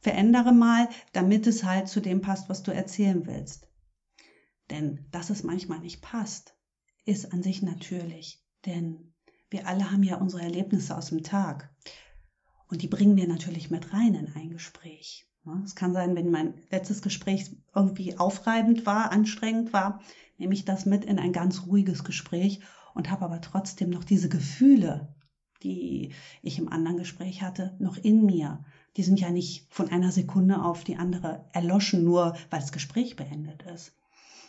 verändere 0.00 0.52
mal, 0.52 0.88
damit 1.12 1.46
es 1.46 1.64
halt 1.64 1.88
zu 1.88 2.00
dem 2.00 2.20
passt, 2.20 2.48
was 2.48 2.62
du 2.62 2.72
erzählen 2.72 3.26
willst. 3.26 3.68
Denn 4.70 5.06
dass 5.10 5.30
es 5.30 5.42
manchmal 5.42 5.80
nicht 5.80 6.02
passt, 6.02 6.56
ist 7.04 7.32
an 7.32 7.42
sich 7.42 7.62
natürlich. 7.62 8.44
Denn 8.64 9.12
wir 9.50 9.66
alle 9.66 9.90
haben 9.90 10.02
ja 10.02 10.16
unsere 10.16 10.42
Erlebnisse 10.42 10.96
aus 10.96 11.08
dem 11.08 11.22
Tag. 11.22 11.70
Und 12.68 12.82
die 12.82 12.88
bringen 12.88 13.16
wir 13.16 13.28
natürlich 13.28 13.70
mit 13.70 13.92
rein 13.92 14.14
in 14.14 14.32
ein 14.34 14.50
Gespräch. 14.50 15.28
Es 15.64 15.74
kann 15.74 15.92
sein, 15.92 16.16
wenn 16.16 16.30
mein 16.30 16.54
letztes 16.70 17.02
Gespräch 17.02 17.50
irgendwie 17.74 18.18
aufreibend 18.18 18.86
war, 18.86 19.12
anstrengend 19.12 19.72
war, 19.72 20.00
nehme 20.38 20.54
ich 20.54 20.64
das 20.64 20.86
mit 20.86 21.04
in 21.04 21.18
ein 21.18 21.32
ganz 21.32 21.66
ruhiges 21.66 22.04
Gespräch 22.04 22.60
und 22.94 23.10
habe 23.10 23.24
aber 23.24 23.40
trotzdem 23.40 23.90
noch 23.90 24.04
diese 24.04 24.28
Gefühle, 24.28 25.14
die 25.62 26.12
ich 26.42 26.58
im 26.58 26.68
anderen 26.68 26.98
Gespräch 26.98 27.42
hatte, 27.42 27.76
noch 27.78 27.96
in 27.96 28.26
mir. 28.26 28.64
Die 28.96 29.02
sind 29.02 29.20
ja 29.20 29.30
nicht 29.30 29.66
von 29.72 29.90
einer 29.90 30.10
Sekunde 30.10 30.62
auf 30.62 30.84
die 30.84 30.96
andere 30.96 31.44
erloschen, 31.52 32.04
nur 32.04 32.34
weil 32.50 32.60
das 32.60 32.72
Gespräch 32.72 33.16
beendet 33.16 33.62
ist. 33.62 33.92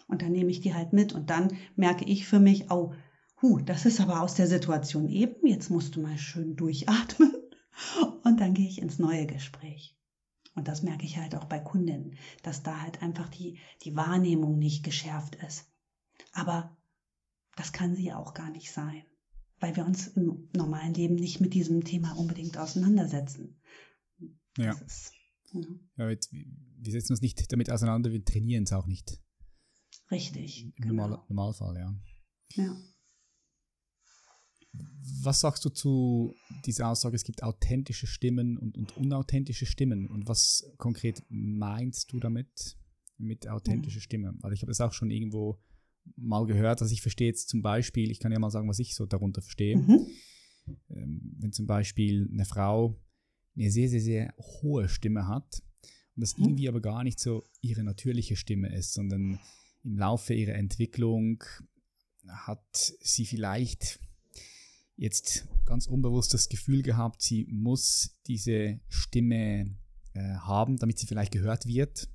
Und 0.08 0.22
dann 0.22 0.32
nehme 0.32 0.52
ich 0.52 0.62
die 0.62 0.74
halt 0.74 0.94
mit 0.94 1.14
und 1.14 1.30
dann 1.30 1.58
merke 1.76 2.06
ich 2.06 2.26
für 2.26 2.40
mich, 2.40 2.72
oh, 2.72 2.94
hu, 3.42 3.60
das 3.60 3.86
ist 3.86 4.00
aber 4.00 4.22
aus 4.22 4.36
der 4.36 4.48
Situation 4.48 5.10
eben, 5.10 5.46
jetzt 5.46 5.70
musst 5.70 5.96
du 5.96 6.02
mal 6.02 6.18
schön 6.18 6.56
durchatmen 6.56 7.34
und 8.24 8.40
dann 8.40 8.54
gehe 8.54 8.68
ich 8.68 8.82
ins 8.82 9.00
neue 9.00 9.28
Gespräch. 9.28 9.97
Und 10.58 10.68
das 10.68 10.82
merke 10.82 11.06
ich 11.06 11.20
halt 11.20 11.36
auch 11.36 11.46
bei 11.46 11.60
Kundinnen, 11.60 12.18
dass 12.42 12.64
da 12.64 12.82
halt 12.82 13.04
einfach 13.04 13.30
die, 13.30 13.60
die 13.84 13.96
Wahrnehmung 13.96 14.58
nicht 14.58 14.84
geschärft 14.84 15.36
ist. 15.36 15.72
Aber 16.34 16.76
das 17.56 17.72
kann 17.72 17.96
sie 17.96 18.06
ja 18.06 18.18
auch 18.18 18.34
gar 18.34 18.50
nicht 18.50 18.72
sein, 18.72 19.04
weil 19.60 19.76
wir 19.76 19.86
uns 19.86 20.08
im 20.08 20.50
normalen 20.56 20.96
Leben 20.96 21.14
nicht 21.14 21.42
mit 21.42 21.54
diesem 21.54 21.84
Thema 21.84 22.14
unbedingt 22.14 22.58
auseinandersetzen. 22.58 23.62
Ja. 24.58 24.74
Ist, 24.74 25.14
ja. 25.52 25.62
ja 25.98 26.08
wir 26.10 26.92
setzen 26.92 27.14
uns 27.14 27.22
nicht 27.22 27.52
damit 27.52 27.70
auseinander, 27.70 28.12
wir 28.12 28.26
trainieren 28.26 28.64
es 28.64 28.74
auch 28.74 28.88
nicht. 28.88 29.22
Richtig. 30.10 30.64
Im 30.64 30.74
genau. 30.90 31.08
Normal, 31.08 31.26
Normalfall, 31.30 31.78
ja. 31.78 31.96
Ja. 32.56 32.76
Was 35.24 35.40
sagst 35.40 35.66
du 35.66 35.70
zu 35.70 36.36
dieser 36.66 36.90
Aussage, 36.90 37.16
es 37.16 37.24
gibt 37.24 37.44
authentische 37.44 38.08
Stimmen 38.08 38.58
und, 38.58 38.78
und 38.78 38.96
unauthentische 38.98 39.66
Stimmen? 39.66 40.08
Und 40.08 40.28
was 40.28 40.72
konkret 40.78 41.24
meinst 41.30 42.12
du 42.12 42.20
damit, 42.20 42.78
mit 43.18 43.48
authentische 43.48 43.98
mhm. 43.98 44.02
Stimmen? 44.02 44.38
Weil 44.42 44.54
ich 44.54 44.62
habe 44.62 44.70
das 44.70 44.82
auch 44.82 44.94
schon 44.94 45.10
irgendwo 45.10 45.60
mal 46.16 46.46
gehört, 46.46 46.82
dass 46.82 46.92
ich 46.92 47.02
verstehe 47.02 47.28
jetzt 47.28 47.50
zum 47.50 47.62
Beispiel, 47.62 48.12
ich 48.12 48.20
kann 48.20 48.32
ja 48.32 48.40
mal 48.40 48.52
sagen, 48.52 48.70
was 48.70 48.80
ich 48.80 48.96
so 48.96 49.06
darunter 49.06 49.42
verstehe. 49.42 49.78
Mhm. 49.78 50.08
Ähm, 50.90 51.36
wenn 51.40 51.52
zum 51.52 51.66
Beispiel 51.66 52.30
eine 52.32 52.46
Frau 52.46 53.00
eine 53.56 53.72
sehr, 53.72 53.90
sehr, 53.90 54.02
sehr 54.02 54.34
hohe 54.38 54.88
Stimme 54.88 55.28
hat 55.28 55.64
und 56.16 56.22
das 56.22 56.38
mhm. 56.38 56.46
irgendwie 56.46 56.68
aber 56.68 56.82
gar 56.82 57.04
nicht 57.04 57.20
so 57.20 57.44
ihre 57.62 57.84
natürliche 57.84 58.36
Stimme 58.36 58.74
ist, 58.76 58.94
sondern 58.94 59.40
im 59.84 59.98
Laufe 59.98 60.34
ihrer 60.34 60.56
Entwicklung 60.56 61.44
hat 62.28 62.94
sie 63.02 63.26
vielleicht 63.26 64.00
jetzt 64.98 65.48
ganz 65.66 65.88
unbewusst 65.88 66.34
das 66.34 66.50
Gefühl 66.50 66.82
gehabt, 66.82 67.22
sie 67.22 67.46
muss 67.50 68.20
diese 68.26 68.80
Stimme 68.90 69.76
äh, 70.14 70.36
haben, 70.40 70.78
damit 70.78 70.98
sie 71.00 71.08
vielleicht 71.08 71.32
gehört 71.32 71.66
wird. 71.66 72.10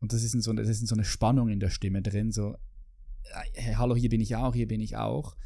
Und 0.00 0.12
das 0.12 0.22
ist, 0.22 0.40
so, 0.42 0.52
das 0.52 0.68
ist 0.68 0.86
so 0.86 0.94
eine 0.94 1.04
Spannung 1.04 1.48
in 1.48 1.60
der 1.60 1.70
Stimme 1.70 2.02
drin, 2.02 2.30
so, 2.30 2.56
hey, 3.54 3.74
hallo, 3.74 3.96
hier 3.96 4.10
bin 4.10 4.20
ich 4.20 4.36
auch, 4.36 4.54
hier 4.54 4.68
bin 4.68 4.80
ich 4.80 4.96
auch. 4.96 5.36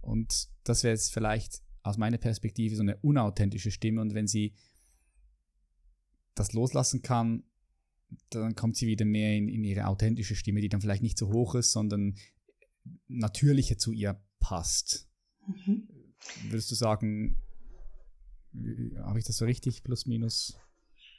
Und 0.00 0.48
das 0.64 0.82
wäre 0.82 0.94
jetzt 0.94 1.12
vielleicht 1.12 1.62
aus 1.82 1.98
meiner 1.98 2.18
Perspektive 2.18 2.74
so 2.74 2.82
eine 2.82 2.96
unauthentische 2.96 3.70
Stimme. 3.70 4.00
Und 4.00 4.14
wenn 4.14 4.26
sie 4.26 4.54
das 6.34 6.52
loslassen 6.52 7.02
kann, 7.02 7.44
dann 8.30 8.54
kommt 8.54 8.76
sie 8.76 8.86
wieder 8.86 9.04
mehr 9.04 9.36
in, 9.36 9.48
in 9.48 9.64
ihre 9.64 9.86
authentische 9.86 10.36
Stimme, 10.36 10.60
die 10.60 10.68
dann 10.68 10.80
vielleicht 10.80 11.02
nicht 11.02 11.18
so 11.18 11.32
hoch 11.32 11.54
ist, 11.54 11.72
sondern 11.72 12.16
natürlicher 13.08 13.78
zu 13.78 13.92
ihr 13.92 14.20
passt. 14.38 15.08
Mhm. 15.46 15.88
Würdest 16.48 16.70
du 16.70 16.74
sagen, 16.74 17.36
habe 19.02 19.18
ich 19.18 19.24
das 19.24 19.36
so 19.36 19.44
richtig 19.44 19.82
plus 19.82 20.06
minus 20.06 20.58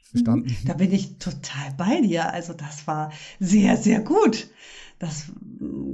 verstanden? 0.03 0.55
Da 0.65 0.73
bin 0.73 0.91
ich 0.91 1.17
total 1.17 1.73
bei 1.77 2.01
dir. 2.01 2.31
Also 2.31 2.53
das 2.53 2.87
war 2.87 3.11
sehr, 3.39 3.77
sehr 3.77 4.01
gut. 4.01 4.49
Das 4.99 5.31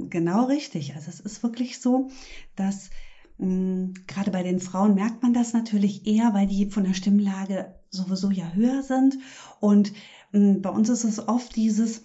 genau 0.08 0.46
richtig. 0.46 0.94
Also 0.94 1.10
es 1.10 1.20
ist 1.20 1.42
wirklich 1.42 1.80
so, 1.80 2.10
dass 2.56 2.90
mh, 3.38 3.94
gerade 4.06 4.30
bei 4.30 4.42
den 4.42 4.60
Frauen 4.60 4.94
merkt 4.94 5.22
man 5.22 5.34
das 5.34 5.52
natürlich 5.52 6.06
eher, 6.06 6.32
weil 6.34 6.46
die 6.46 6.70
von 6.70 6.84
der 6.84 6.94
Stimmlage 6.94 7.74
sowieso 7.90 8.30
ja 8.30 8.52
höher 8.52 8.82
sind. 8.82 9.18
Und 9.60 9.92
mh, 10.32 10.58
bei 10.60 10.70
uns 10.70 10.88
ist 10.88 11.04
es 11.04 11.28
oft 11.28 11.54
dieses, 11.56 12.02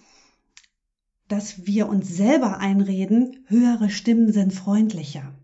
dass 1.28 1.64
wir 1.64 1.88
uns 1.88 2.08
selber 2.08 2.58
einreden, 2.58 3.44
höhere 3.46 3.88
Stimmen 3.88 4.32
sind 4.32 4.52
freundlicher 4.52 5.39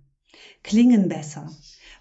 klingen 0.67 1.09
besser. 1.09 1.51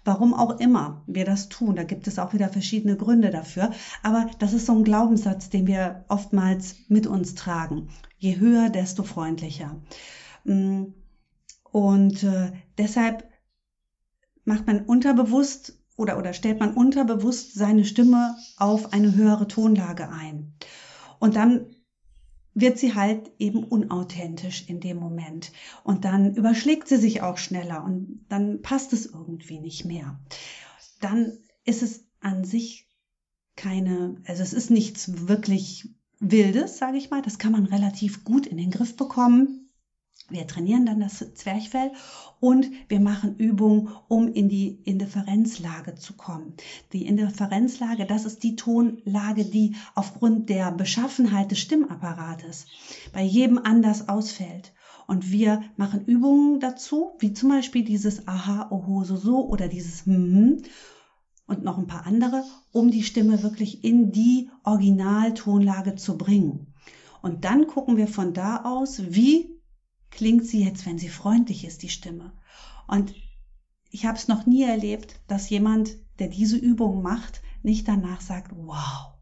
Warum 0.04 0.34
auch 0.34 0.60
immer 0.60 1.02
wir 1.06 1.24
das 1.24 1.48
tun, 1.48 1.76
da 1.76 1.84
gibt 1.84 2.06
es 2.06 2.18
auch 2.18 2.32
wieder 2.32 2.48
verschiedene 2.48 2.96
Gründe 2.96 3.30
dafür. 3.30 3.70
Aber 4.02 4.26
das 4.38 4.52
ist 4.52 4.66
so 4.66 4.72
ein 4.72 4.84
Glaubenssatz, 4.84 5.48
den 5.48 5.66
wir 5.66 6.04
oftmals 6.08 6.76
mit 6.88 7.06
uns 7.06 7.34
tragen. 7.34 7.88
Je 8.18 8.38
höher, 8.38 8.68
desto 8.68 9.02
freundlicher. 9.02 9.80
Mm, 10.44 10.84
und 11.70 12.22
äh, 12.22 12.52
deshalb 12.76 13.28
macht 14.44 14.66
man 14.66 14.84
unterbewusst 14.84 15.78
oder, 15.96 16.18
oder 16.18 16.32
stellt 16.32 16.60
man 16.60 16.74
unterbewusst 16.74 17.54
seine 17.54 17.84
Stimme 17.84 18.36
auf 18.58 18.92
eine 18.92 19.14
höhere 19.14 19.48
Tonlage 19.48 20.08
ein. 20.08 20.54
Und 21.18 21.36
dann 21.36 21.66
wird 22.56 22.78
sie 22.78 22.94
halt 22.94 23.30
eben 23.38 23.62
unauthentisch 23.62 24.64
in 24.66 24.80
dem 24.80 24.96
Moment. 24.96 25.52
Und 25.84 26.06
dann 26.06 26.34
überschlägt 26.34 26.88
sie 26.88 26.96
sich 26.96 27.20
auch 27.20 27.36
schneller 27.36 27.84
und 27.84 28.24
dann 28.30 28.62
passt 28.62 28.94
es 28.94 29.04
irgendwie 29.04 29.60
nicht 29.60 29.84
mehr. 29.84 30.18
Dann 31.00 31.38
ist 31.64 31.82
es 31.82 32.08
an 32.20 32.44
sich 32.44 32.88
keine, 33.56 34.16
also 34.26 34.42
es 34.42 34.54
ist 34.54 34.70
nichts 34.70 35.28
wirklich 35.28 35.90
Wildes, 36.18 36.78
sage 36.78 36.96
ich 36.96 37.10
mal. 37.10 37.20
Das 37.20 37.38
kann 37.38 37.52
man 37.52 37.66
relativ 37.66 38.24
gut 38.24 38.46
in 38.46 38.56
den 38.56 38.70
Griff 38.70 38.96
bekommen. 38.96 39.65
Wir 40.28 40.46
trainieren 40.46 40.86
dann 40.86 40.98
das 40.98 41.24
Zwerchfell 41.34 41.92
und 42.40 42.68
wir 42.88 42.98
machen 42.98 43.36
Übungen, 43.36 43.90
um 44.08 44.32
in 44.32 44.48
die 44.48 44.80
Indifferenzlage 44.84 45.94
zu 45.94 46.14
kommen. 46.14 46.54
Die 46.92 47.06
Indifferenzlage, 47.06 48.06
das 48.06 48.24
ist 48.24 48.42
die 48.42 48.56
Tonlage, 48.56 49.44
die 49.44 49.76
aufgrund 49.94 50.48
der 50.48 50.72
Beschaffenheit 50.72 51.52
des 51.52 51.60
Stimmapparates 51.60 52.66
bei 53.12 53.22
jedem 53.22 53.58
anders 53.58 54.08
ausfällt. 54.08 54.72
Und 55.06 55.30
wir 55.30 55.62
machen 55.76 56.04
Übungen 56.06 56.58
dazu, 56.58 57.12
wie 57.20 57.32
zum 57.32 57.50
Beispiel 57.50 57.84
dieses 57.84 58.26
Aha, 58.26 58.68
Oho, 58.70 59.04
so, 59.04 59.16
so 59.16 59.46
oder 59.48 59.68
dieses 59.68 60.06
Hm 60.06 60.62
und 61.46 61.62
noch 61.62 61.78
ein 61.78 61.86
paar 61.86 62.06
andere, 62.06 62.42
um 62.72 62.90
die 62.90 63.04
Stimme 63.04 63.44
wirklich 63.44 63.84
in 63.84 64.10
die 64.10 64.50
Originaltonlage 64.64 65.94
zu 65.94 66.18
bringen. 66.18 66.74
Und 67.22 67.44
dann 67.44 67.68
gucken 67.68 67.96
wir 67.96 68.08
von 68.08 68.34
da 68.34 68.64
aus, 68.64 69.00
wie 69.10 69.55
klingt 70.16 70.46
sie 70.46 70.64
jetzt, 70.64 70.86
wenn 70.86 70.98
sie 70.98 71.10
freundlich 71.10 71.64
ist, 71.66 71.82
die 71.82 71.90
Stimme. 71.90 72.32
Und 72.88 73.14
ich 73.90 74.06
habe 74.06 74.16
es 74.16 74.28
noch 74.28 74.46
nie 74.46 74.62
erlebt, 74.62 75.20
dass 75.28 75.50
jemand, 75.50 75.96
der 76.18 76.28
diese 76.28 76.56
Übung 76.56 77.02
macht, 77.02 77.42
nicht 77.62 77.86
danach 77.86 78.22
sagt, 78.22 78.52
wow, 78.56 79.12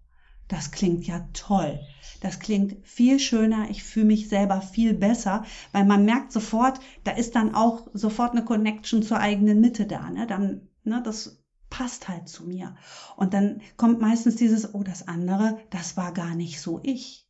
das 0.46 0.70
klingt 0.70 1.04
ja 1.06 1.28
toll. 1.32 1.80
Das 2.20 2.38
klingt 2.38 2.86
viel 2.86 3.18
schöner. 3.18 3.70
Ich 3.70 3.82
fühle 3.82 4.06
mich 4.06 4.28
selber 4.28 4.60
viel 4.60 4.94
besser, 4.94 5.44
weil 5.72 5.84
man 5.84 6.04
merkt 6.04 6.30
sofort, 6.30 6.78
da 7.02 7.10
ist 7.10 7.34
dann 7.34 7.56
auch 7.56 7.88
sofort 7.92 8.30
eine 8.32 8.44
Connection 8.44 9.02
zur 9.02 9.18
eigenen 9.18 9.60
Mitte 9.60 9.86
da. 9.86 10.10
Ne? 10.10 10.28
Dann, 10.28 10.68
ne, 10.84 11.02
das 11.02 11.42
passt 11.70 12.08
halt 12.08 12.28
zu 12.28 12.44
mir. 12.44 12.76
Und 13.16 13.34
dann 13.34 13.62
kommt 13.76 14.00
meistens 14.00 14.36
dieses, 14.36 14.74
oh, 14.74 14.84
das 14.84 15.08
andere, 15.08 15.58
das 15.70 15.96
war 15.96 16.12
gar 16.12 16.36
nicht 16.36 16.60
so 16.60 16.78
ich. 16.84 17.23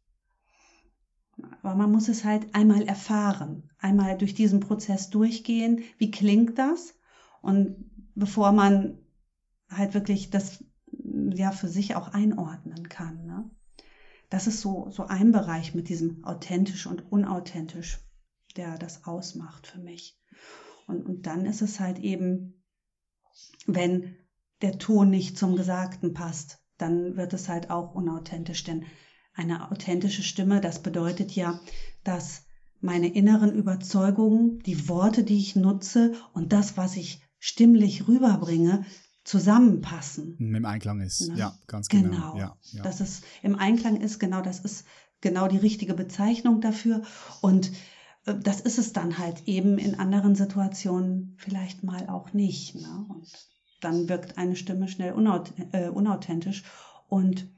Aber 1.63 1.75
man 1.75 1.91
muss 1.91 2.09
es 2.09 2.25
halt 2.25 2.55
einmal 2.55 2.83
erfahren, 2.83 3.71
einmal 3.79 4.17
durch 4.17 4.35
diesen 4.35 4.61
Prozess 4.61 5.11
durchgehen. 5.11 5.83
Wie 5.99 6.11
klingt 6.11 6.59
das? 6.59 6.95
Und 7.43 7.91
bevor 8.15 8.53
man 8.53 8.99
halt 9.69 9.95
wirklich 9.95 10.31
das 10.31 10.65
ja 11.33 11.51
für 11.51 11.69
sich 11.69 11.97
auch 11.97 12.09
einordnen 12.09 12.89
kann. 12.89 13.27
Ne? 13.27 13.51
Das 14.31 14.47
ist 14.47 14.61
so, 14.61 14.91
so 14.91 15.07
ein 15.07 15.33
Bereich 15.33 15.75
mit 15.75 15.89
diesem 15.89 16.25
authentisch 16.25 16.87
und 16.87 17.11
unauthentisch, 17.11 18.01
der 18.57 18.79
das 18.79 19.05
ausmacht 19.05 19.67
für 19.67 19.79
mich. 19.79 20.21
Und, 20.87 21.07
und 21.07 21.27
dann 21.27 21.47
ist 21.47 21.63
es 21.63 21.81
halt 21.81 21.99
eben, 21.99 22.63
wenn 23.67 24.17
der 24.63 24.79
Ton 24.79 25.11
nicht 25.11 25.37
zum 25.37 25.57
Gesagten 25.57 26.15
passt, 26.15 26.61
dann 26.79 27.17
wird 27.17 27.33
es 27.33 27.49
halt 27.49 27.71
auch 27.71 27.95
unauthentisch, 27.95 28.65
denn 28.65 28.85
eine 29.35 29.71
authentische 29.71 30.23
Stimme, 30.23 30.61
das 30.61 30.83
bedeutet 30.83 31.33
ja, 31.33 31.61
dass 32.05 32.45
meine 32.81 33.09
inneren 33.09 33.53
Überzeugungen, 33.53 34.61
die 34.61 34.89
Worte, 34.89 35.25
die 35.25 35.39
ich 35.39 35.57
nutze 35.57 36.13
und 36.33 36.53
das, 36.53 36.77
was 36.77 36.97
ich 36.97 37.23
stimmlich 37.39 38.07
rüberbringe, 38.09 38.85
zusammenpassen. 39.25 40.37
Im 40.39 40.65
Einklang 40.67 41.01
ist, 41.01 41.29
ne? 41.29 41.39
ja, 41.39 41.59
ganz 41.67 41.89
genau. 41.89 42.11
Genau, 42.11 42.37
ja, 42.37 42.57
ja. 42.73 42.83
dass 42.83 43.01
es 43.01 43.23
im 43.43 43.57
Einklang 43.57 44.01
ist, 44.01 44.19
genau, 44.19 44.43
das 44.43 44.61
ist 44.61 44.85
genau 45.23 45.49
die 45.49 45.57
richtige 45.57 45.95
Bezeichnung 45.95 46.61
dafür. 46.61 47.03
Und 47.41 47.73
äh, 48.27 48.35
das 48.39 48.61
ist 48.61 48.79
es 48.79 48.93
dann 48.93 49.19
halt 49.19 49.49
eben 49.49 49.79
in 49.79 49.99
anderen 49.99 50.35
Situationen 50.35 51.35
vielleicht 51.39 51.83
mal 51.83 52.09
auch 52.09 52.35
nicht. 52.35 52.75
Ne? 52.75 53.07
Und 53.09 53.27
dann 53.81 54.09
wirkt 54.09 54.39
eine 54.39 54.57
Stimme 54.57 54.89
schnell 54.89 55.15
äh, 55.73 55.89
unauthentisch. 55.89 56.65
Und 57.09 57.49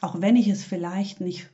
auch 0.00 0.20
wenn 0.20 0.36
ich 0.36 0.48
es 0.48 0.64
vielleicht 0.64 1.20
nicht 1.20 1.50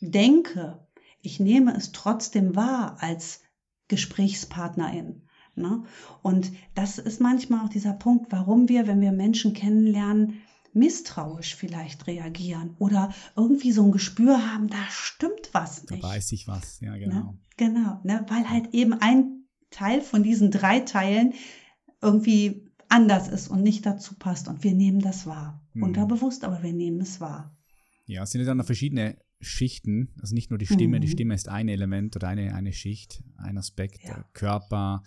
denke, 0.00 0.86
ich 1.20 1.40
nehme 1.40 1.76
es 1.76 1.92
trotzdem 1.92 2.54
wahr 2.54 2.96
als 3.00 3.42
Gesprächspartnerin. 3.88 5.22
Ne? 5.54 5.84
Und 6.22 6.52
das 6.74 6.98
ist 6.98 7.20
manchmal 7.20 7.64
auch 7.64 7.68
dieser 7.68 7.92
Punkt, 7.92 8.30
warum 8.30 8.68
wir, 8.68 8.86
wenn 8.86 9.00
wir 9.00 9.12
Menschen 9.12 9.54
kennenlernen, 9.54 10.40
misstrauisch 10.72 11.56
vielleicht 11.56 12.06
reagieren 12.06 12.76
oder 12.78 13.12
irgendwie 13.36 13.72
so 13.72 13.82
ein 13.84 13.92
Gespür 13.92 14.52
haben, 14.52 14.68
da 14.68 14.78
stimmt 14.90 15.50
was 15.52 15.82
nicht. 15.84 16.04
Da 16.04 16.08
weiß 16.08 16.32
ich 16.32 16.46
was, 16.46 16.80
ja 16.80 16.96
genau. 16.96 17.14
Ne? 17.14 17.38
Genau, 17.56 18.00
ne? 18.04 18.24
weil 18.28 18.48
halt 18.48 18.74
eben 18.74 18.92
ein 18.92 19.44
Teil 19.70 20.00
von 20.00 20.22
diesen 20.22 20.50
drei 20.50 20.80
Teilen 20.80 21.34
irgendwie 22.00 22.68
anders 22.88 23.28
ist 23.28 23.48
und 23.48 23.62
nicht 23.62 23.84
dazu 23.84 24.14
passt 24.14 24.48
und 24.48 24.62
wir 24.62 24.74
nehmen 24.74 25.00
das 25.00 25.26
wahr. 25.26 25.60
Hm. 25.72 25.82
Unterbewusst, 25.82 26.44
aber 26.44 26.62
wir 26.62 26.72
nehmen 26.72 27.00
es 27.00 27.20
wahr. 27.20 27.57
Ja, 28.08 28.22
es 28.22 28.30
sind 28.30 28.40
ja 28.40 28.46
dann 28.46 28.64
verschiedene 28.64 29.18
Schichten, 29.40 30.08
also 30.20 30.34
nicht 30.34 30.50
nur 30.50 30.58
die 30.58 30.66
Stimme, 30.66 30.96
mhm. 30.96 31.02
die 31.02 31.08
Stimme 31.08 31.34
ist 31.34 31.48
ein 31.48 31.68
Element 31.68 32.16
oder 32.16 32.28
eine, 32.28 32.54
eine 32.54 32.72
Schicht, 32.72 33.22
ein 33.36 33.58
Aspekt, 33.58 34.02
ja. 34.02 34.24
Körper, 34.32 35.04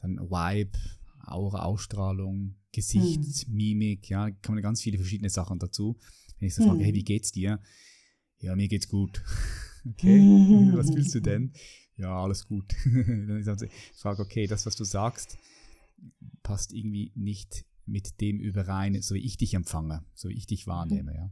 dann 0.00 0.18
Vibe, 0.18 0.76
Aura, 1.24 1.62
Ausstrahlung, 1.62 2.56
Gesicht, 2.72 3.48
mhm. 3.48 3.54
Mimik, 3.54 4.10
ja, 4.10 4.30
kommen 4.30 4.60
ganz 4.62 4.82
viele 4.82 4.98
verschiedene 4.98 5.30
Sachen 5.30 5.60
dazu. 5.60 5.96
Wenn 6.38 6.48
ich 6.48 6.54
so 6.54 6.64
frage, 6.64 6.82
hey, 6.82 6.92
wie 6.92 7.00
mhm. 7.00 7.04
geht's 7.04 7.30
dir? 7.30 7.60
Ja, 8.38 8.56
mir 8.56 8.66
geht's 8.66 8.88
gut. 8.88 9.22
okay, 9.86 10.18
mhm. 10.18 10.72
was 10.76 10.90
fühlst 10.90 11.14
du 11.14 11.20
denn? 11.20 11.52
Ja, 11.96 12.20
alles 12.20 12.48
gut. 12.48 12.74
dann 12.84 13.44
also, 13.46 13.64
ich 13.64 13.72
frage, 13.94 14.22
okay, 14.22 14.48
das, 14.48 14.66
was 14.66 14.74
du 14.74 14.82
sagst, 14.82 15.38
passt 16.42 16.72
irgendwie 16.72 17.12
nicht 17.14 17.64
mit 17.86 18.20
dem 18.20 18.40
überein, 18.40 19.00
so 19.02 19.14
wie 19.14 19.24
ich 19.24 19.36
dich 19.36 19.54
empfange, 19.54 20.04
so 20.14 20.28
wie 20.28 20.34
ich 20.34 20.46
dich 20.46 20.66
wahrnehme, 20.66 21.14
ja. 21.14 21.30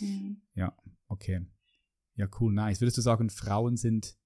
Mhm. 0.00 0.42
Ja, 0.54 0.76
okay. 1.08 1.46
Ja, 2.14 2.28
cool, 2.40 2.52
nice. 2.52 2.80
Würdest 2.80 2.98
du 2.98 3.02
sagen, 3.02 3.30
Frauen 3.30 3.76
sind 3.76 4.16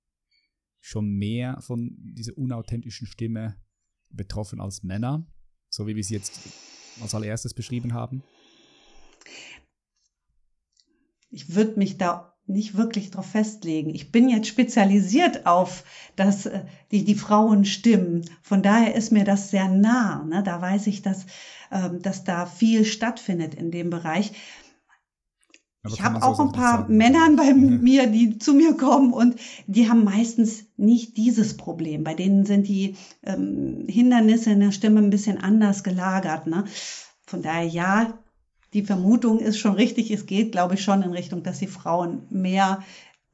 schon 0.80 1.08
mehr 1.08 1.60
von 1.60 1.96
dieser 1.98 2.36
unauthentischen 2.36 3.06
Stimme 3.06 3.56
betroffen 4.10 4.60
als 4.60 4.82
Männer, 4.82 5.26
so 5.70 5.86
wie 5.86 5.96
wir 5.96 6.04
sie 6.04 6.14
jetzt 6.14 6.40
als 7.00 7.14
allererstes 7.14 7.54
beschrieben 7.54 7.94
haben? 7.94 8.22
Ich 11.30 11.54
würde 11.54 11.78
mich 11.78 11.98
da 11.98 12.34
nicht 12.46 12.76
wirklich 12.76 13.10
drauf 13.10 13.26
festlegen. 13.26 13.94
Ich 13.94 14.12
bin 14.12 14.28
jetzt 14.28 14.48
spezialisiert 14.48 15.46
auf 15.46 15.84
das, 16.14 16.46
äh, 16.46 16.64
die, 16.90 17.04
die 17.04 17.14
Frauenstimmen. 17.14 18.24
Von 18.42 18.62
daher 18.62 18.94
ist 18.94 19.12
mir 19.12 19.24
das 19.24 19.50
sehr 19.50 19.68
nah. 19.68 20.24
Ne? 20.24 20.42
Da 20.42 20.60
weiß 20.60 20.86
ich, 20.88 21.00
dass, 21.00 21.24
ähm, 21.72 22.02
dass 22.02 22.24
da 22.24 22.44
viel 22.44 22.84
stattfindet 22.84 23.54
in 23.54 23.70
dem 23.70 23.88
Bereich. 23.88 24.32
Aber 25.84 25.92
ich 25.92 26.02
habe 26.02 26.22
auch 26.22 26.40
ein 26.40 26.52
paar 26.52 26.88
Männer 26.88 27.28
bei 27.36 27.52
mir, 27.52 28.06
die 28.06 28.38
zu 28.38 28.54
mir 28.54 28.74
kommen 28.74 29.12
und 29.12 29.36
die 29.66 29.86
haben 29.86 30.02
meistens 30.02 30.64
nicht 30.78 31.18
dieses 31.18 31.58
Problem. 31.58 32.04
Bei 32.04 32.14
denen 32.14 32.46
sind 32.46 32.66
die 32.68 32.96
ähm, 33.22 33.84
Hindernisse 33.86 34.50
in 34.50 34.60
der 34.60 34.72
Stimme 34.72 35.02
ein 35.02 35.10
bisschen 35.10 35.36
anders 35.36 35.84
gelagert. 35.84 36.46
Ne? 36.46 36.64
Von 37.26 37.42
daher 37.42 37.66
ja, 37.66 38.18
die 38.72 38.82
Vermutung 38.82 39.40
ist 39.40 39.58
schon 39.58 39.74
richtig. 39.74 40.10
Es 40.10 40.24
geht, 40.24 40.52
glaube 40.52 40.74
ich, 40.74 40.82
schon 40.82 41.02
in 41.02 41.12
Richtung, 41.12 41.42
dass 41.42 41.58
die 41.58 41.66
Frauen 41.66 42.22
mehr 42.30 42.82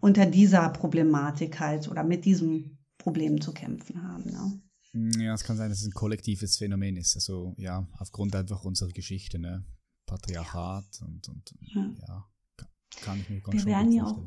unter 0.00 0.26
dieser 0.26 0.70
Problematik 0.70 1.60
halt 1.60 1.88
oder 1.88 2.02
mit 2.02 2.24
diesem 2.24 2.78
Problem 2.98 3.40
zu 3.40 3.52
kämpfen 3.52 4.02
haben. 4.02 4.24
Ne? 4.24 5.22
Ja, 5.22 5.34
es 5.34 5.44
kann 5.44 5.56
sein, 5.56 5.70
dass 5.70 5.82
es 5.82 5.86
ein 5.86 5.94
kollektives 5.94 6.56
Phänomen 6.56 6.96
ist. 6.96 7.14
Also 7.14 7.54
ja, 7.58 7.86
aufgrund 7.98 8.34
einfach 8.34 8.64
unserer 8.64 8.90
Geschichte, 8.90 9.38
ne? 9.38 9.64
Patriarchat 10.06 10.98
ja. 11.00 11.06
und, 11.06 11.28
und 11.28 11.54
ja. 11.60 11.90
ja. 12.08 12.26
Kann 13.02 13.20
ich 13.20 13.30
mir 13.30 13.40
ganz 13.40 13.56
wir 13.56 13.66
werden 13.66 13.92
ja 13.92 14.04
auch, 14.04 14.18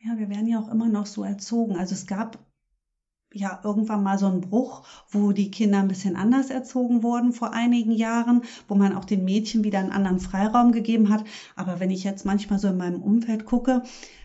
ja, 0.00 0.18
wir 0.18 0.28
werden 0.28 0.46
ja 0.46 0.58
auch 0.58 0.68
immer 0.68 0.88
noch 0.88 1.06
so 1.06 1.24
erzogen. 1.24 1.76
Also 1.76 1.94
es 1.94 2.06
gab 2.06 2.38
ja 3.34 3.60
irgendwann 3.64 4.02
mal 4.02 4.18
so 4.18 4.26
einen 4.26 4.40
Bruch, 4.40 4.82
wo 5.10 5.32
die 5.32 5.50
Kinder 5.50 5.78
ein 5.78 5.88
bisschen 5.88 6.16
anders 6.16 6.50
erzogen 6.50 7.02
wurden 7.02 7.32
vor 7.32 7.52
einigen 7.52 7.92
Jahren, 7.92 8.42
wo 8.68 8.74
man 8.74 8.94
auch 8.94 9.04
den 9.04 9.24
Mädchen 9.24 9.64
wieder 9.64 9.78
einen 9.78 9.92
anderen 9.92 10.20
Freiraum 10.20 10.72
gegeben 10.72 11.08
hat. 11.08 11.24
Aber 11.56 11.80
wenn 11.80 11.90
ich 11.90 12.04
jetzt 12.04 12.24
manchmal 12.24 12.58
so 12.58 12.68
in 12.68 12.76
meinem 12.76 13.02
Umfeld 13.02 13.46
gucke, 13.46 13.82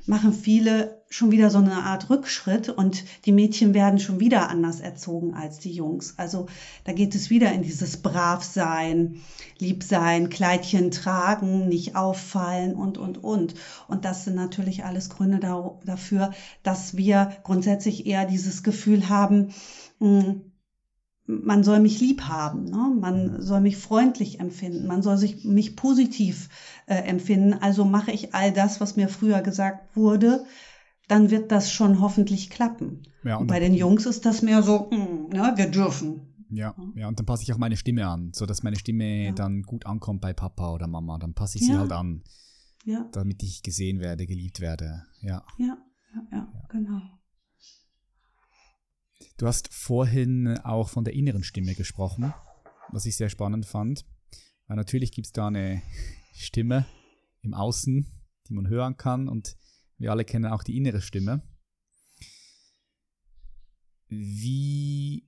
machen 0.08 0.34
viele 0.34 1.04
schon 1.10 1.32
wieder 1.32 1.50
so 1.50 1.58
eine 1.58 1.84
Art 1.84 2.10
Rückschritt 2.10 2.70
und 2.70 3.04
die 3.26 3.32
Mädchen 3.32 3.74
werden 3.74 4.00
schon 4.00 4.20
wieder 4.20 4.50
anders 4.50 4.80
erzogen 4.80 5.34
als 5.34 5.60
die 5.60 5.72
Jungs. 5.72 6.16
Also 6.18 6.48
da 6.84 6.94
geht 6.94 7.16
es 7.16 7.30
wieder 7.30 7.52
in 7.52 7.62
dieses 7.62 7.98
Bravsein, 7.98 9.22
Liebsein, 9.60 10.30
Kleidchen 10.30 10.92
tragen, 10.92 11.68
nicht 11.68 11.96
auffallen 11.96 12.76
und, 12.76 12.98
und, 12.98 13.24
und. 13.24 13.56
Und 13.88 14.06
das 14.06 14.26
sind 14.26 14.36
natürlich 14.36 14.86
alles 14.86 15.10
Gründe 15.10 15.40
da, 15.40 15.80
dafür, 15.86 16.32
dass 16.64 16.98
wir 16.98 17.32
grundsätzlich 17.44 18.06
eher 18.06 18.26
dieses 18.26 18.64
Gefühl 18.64 19.10
haben, 19.10 19.54
mh, 20.00 20.22
hm, 20.24 20.42
man 21.28 21.64
soll 21.64 21.82
mich 21.82 22.00
lieb 22.00 22.22
haben, 22.22 22.64
ne? 22.66 22.96
man 23.00 23.42
soll 23.42 23.60
mich 23.60 23.76
freundlich 23.76 24.40
empfinden, 24.40 24.88
man 24.88 25.02
soll 25.02 25.18
sich 25.18 25.44
mich 25.44 25.76
positiv 25.76 26.48
äh, 26.88 26.96
empfinden. 26.96 27.54
Also 27.54 27.86
mache 27.86 28.12
ich 28.12 28.34
all 28.34 28.52
das, 28.52 28.82
was 28.82 28.96
mir 28.96 29.10
früher 29.10 29.42
gesagt 29.42 29.96
wurde, 29.96 30.46
dann 31.08 31.30
wird 31.30 31.52
das 31.52 31.72
schon 31.72 32.02
hoffentlich 32.02 32.50
klappen. 32.50 33.04
Ja, 33.24 33.38
und 33.38 33.48
bei 33.48 33.60
den 33.60 33.74
Jungs 33.74 34.06
ist 34.06 34.26
das 34.26 34.42
mehr 34.42 34.64
so, 34.64 34.90
mh, 34.90 34.98
hm, 34.98 35.30
ne, 35.30 35.54
wir 35.56 35.70
dürfen. 35.70 36.34
Ja, 36.50 36.76
ja, 36.96 37.10
und 37.10 37.20
dann 37.20 37.26
passe 37.26 37.44
ich 37.44 37.54
auch 37.54 37.58
meine 37.58 37.76
Stimme 37.76 38.08
an, 38.08 38.32
sodass 38.34 38.64
meine 38.64 38.78
Stimme 38.78 39.26
ja. 39.26 39.32
dann 39.34 39.64
gut 39.64 39.86
ankommt 39.86 40.22
bei 40.22 40.32
Papa 40.34 40.74
oder 40.74 40.88
Mama. 40.88 41.18
Dann 41.18 41.34
passe 41.34 41.58
ich 41.58 41.68
ja. 41.68 41.74
sie 41.74 41.80
halt 41.80 41.92
an, 41.92 42.24
ja. 42.86 43.08
damit 43.12 43.44
ich 43.44 43.64
gesehen 43.64 44.00
werde, 44.00 44.26
geliebt 44.26 44.62
werde. 44.62 45.04
Ja. 45.20 45.44
Ja, 45.58 45.78
ja, 46.14 46.28
ja, 46.32 46.54
genau. 46.70 47.02
Du 49.38 49.46
hast 49.46 49.74
vorhin 49.74 50.58
auch 50.64 50.90
von 50.90 51.04
der 51.04 51.14
inneren 51.14 51.44
Stimme 51.44 51.76
gesprochen, 51.76 52.34
was 52.92 53.06
ich 53.06 53.18
sehr 53.18 53.30
spannend 53.30 53.66
fand. 53.66 54.06
Weil 54.68 54.78
natürlich 54.78 55.12
gibt 55.12 55.28
es 55.28 55.34
da 55.34 55.48
eine 55.48 55.82
Stimme 56.44 56.86
im 57.42 57.54
Außen, 57.54 58.08
die 58.48 58.54
man 58.54 58.68
hören 58.68 58.98
kann 58.98 59.28
und 59.28 59.58
wir 59.98 60.12
alle 60.12 60.26
kennen 60.26 60.46
auch 60.46 60.64
die 60.64 60.78
innere 60.78 61.02
Stimme. 61.02 61.42
Wie, 64.10 65.28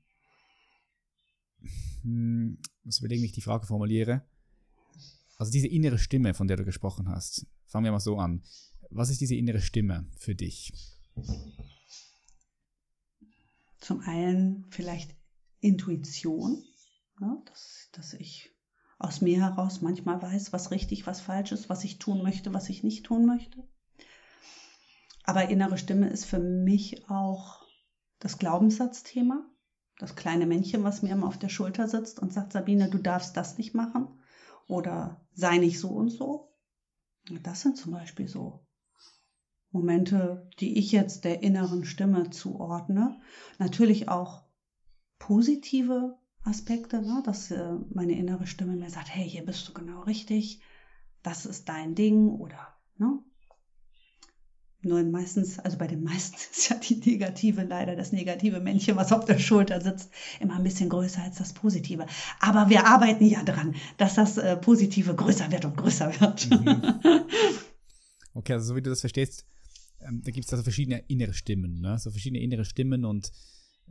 hm, 2.01 2.57
muss 2.83 2.99
überlegen, 2.99 3.23
wie 3.23 3.27
ich 3.27 3.33
die 3.33 3.41
Frage 3.41 3.65
formuliere. 3.65 4.23
Also 5.37 5.51
diese 5.51 5.67
innere 5.67 5.97
Stimme, 5.97 6.33
von 6.33 6.47
der 6.47 6.57
du 6.57 6.65
gesprochen 6.65 7.09
hast, 7.09 7.47
fangen 7.65 7.85
wir 7.85 7.91
mal 7.91 7.99
so 7.99 8.17
an. 8.17 8.43
Was 8.89 9.09
ist 9.09 9.21
diese 9.21 9.35
innere 9.35 9.61
Stimme 9.61 10.07
für 10.17 10.35
dich? 10.35 10.73
Zum 13.79 14.01
einen 14.01 14.65
vielleicht 14.69 15.15
Intuition, 15.61 16.63
ne, 17.19 17.41
dass, 17.45 17.89
dass 17.91 18.13
ich 18.13 18.49
aus 18.99 19.21
mir 19.21 19.39
heraus 19.39 19.81
manchmal 19.81 20.21
weiß, 20.21 20.51
was 20.51 20.71
richtig, 20.71 21.07
was 21.07 21.21
falsch 21.21 21.53
ist, 21.53 21.69
was 21.69 21.85
ich 21.85 21.97
tun 21.97 22.21
möchte, 22.21 22.53
was 22.53 22.69
ich 22.69 22.83
nicht 22.83 23.05
tun 23.05 23.25
möchte. 23.25 23.63
Aber 25.23 25.49
innere 25.49 25.77
Stimme 25.77 26.09
ist 26.09 26.25
für 26.25 26.39
mich 26.39 27.09
auch 27.09 27.65
das 28.19 28.37
Glaubenssatzthema. 28.37 29.45
Das 29.97 30.15
kleine 30.15 30.45
Männchen, 30.45 30.83
was 30.83 31.01
mir 31.01 31.11
immer 31.11 31.27
auf 31.27 31.37
der 31.37 31.49
Schulter 31.49 31.87
sitzt 31.87 32.19
und 32.19 32.33
sagt, 32.33 32.53
Sabine, 32.53 32.89
du 32.89 32.97
darfst 32.97 33.35
das 33.35 33.57
nicht 33.57 33.73
machen 33.73 34.07
oder 34.67 35.25
sei 35.33 35.57
nicht 35.57 35.79
so 35.79 35.89
und 35.89 36.09
so. 36.09 36.53
Das 37.43 37.61
sind 37.61 37.77
zum 37.77 37.91
Beispiel 37.91 38.27
so 38.27 38.65
Momente, 39.71 40.49
die 40.59 40.77
ich 40.77 40.91
jetzt 40.91 41.25
der 41.25 41.43
inneren 41.43 41.85
Stimme 41.85 42.29
zuordne. 42.31 43.19
Natürlich 43.59 44.09
auch 44.09 44.43
positive 45.19 46.18
Aspekte, 46.43 47.01
ne? 47.01 47.21
dass 47.25 47.51
äh, 47.51 47.73
meine 47.93 48.17
innere 48.17 48.47
Stimme 48.47 48.75
mir 48.75 48.89
sagt, 48.89 49.13
hey, 49.13 49.29
hier 49.29 49.45
bist 49.45 49.67
du 49.67 49.73
genau 49.73 50.01
richtig, 50.01 50.61
das 51.23 51.45
ist 51.45 51.69
dein 51.69 51.95
Ding 51.95 52.29
oder 52.29 52.75
ne? 52.97 53.19
Nur 54.81 55.03
meistens, 55.03 55.59
also 55.59 55.77
bei 55.77 55.87
den 55.87 56.03
meisten 56.03 56.37
ist 56.51 56.69
ja 56.69 56.77
die 56.77 56.95
negative, 56.95 57.63
leider 57.63 57.95
das 57.95 58.13
negative 58.13 58.61
Männchen, 58.61 58.95
was 58.95 59.11
auf 59.11 59.25
der 59.25 59.37
Schulter 59.37 59.81
sitzt, 59.81 60.09
immer 60.39 60.55
ein 60.55 60.63
bisschen 60.63 60.89
größer 60.89 61.21
als 61.21 61.37
das 61.37 61.53
Positive. 61.53 62.05
Aber 62.39 62.69
wir 62.69 62.85
arbeiten 62.85 63.25
ja 63.25 63.43
dran, 63.43 63.75
dass 63.97 64.15
das 64.15 64.37
äh, 64.37 64.55
Positive 64.55 65.13
größer 65.15 65.51
wird 65.51 65.65
und 65.65 65.75
größer 65.75 66.19
wird. 66.19 66.49
Mhm. 66.49 66.99
Okay, 68.33 68.53
also 68.53 68.67
so 68.67 68.75
wie 68.75 68.81
du 68.81 68.89
das 68.89 69.01
verstehst, 69.01 69.45
ähm, 69.99 70.21
da 70.23 70.31
gibt 70.31 70.45
es 70.45 70.53
also 70.53 70.63
verschiedene 70.63 70.99
innere 71.07 71.33
Stimmen, 71.33 71.81
ne? 71.81 71.97
so 71.99 72.11
verschiedene 72.11 72.41
innere 72.41 72.63
Stimmen 72.63 73.03
und 73.03 73.33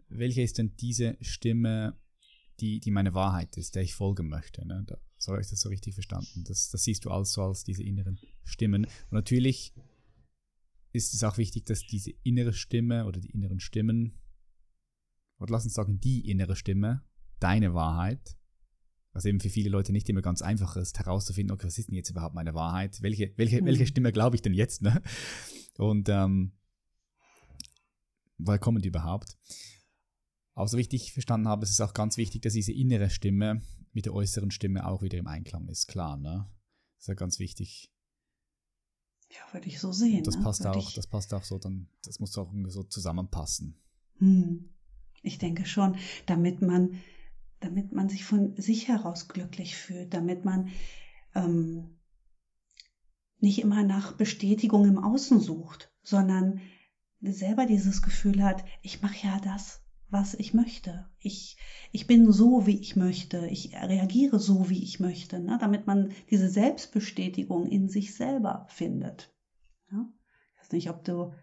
welche 0.08 0.42
ist 0.42 0.56
denn 0.56 0.74
diese 0.76 1.18
Stimme, 1.20 1.98
die, 2.60 2.80
die 2.80 2.90
meine 2.90 3.14
Wahrheit 3.14 3.56
ist, 3.56 3.74
der 3.74 3.82
ich 3.82 3.94
folgen 3.94 4.28
möchte. 4.28 4.66
Ne? 4.66 4.84
Da, 4.86 4.98
so 5.16 5.32
habe 5.32 5.42
ich 5.42 5.48
das 5.48 5.60
so 5.60 5.68
richtig 5.68 5.94
verstanden. 5.94 6.44
Das, 6.44 6.70
das 6.70 6.82
siehst 6.82 7.04
du 7.04 7.10
also 7.10 7.42
als 7.42 7.64
diese 7.64 7.82
inneren 7.82 8.18
Stimmen. 8.44 8.84
Und 8.84 9.12
natürlich 9.12 9.74
ist 10.92 11.14
es 11.14 11.22
auch 11.24 11.38
wichtig, 11.38 11.66
dass 11.66 11.80
diese 11.80 12.12
innere 12.22 12.52
Stimme 12.52 13.06
oder 13.06 13.20
die 13.20 13.30
inneren 13.30 13.60
Stimmen, 13.60 14.20
oder 15.38 15.52
lass 15.52 15.64
uns 15.64 15.74
sagen, 15.74 16.00
die 16.00 16.28
innere 16.28 16.56
Stimme, 16.56 17.04
deine 17.38 17.74
Wahrheit, 17.74 18.36
was 19.12 19.24
eben 19.24 19.40
für 19.40 19.50
viele 19.50 19.70
Leute 19.70 19.92
nicht 19.92 20.08
immer 20.08 20.22
ganz 20.22 20.42
einfach 20.42 20.76
ist, 20.76 20.98
herauszufinden, 20.98 21.54
okay, 21.54 21.66
was 21.66 21.78
ist 21.78 21.88
denn 21.88 21.96
jetzt 21.96 22.10
überhaupt 22.10 22.34
meine 22.34 22.54
Wahrheit? 22.54 23.00
Welche, 23.02 23.32
welche, 23.36 23.60
mhm. 23.60 23.66
welche 23.66 23.86
Stimme 23.86 24.12
glaube 24.12 24.36
ich 24.36 24.42
denn 24.42 24.54
jetzt? 24.54 24.82
Ne? 24.82 25.02
Und 25.76 26.08
ähm, 26.08 26.52
woher 28.38 28.58
kommen 28.58 28.82
die 28.82 28.88
überhaupt? 28.88 29.36
Aber 30.58 30.66
so 30.66 30.76
wie 30.76 30.80
ich 30.80 30.88
dich 30.88 31.12
verstanden 31.12 31.46
habe, 31.46 31.62
ist 31.62 31.70
es 31.70 31.80
auch 31.80 31.94
ganz 31.94 32.16
wichtig, 32.16 32.42
dass 32.42 32.52
diese 32.52 32.72
innere 32.72 33.10
Stimme 33.10 33.62
mit 33.92 34.06
der 34.06 34.12
äußeren 34.12 34.50
Stimme 34.50 34.88
auch 34.88 35.02
wieder 35.02 35.16
im 35.16 35.28
Einklang 35.28 35.68
ist. 35.68 35.86
Klar, 35.86 36.16
ne? 36.16 36.50
Das 36.96 37.04
ist 37.04 37.06
ja 37.06 37.14
ganz 37.14 37.38
wichtig. 37.38 37.92
Ja, 39.30 39.54
würde 39.54 39.68
ich 39.68 39.78
so 39.78 39.92
sehen. 39.92 40.24
Das 40.24 40.36
ne? 40.36 40.42
passt 40.42 40.64
würde 40.64 40.80
auch, 40.80 40.92
das 40.94 41.06
passt 41.06 41.32
auch 41.32 41.44
so, 41.44 41.60
dann, 41.60 41.88
das 42.02 42.18
muss 42.18 42.36
auch 42.36 42.52
so 42.66 42.82
zusammenpassen. 42.82 43.80
Hm. 44.18 44.74
Ich 45.22 45.38
denke 45.38 45.64
schon, 45.64 45.94
damit 46.26 46.60
man, 46.60 46.96
damit 47.60 47.92
man 47.92 48.08
sich 48.08 48.24
von 48.24 48.56
sich 48.56 48.88
heraus 48.88 49.28
glücklich 49.28 49.76
fühlt, 49.76 50.12
damit 50.12 50.44
man 50.44 50.70
ähm, 51.36 52.00
nicht 53.38 53.60
immer 53.60 53.84
nach 53.84 54.16
Bestätigung 54.16 54.88
im 54.88 54.98
Außen 54.98 55.38
sucht, 55.38 55.92
sondern 56.02 56.60
selber 57.20 57.64
dieses 57.64 58.02
Gefühl 58.02 58.42
hat, 58.42 58.64
ich 58.82 59.02
mache 59.02 59.24
ja 59.24 59.38
das, 59.38 59.84
was 60.10 60.34
ich 60.34 60.54
möchte. 60.54 61.06
Ich, 61.18 61.56
ich 61.92 62.06
bin 62.06 62.32
so, 62.32 62.66
wie 62.66 62.78
ich 62.78 62.96
möchte. 62.96 63.46
Ich 63.46 63.74
reagiere 63.74 64.38
so, 64.38 64.70
wie 64.70 64.82
ich 64.82 65.00
möchte, 65.00 65.38
ne? 65.38 65.58
damit 65.60 65.86
man 65.86 66.12
diese 66.30 66.48
Selbstbestätigung 66.48 67.66
in 67.66 67.88
sich 67.88 68.14
selber 68.14 68.66
findet. 68.70 69.34
Ja? 69.90 70.08
Ich 70.54 70.60
weiß 70.60 70.72
nicht, 70.72 70.90
ob 70.90 71.04
du 71.04 71.34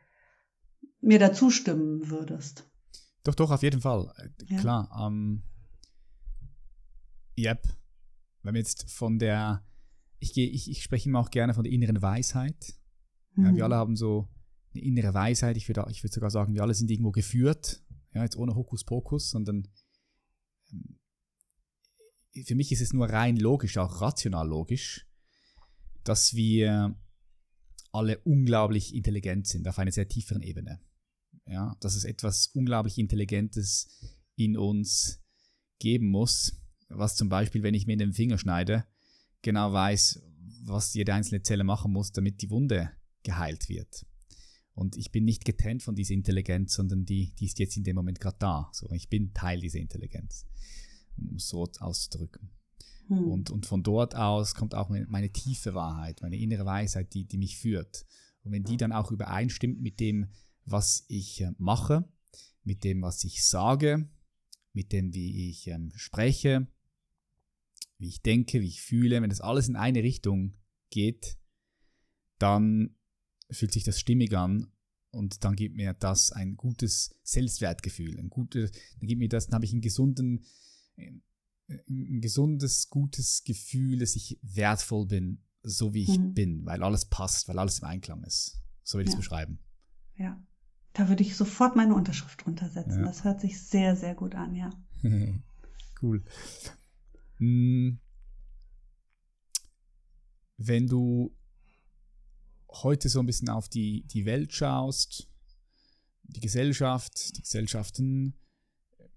mir 1.01 1.19
da 1.19 1.31
zustimmen 1.33 2.09
würdest. 2.09 2.69
Doch, 3.23 3.35
doch, 3.35 3.51
auf 3.51 3.63
jeden 3.63 3.81
Fall. 3.81 4.11
Ja. 4.47 4.59
Klar. 4.59 5.07
Ähm, 5.07 5.43
yep. 7.37 7.67
Wenn 8.41 8.53
wir 8.53 8.59
jetzt 8.59 8.91
von 8.91 9.19
der, 9.19 9.63
ich, 10.19 10.33
gehe, 10.33 10.47
ich, 10.47 10.69
ich 10.69 10.83
spreche 10.83 11.09
immer 11.09 11.19
auch 11.19 11.31
gerne 11.31 11.53
von 11.53 11.63
der 11.63 11.73
inneren 11.73 12.01
Weisheit. 12.01 12.75
Mhm. 13.35 13.45
Ja, 13.45 13.55
wir 13.55 13.63
alle 13.65 13.75
haben 13.75 13.95
so 13.95 14.27
eine 14.73 14.83
innere 14.83 15.13
Weisheit. 15.13 15.57
Ich 15.57 15.67
würde, 15.67 15.85
ich 15.89 16.03
würde 16.03 16.13
sogar 16.13 16.29
sagen, 16.29 16.53
wir 16.53 16.61
alle 16.61 16.73
sind 16.73 16.89
irgendwo 16.89 17.11
geführt 17.11 17.84
ja, 18.15 18.23
jetzt 18.23 18.37
ohne 18.37 18.55
Hokuspokus, 18.55 19.29
sondern 19.29 19.67
ähm, 20.71 20.99
für 22.45 22.55
mich 22.55 22.71
ist 22.71 22.81
es 22.81 22.93
nur 22.93 23.09
rein 23.09 23.37
logisch, 23.37 23.77
auch 23.77 24.01
rational 24.01 24.47
logisch, 24.47 25.07
dass 26.03 26.33
wir 26.33 26.97
alle 27.91 28.19
unglaublich 28.19 28.93
intelligent 28.93 29.47
sind 29.47 29.67
auf 29.67 29.79
einer 29.79 29.91
sehr 29.91 30.07
tieferen 30.07 30.41
Ebene. 30.41 30.81
Ja, 31.47 31.75
dass 31.79 31.95
es 31.95 32.05
etwas 32.05 32.47
unglaublich 32.47 32.97
Intelligentes 32.97 33.87
in 34.35 34.57
uns 34.57 35.21
geben 35.79 36.09
muss, 36.09 36.59
was 36.89 37.15
zum 37.15 37.29
Beispiel, 37.29 37.63
wenn 37.63 37.73
ich 37.73 37.85
mir 37.85 37.97
den 37.97 38.13
Finger 38.13 38.37
schneide, 38.37 38.85
genau 39.41 39.71
weiß, 39.71 40.23
was 40.63 40.93
jede 40.93 41.13
einzelne 41.13 41.43
Zelle 41.43 41.63
machen 41.63 41.91
muss, 41.91 42.11
damit 42.11 42.41
die 42.41 42.49
Wunde 42.49 42.91
geheilt 43.23 43.69
wird. 43.69 44.05
Und 44.75 44.97
ich 44.97 45.11
bin 45.11 45.23
nicht 45.23 45.45
getrennt 45.45 45.83
von 45.83 45.95
dieser 45.95 46.13
Intelligenz, 46.13 46.73
sondern 46.73 47.05
die, 47.05 47.33
die 47.35 47.45
ist 47.45 47.59
jetzt 47.59 47.77
in 47.77 47.85
dem 47.85 47.95
Moment 47.95 48.19
gerade 48.19 48.37
da. 48.39 48.69
So, 48.73 48.91
ich 48.91 49.09
bin 49.09 49.33
Teil 49.33 49.61
dieser 49.61 49.79
Intelligenz, 49.79 50.45
um 51.17 51.37
es 51.37 51.47
so 51.47 51.65
auszudrücken. 51.79 52.51
Hm. 53.07 53.31
Und, 53.31 53.51
und 53.51 53.65
von 53.65 53.83
dort 53.83 54.15
aus 54.15 54.53
kommt 54.53 54.75
auch 54.75 54.89
meine, 54.89 55.05
meine, 55.07 55.31
tiefe 55.31 55.73
Wahrheit, 55.73 56.21
meine 56.21 56.37
innere 56.37 56.65
Weisheit, 56.65 57.13
die, 57.13 57.25
die 57.25 57.37
mich 57.37 57.57
führt. 57.57 58.05
Und 58.43 58.51
wenn 58.51 58.63
die 58.63 58.75
dann 58.75 58.91
auch 58.91 59.11
übereinstimmt 59.11 59.81
mit 59.81 59.99
dem, 60.01 60.27
was 60.65 61.05
ich 61.07 61.41
äh, 61.41 61.51
mache, 61.57 62.07
mit 62.63 62.83
dem, 62.83 63.01
was 63.01 63.23
ich 63.23 63.45
sage, 63.45 64.09
mit 64.73 64.91
dem, 64.91 65.13
wie 65.13 65.49
ich 65.49 65.67
ähm, 65.67 65.93
spreche, 65.95 66.67
wie 67.97 68.09
ich 68.09 68.21
denke, 68.21 68.61
wie 68.61 68.67
ich 68.67 68.81
fühle, 68.81 69.21
wenn 69.21 69.29
das 69.29 69.41
alles 69.41 69.69
in 69.69 69.77
eine 69.77 70.03
Richtung 70.03 70.57
geht, 70.89 71.37
dann 72.39 72.95
fühlt 73.55 73.73
sich 73.73 73.83
das 73.83 73.99
stimmig 73.99 74.35
an 74.35 74.71
und 75.11 75.43
dann 75.43 75.55
gibt 75.55 75.75
mir 75.75 75.93
das 75.93 76.31
ein 76.31 76.55
gutes 76.55 77.15
Selbstwertgefühl, 77.23 78.19
ein 78.19 78.29
gutes, 78.29 78.71
dann 78.99 79.07
gibt 79.07 79.19
mir 79.19 79.29
das, 79.29 79.47
dann 79.47 79.55
habe 79.55 79.65
ich 79.65 79.71
einen 79.71 79.81
gesunden, 79.81 80.43
ein 80.97 82.21
gesundes, 82.21 82.89
gutes 82.89 83.43
Gefühl, 83.43 83.99
dass 83.99 84.15
ich 84.15 84.39
wertvoll 84.41 85.07
bin, 85.07 85.43
so 85.63 85.93
wie 85.93 86.03
ich 86.03 86.19
mhm. 86.19 86.33
bin, 86.33 86.65
weil 86.65 86.83
alles 86.83 87.05
passt, 87.05 87.47
weil 87.47 87.57
alles 87.57 87.79
im 87.79 87.85
Einklang 87.85 88.23
ist. 88.23 88.61
So 88.83 88.97
würde 88.97 89.09
ich 89.09 89.13
es 89.13 89.17
beschreiben. 89.17 89.59
Ja, 90.15 90.39
da 90.93 91.09
würde 91.09 91.23
ich 91.23 91.35
sofort 91.35 91.75
meine 91.75 91.95
Unterschrift 91.95 92.45
drunter 92.45 92.69
setzen. 92.69 92.99
Ja. 92.99 93.05
Das 93.05 93.23
hört 93.23 93.41
sich 93.41 93.61
sehr, 93.61 93.95
sehr 93.95 94.15
gut 94.15 94.35
an, 94.35 94.55
ja. 94.55 94.69
cool. 96.01 96.23
Hm. 97.37 97.99
Wenn 100.57 100.87
du 100.87 101.35
heute 102.83 103.09
so 103.09 103.19
ein 103.19 103.25
bisschen 103.25 103.49
auf 103.49 103.69
die, 103.69 104.05
die 104.07 104.25
Welt 104.25 104.53
schaust, 104.53 105.29
die 106.23 106.39
Gesellschaft, 106.39 107.37
die 107.37 107.41
Gesellschaften, 107.41 108.35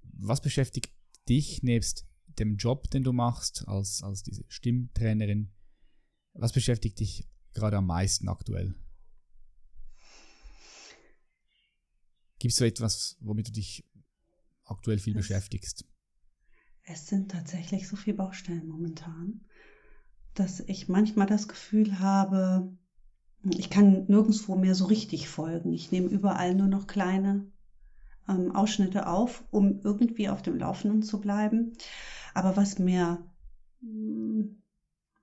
was 0.03 0.41
beschäftigt 0.41 0.93
dich 1.29 1.63
nebst 1.63 2.07
dem 2.39 2.57
Job, 2.57 2.91
den 2.91 3.03
du 3.03 3.13
machst 3.13 3.67
als, 3.67 4.03
als 4.03 4.23
diese 4.23 4.45
Stimmtrainerin, 4.49 5.53
was 6.35 6.53
beschäftigt 6.53 7.01
dich 7.01 7.29
gerade 7.53 7.79
am 7.79 7.87
meisten 7.87 8.29
aktuell? 8.29 8.75
Gibt 12.39 12.53
es 12.53 12.59
so 12.59 12.65
etwas, 12.65 13.17
womit 13.21 13.49
du 13.49 13.53
dich 13.53 13.85
aktuell 14.65 14.99
viel 14.99 15.15
das, 15.15 15.23
beschäftigst? 15.23 15.85
es 16.91 17.07
sind 17.07 17.31
tatsächlich 17.31 17.87
so 17.87 17.97
viele 17.97 18.17
Baustellen 18.17 18.67
momentan, 18.67 19.43
dass 20.35 20.61
ich 20.61 20.89
manchmal 20.89 21.27
das 21.27 21.49
Gefühl 21.49 21.99
habe, 21.99 22.73
ich 23.45 23.71
kann 23.71 24.05
nirgendwo 24.09 24.57
mehr 24.57 24.75
so 24.75 24.87
richtig 24.87 25.29
folgen. 25.29 25.73
Ich 25.73 25.93
nehme 25.93 26.09
überall 26.09 26.55
nur 26.55 26.67
noch 26.67 26.87
kleine 26.87 27.47
ähm, 28.29 28.55
Ausschnitte 28.55 29.07
auf, 29.07 29.45
um 29.51 29.81
irgendwie 29.83 30.29
auf 30.29 30.43
dem 30.43 30.59
Laufenden 30.59 31.03
zu 31.03 31.21
bleiben. 31.21 31.73
Aber 32.35 32.57
was 32.57 32.79
mir 32.79 33.25
mh, 33.81 33.89
hm, 33.91 34.63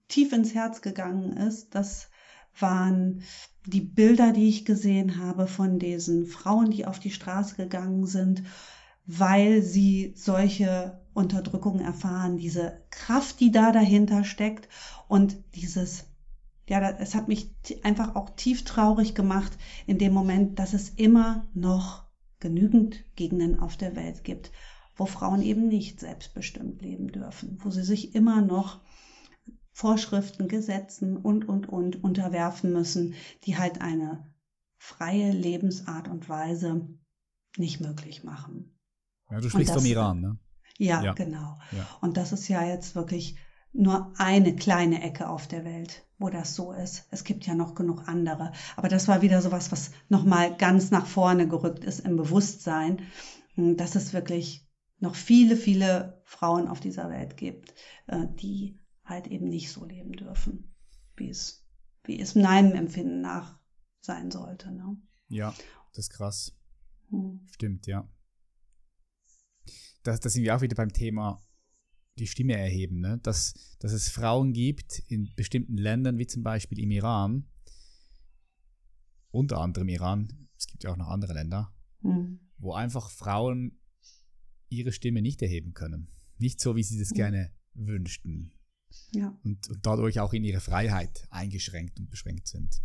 tief 0.07 0.33
ins 0.33 0.53
Herz 0.53 0.81
gegangen 0.81 1.35
ist, 1.35 1.75
das 1.75 2.09
waren 2.57 3.21
die 3.65 3.81
Bilder, 3.81 4.31
die 4.31 4.47
ich 4.47 4.65
gesehen 4.65 5.17
habe 5.17 5.47
von 5.47 5.79
diesen 5.79 6.25
Frauen, 6.25 6.71
die 6.71 6.85
auf 6.85 6.99
die 6.99 7.11
Straße 7.11 7.55
gegangen 7.55 8.05
sind, 8.05 8.43
weil 9.05 9.61
sie 9.61 10.13
solche 10.15 11.01
Unterdrückung 11.13 11.79
erfahren, 11.79 12.37
diese 12.37 12.81
Kraft, 12.91 13.39
die 13.39 13.51
da 13.51 13.71
dahinter 13.71 14.23
steckt 14.23 14.69
und 15.07 15.37
dieses, 15.55 16.05
ja, 16.67 16.89
es 16.91 17.15
hat 17.15 17.27
mich 17.27 17.55
einfach 17.83 18.15
auch 18.15 18.31
tief 18.31 18.63
traurig 18.63 19.13
gemacht 19.13 19.57
in 19.85 19.97
dem 19.97 20.13
Moment, 20.13 20.59
dass 20.59 20.73
es 20.73 20.89
immer 20.89 21.47
noch 21.53 22.05
genügend 22.39 23.03
Gegenden 23.15 23.59
auf 23.59 23.77
der 23.77 23.95
Welt 23.95 24.23
gibt, 24.23 24.51
wo 24.95 25.05
Frauen 25.05 25.41
eben 25.41 25.67
nicht 25.67 25.99
selbstbestimmt 25.99 26.81
leben 26.81 27.11
dürfen, 27.11 27.59
wo 27.61 27.69
sie 27.69 27.83
sich 27.83 28.15
immer 28.15 28.41
noch 28.41 28.81
Vorschriften, 29.71 30.47
Gesetzen 30.47 31.17
und, 31.17 31.47
und, 31.47 31.67
und 31.67 32.03
unterwerfen 32.03 32.71
müssen, 32.71 33.15
die 33.43 33.57
halt 33.57 33.81
eine 33.81 34.33
freie 34.77 35.31
Lebensart 35.31 36.07
und 36.07 36.29
Weise 36.29 36.87
nicht 37.57 37.81
möglich 37.81 38.23
machen. 38.23 38.79
Ja, 39.29 39.41
du 39.41 39.49
sprichst 39.49 39.75
das, 39.75 39.81
vom 39.81 39.91
Iran, 39.91 40.21
ne? 40.21 40.39
Ja, 40.77 41.03
ja. 41.03 41.13
genau. 41.13 41.57
Ja. 41.71 41.87
Und 42.01 42.17
das 42.17 42.31
ist 42.31 42.47
ja 42.47 42.65
jetzt 42.65 42.95
wirklich 42.95 43.37
nur 43.73 44.13
eine 44.17 44.55
kleine 44.55 45.01
Ecke 45.01 45.27
auf 45.27 45.47
der 45.47 45.65
Welt, 45.65 46.04
wo 46.17 46.29
das 46.29 46.55
so 46.55 46.71
ist. 46.71 47.07
Es 47.11 47.23
gibt 47.23 47.45
ja 47.45 47.55
noch 47.55 47.75
genug 47.75 48.07
andere. 48.07 48.53
Aber 48.75 48.87
das 48.87 49.07
war 49.07 49.21
wieder 49.21 49.41
sowas, 49.41 49.71
was 49.71 49.91
nochmal 50.09 50.55
ganz 50.55 50.91
nach 50.91 51.05
vorne 51.05 51.47
gerückt 51.47 51.83
ist 51.83 51.99
im 51.99 52.15
Bewusstsein, 52.15 53.01
hm, 53.55 53.77
dass 53.77 53.95
es 53.95 54.13
wirklich 54.13 54.67
noch 54.99 55.15
viele, 55.15 55.57
viele 55.57 56.21
Frauen 56.23 56.67
auf 56.67 56.79
dieser 56.79 57.09
Welt 57.09 57.37
gibt, 57.37 57.73
äh, 58.07 58.27
die 58.39 58.79
halt 59.03 59.27
eben 59.27 59.47
nicht 59.47 59.71
so 59.71 59.85
leben 59.85 60.13
dürfen, 60.13 60.73
wie 61.15 61.29
es, 61.29 61.65
wie 62.05 62.19
es 62.19 62.35
meinem 62.35 62.73
Empfinden 62.73 63.21
nach 63.21 63.59
sein 63.99 64.31
sollte. 64.31 64.71
Ne? 64.71 64.97
Ja, 65.27 65.53
das 65.91 66.05
ist 66.05 66.09
krass. 66.11 66.55
Hm. 67.09 67.45
Stimmt, 67.51 67.87
ja. 67.87 68.09
Da, 70.03 70.15
da 70.15 70.29
sind 70.29 70.43
wir 70.43 70.55
auch 70.55 70.61
wieder 70.61 70.75
beim 70.75 70.93
Thema 70.93 71.43
die 72.17 72.27
Stimme 72.27 72.57
erheben, 72.57 72.99
ne? 72.99 73.19
dass, 73.23 73.53
dass 73.79 73.91
es 73.91 74.09
Frauen 74.09 74.53
gibt 74.53 74.99
in 75.07 75.33
bestimmten 75.35 75.77
Ländern, 75.77 76.17
wie 76.17 76.27
zum 76.27 76.43
Beispiel 76.43 76.79
im 76.79 76.91
Iran, 76.91 77.45
unter 79.31 79.59
anderem 79.59 79.89
Iran, 79.89 80.47
es 80.57 80.67
gibt 80.67 80.83
ja 80.83 80.91
auch 80.91 80.97
noch 80.97 81.09
andere 81.09 81.33
Länder, 81.33 81.73
mhm. 82.01 82.39
wo 82.57 82.73
einfach 82.73 83.09
Frauen 83.09 83.79
ihre 84.69 84.91
Stimme 84.91 85.21
nicht 85.21 85.41
erheben 85.41 85.73
können. 85.73 86.09
Nicht 86.37 86.59
so, 86.59 86.75
wie 86.75 86.83
sie 86.83 86.99
das 86.99 87.11
mhm. 87.11 87.15
gerne 87.15 87.51
wünschten. 87.73 88.53
Ja. 89.11 89.37
Und, 89.43 89.69
und, 89.69 89.85
dadurch 89.85 90.19
auch 90.19 90.33
in 90.33 90.43
ihre 90.43 90.61
Freiheit 90.61 91.27
eingeschränkt 91.29 91.99
und 91.99 92.09
beschränkt 92.09 92.47
sind. 92.47 92.81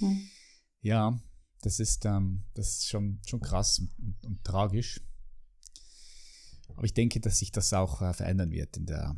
Mhm. 0.00 0.28
Ja, 0.80 1.20
das 1.60 1.78
ist, 1.78 2.04
ähm, 2.04 2.44
das 2.54 2.78
ist 2.78 2.88
schon, 2.88 3.20
schon 3.26 3.40
krass 3.40 3.78
und, 3.78 3.96
und, 3.98 4.24
und, 4.24 4.44
tragisch. 4.44 5.00
Aber 6.76 6.84
ich 6.84 6.94
denke, 6.94 7.20
dass 7.20 7.38
sich 7.38 7.52
das 7.52 7.72
auch 7.72 8.02
äh, 8.02 8.12
verändern 8.12 8.50
wird 8.50 8.76
in 8.76 8.86
der, 8.86 9.16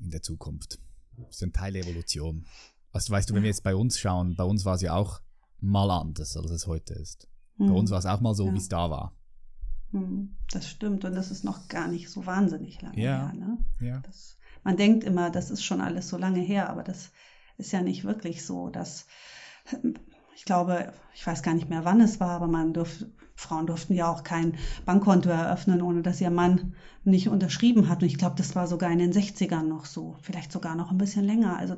in 0.00 0.10
der 0.10 0.22
Zukunft. 0.22 0.78
Das 1.16 1.36
ist 1.36 1.42
ein 1.42 1.52
Teil 1.52 1.72
der 1.72 1.82
Evolution. 1.82 2.46
Also 2.92 3.12
weißt 3.12 3.28
du, 3.28 3.34
wenn 3.34 3.42
wir 3.42 3.50
jetzt 3.50 3.62
bei 3.62 3.74
uns 3.74 3.98
schauen, 3.98 4.36
bei 4.36 4.44
uns 4.44 4.64
war 4.64 4.74
es 4.74 4.82
ja 4.82 4.94
auch 4.94 5.20
mal 5.60 5.90
anders, 5.90 6.36
als 6.36 6.50
es 6.50 6.66
heute 6.66 6.94
ist. 6.94 7.28
Mhm. 7.56 7.66
Bei 7.68 7.72
uns 7.74 7.90
war 7.90 7.98
es 7.98 8.06
auch 8.06 8.20
mal 8.20 8.34
so, 8.34 8.46
ja. 8.46 8.52
wie 8.52 8.58
es 8.58 8.68
da 8.68 8.90
war. 8.90 9.14
Mhm. 9.92 10.36
Das 10.50 10.68
stimmt 10.68 11.04
und 11.04 11.14
das 11.14 11.30
ist 11.30 11.44
noch 11.44 11.68
gar 11.68 11.88
nicht 11.88 12.10
so 12.10 12.26
wahnsinnig 12.26 12.80
lange 12.82 13.00
ja. 13.00 13.30
her. 13.30 13.32
Ne? 13.34 13.58
Ja. 13.80 14.00
Das, 14.00 14.38
man 14.64 14.76
denkt 14.76 15.04
immer, 15.04 15.30
das 15.30 15.50
ist 15.50 15.64
schon 15.64 15.80
alles 15.80 16.08
so 16.08 16.16
lange 16.16 16.40
her, 16.40 16.70
aber 16.70 16.82
das 16.82 17.10
ist 17.56 17.72
ja 17.72 17.82
nicht 17.82 18.04
wirklich 18.04 18.44
so. 18.44 18.68
Dass, 18.70 19.06
ich 20.36 20.44
glaube, 20.44 20.92
ich 21.14 21.26
weiß 21.26 21.42
gar 21.42 21.54
nicht 21.54 21.70
mehr, 21.70 21.86
wann 21.86 22.00
es 22.02 22.20
war, 22.20 22.30
aber 22.30 22.46
man 22.46 22.74
dürf, 22.74 23.06
Frauen 23.34 23.66
durften 23.66 23.94
ja 23.94 24.12
auch 24.12 24.22
kein 24.22 24.56
Bankkonto 24.84 25.30
eröffnen, 25.30 25.80
ohne 25.80 26.02
dass 26.02 26.20
ihr 26.20 26.30
Mann 26.30 26.74
nicht 27.04 27.28
unterschrieben 27.28 27.88
hat. 27.88 28.02
Und 28.02 28.08
ich 28.08 28.18
glaube, 28.18 28.36
das 28.36 28.54
war 28.54 28.66
sogar 28.66 28.92
in 28.92 28.98
den 28.98 29.12
60ern 29.12 29.62
noch 29.62 29.86
so, 29.86 30.18
vielleicht 30.20 30.52
sogar 30.52 30.76
noch 30.76 30.90
ein 30.90 30.98
bisschen 30.98 31.24
länger. 31.24 31.56
Also 31.56 31.76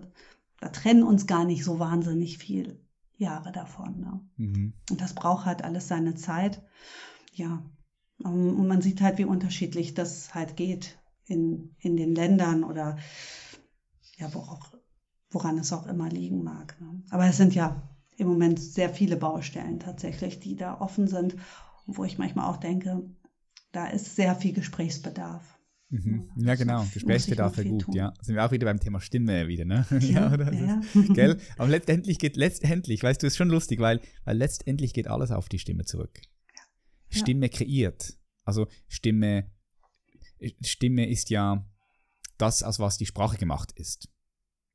da 0.59 0.71
trennen 0.71 1.05
uns 1.05 1.29
gar 1.29 1.45
nicht 1.45 1.65
so 1.65 1.79
wahnsinnig 1.79 2.39
viel 2.39 2.81
Jahre 3.17 3.53
davon. 3.53 4.01
Ne? 4.01 4.21
Mhm. 4.37 4.73
Und 4.91 5.01
das 5.01 5.15
braucht 5.15 5.47
halt 5.47 5.63
alles 5.63 5.87
seine 5.87 6.17
Zeit. 6.17 6.61
Ja. 7.35 7.63
Und 8.25 8.67
man 8.67 8.83
sieht 8.83 9.01
halt, 9.01 9.19
wie 9.19 9.25
unterschiedlich 9.25 9.95
das 9.95 10.35
halt 10.35 10.57
geht 10.57 10.99
in, 11.27 11.77
in 11.79 11.97
den 11.97 12.13
Ländern 12.13 12.65
oder 12.65 12.99
ja, 14.17 14.35
wo 14.35 14.41
auch, 14.41 14.73
woran 15.31 15.59
es 15.59 15.73
auch 15.73 15.87
immer 15.87 16.09
liegen 16.09 16.43
mag. 16.43 16.77
Ne? 16.81 17.03
Aber 17.11 17.27
es 17.27 17.37
sind 17.37 17.55
ja 17.55 17.89
im 18.19 18.29
Moment 18.29 18.61
sehr 18.61 18.91
viele 18.91 19.17
Baustellen 19.17 19.81
tatsächlich, 19.81 20.41
die 20.41 20.57
da 20.57 20.81
offen 20.81 21.07
sind, 21.07 21.37
wo 21.87 22.05
ich 22.05 22.19
manchmal 22.19 22.51
auch 22.51 22.59
denke, 22.59 23.03
da 23.73 23.87
ist 23.87 24.17
sehr 24.17 24.35
viel 24.35 24.53
Gesprächsbedarf. 24.53 25.59
Mhm. 25.91 26.29
Ja, 26.37 26.55
genau. 26.55 26.85
Gesprächsbedarf 26.93 27.57
wäre 27.57 27.69
gut, 27.69 27.83
tun. 27.83 27.95
ja. 27.95 28.13
Sind 28.21 28.35
wir 28.35 28.45
auch 28.45 28.51
wieder 28.51 28.67
beim 28.67 28.79
Thema 28.81 29.01
Stimme 29.01 29.49
wieder, 29.49 29.65
ne? 29.65 29.87
Ja, 30.01 30.31
oder? 30.33 30.53
Ja. 30.53 30.81
Ist, 30.93 31.15
gell? 31.15 31.39
Aber 31.57 31.69
letztendlich 31.69 32.19
geht, 32.19 32.37
letztendlich, 32.37 33.03
weißt 33.03 33.23
du, 33.23 33.27
ist 33.27 33.39
schon 33.39 33.49
lustig, 33.49 33.81
weil, 33.81 34.01
weil 34.25 34.37
letztendlich 34.37 34.93
geht 34.93 35.09
alles 35.09 35.31
auf 35.31 35.49
die 35.49 35.59
Stimme 35.59 35.85
zurück. 35.85 36.21
Ja. 36.55 37.21
Stimme 37.21 37.49
kreiert. 37.49 38.19
Also 38.45 38.67
Stimme 38.89 39.51
Stimme 40.61 41.09
ist 41.09 41.31
ja 41.31 41.65
das, 42.37 42.63
aus 42.63 42.79
was 42.79 42.99
die 42.99 43.07
Sprache 43.07 43.37
gemacht 43.37 43.73
ist. 43.73 44.09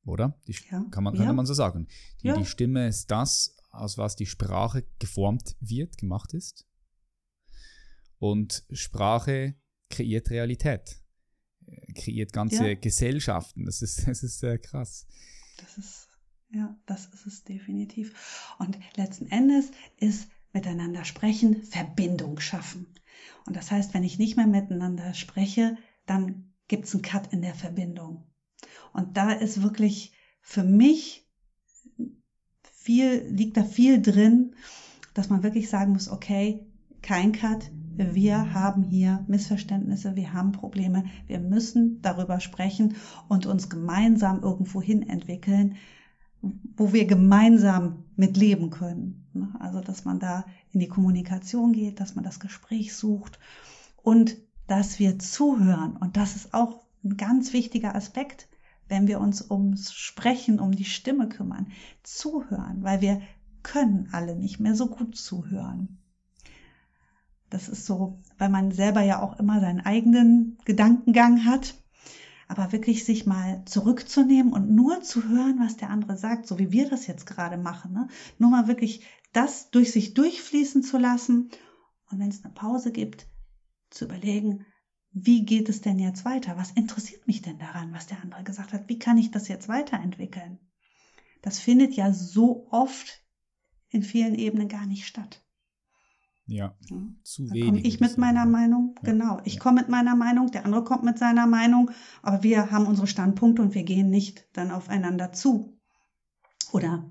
Oder? 0.05 0.39
Die, 0.47 0.55
ja. 0.69 0.85
Kann 0.91 1.03
man, 1.03 1.13
könnte 1.13 1.27
ja. 1.27 1.33
man 1.33 1.45
so 1.45 1.53
sagen. 1.53 1.87
Die, 2.21 2.27
ja. 2.27 2.37
die 2.37 2.45
Stimme 2.45 2.87
ist 2.87 3.09
das, 3.09 3.55
aus 3.71 3.97
was 3.97 4.15
die 4.15 4.25
Sprache 4.25 4.85
geformt 4.99 5.55
wird, 5.59 5.97
gemacht 5.97 6.33
ist. 6.33 6.67
Und 8.19 8.63
Sprache 8.71 9.55
kreiert 9.89 10.29
Realität, 10.29 11.03
kreiert 11.95 12.33
ganze 12.33 12.75
Gesellschaften. 12.75 13.65
Das 13.65 13.81
ist, 13.81 14.07
das 14.07 14.23
ist 14.23 14.39
sehr 14.39 14.59
krass. 14.59 15.07
Das 15.57 15.77
ist, 15.77 16.07
ja, 16.49 16.77
das 16.85 17.07
ist 17.07 17.25
es 17.25 17.43
definitiv. 17.43 18.55
Und 18.59 18.77
letzten 18.95 19.27
Endes 19.27 19.71
ist 19.97 20.29
miteinander 20.51 21.03
sprechen 21.03 21.63
Verbindung 21.63 22.39
schaffen. 22.39 22.87
Und 23.45 23.55
das 23.55 23.71
heißt, 23.71 23.93
wenn 23.93 24.03
ich 24.03 24.19
nicht 24.19 24.37
mehr 24.37 24.47
miteinander 24.47 25.13
spreche, 25.13 25.77
dann 26.05 26.53
gibt 26.67 26.85
es 26.85 26.93
einen 26.93 27.01
Cut 27.01 27.33
in 27.33 27.41
der 27.41 27.55
Verbindung. 27.55 28.23
Und 28.93 29.17
da 29.17 29.31
ist 29.31 29.61
wirklich 29.61 30.13
für 30.41 30.63
mich 30.63 31.27
viel, 32.61 33.25
liegt 33.29 33.57
da 33.57 33.63
viel 33.63 34.01
drin, 34.01 34.55
dass 35.13 35.29
man 35.29 35.43
wirklich 35.43 35.69
sagen 35.69 35.93
muss, 35.93 36.09
okay, 36.09 36.65
kein 37.01 37.31
Cut, 37.31 37.69
wir 37.95 38.53
haben 38.53 38.83
hier 38.83 39.23
Missverständnisse, 39.27 40.15
wir 40.15 40.33
haben 40.33 40.51
Probleme, 40.51 41.05
wir 41.27 41.39
müssen 41.39 42.01
darüber 42.01 42.39
sprechen 42.39 42.95
und 43.27 43.45
uns 43.45 43.69
gemeinsam 43.69 44.41
irgendwo 44.41 44.81
hin 44.81 45.07
entwickeln, 45.07 45.75
wo 46.75 46.91
wir 46.91 47.05
gemeinsam 47.05 48.05
mit 48.15 48.35
leben 48.35 48.69
können. 48.69 49.27
Ne? 49.33 49.53
Also, 49.59 49.79
dass 49.79 50.05
man 50.05 50.19
da 50.19 50.45
in 50.71 50.79
die 50.79 50.87
Kommunikation 50.87 51.71
geht, 51.71 51.99
dass 51.99 52.15
man 52.15 52.23
das 52.23 52.39
Gespräch 52.39 52.95
sucht 52.95 53.39
und 54.01 54.37
dass 54.67 54.99
wir 54.99 55.19
zuhören. 55.19 55.95
Und 55.97 56.17
das 56.17 56.35
ist 56.35 56.53
auch 56.53 56.81
ein 57.03 57.15
ganz 57.17 57.53
wichtiger 57.53 57.95
Aspekt, 57.95 58.47
wenn 58.93 59.07
wir 59.07 59.19
uns 59.19 59.49
ums 59.49 59.91
Sprechen, 59.91 60.59
um 60.59 60.71
die 60.71 60.85
Stimme 60.85 61.27
kümmern. 61.27 61.71
Zuhören, 62.03 62.83
weil 62.83 63.01
wir 63.01 63.21
können 63.63 64.09
alle 64.11 64.35
nicht 64.35 64.59
mehr 64.59 64.75
so 64.75 64.85
gut 64.85 65.17
zuhören. 65.17 65.97
Das 67.49 67.69
ist 67.69 67.87
so, 67.87 68.19
weil 68.37 68.49
man 68.49 68.71
selber 68.71 69.01
ja 69.01 69.19
auch 69.19 69.39
immer 69.39 69.59
seinen 69.59 69.81
eigenen 69.81 70.59
Gedankengang 70.65 71.43
hat 71.43 71.73
aber 72.47 72.71
wirklich 72.71 73.03
sich 73.03 73.25
mal 73.25 73.63
zurückzunehmen 73.65 74.53
und 74.53 74.69
nur 74.69 75.01
zu 75.01 75.27
hören, 75.27 75.59
was 75.59 75.77
der 75.77 75.89
andere 75.89 76.17
sagt, 76.17 76.45
so 76.45 76.59
wie 76.59 76.71
wir 76.71 76.87
das 76.87 77.07
jetzt 77.07 77.25
gerade 77.25 77.57
machen. 77.57 77.93
Ne? 77.93 78.09
Nur 78.37 78.51
mal 78.51 78.67
wirklich 78.67 79.01
das 79.31 79.71
durch 79.71 79.91
sich 79.91 80.13
durchfließen 80.13 80.83
zu 80.83 80.99
lassen 80.99 81.49
und 82.11 82.19
wenn 82.19 82.29
es 82.29 82.43
eine 82.43 82.53
Pause 82.53 82.91
gibt, 82.91 83.25
zu 83.89 84.05
überlegen, 84.05 84.67
wie 85.13 85.45
geht 85.45 85.69
es 85.69 85.81
denn 85.81 85.99
jetzt 85.99 86.25
weiter? 86.25 86.57
Was 86.57 86.71
interessiert 86.71 87.27
mich 87.27 87.41
denn 87.41 87.59
daran, 87.59 87.93
was 87.93 88.07
der 88.07 88.21
andere 88.21 88.43
gesagt 88.43 88.73
hat? 88.73 88.89
Wie 88.89 88.99
kann 88.99 89.17
ich 89.17 89.31
das 89.31 89.47
jetzt 89.47 89.67
weiterentwickeln? 89.67 90.59
Das 91.41 91.59
findet 91.59 91.93
ja 91.93 92.11
so 92.11 92.67
oft 92.71 93.21
in 93.89 94.01
vielen 94.03 94.35
Ebenen 94.35 94.67
gar 94.67 94.85
nicht 94.85 95.05
statt. 95.05 95.45
Ja, 96.45 96.75
zu 97.23 97.45
da 97.45 97.53
wenig. 97.53 97.65
komme 97.65 97.79
ich 97.81 97.99
mit 97.99 98.17
meiner 98.17 98.45
Meinung, 98.45 98.95
Ja. 99.01 99.11
genau. 99.11 99.41
Ich 99.45 99.55
Ja. 99.55 99.59
komme 99.61 99.81
mit 99.81 99.89
meiner 99.89 100.15
Meinung, 100.15 100.51
der 100.51 100.65
andere 100.65 100.83
kommt 100.83 101.03
mit 101.03 101.17
seiner 101.17 101.47
Meinung, 101.47 101.91
aber 102.21 102.43
wir 102.43 102.71
haben 102.71 102.87
unsere 102.87 103.07
Standpunkte 103.07 103.61
und 103.61 103.75
wir 103.75 103.83
gehen 103.83 104.09
nicht 104.09 104.47
dann 104.53 104.71
aufeinander 104.71 105.31
zu. 105.31 105.79
Oder 106.71 107.09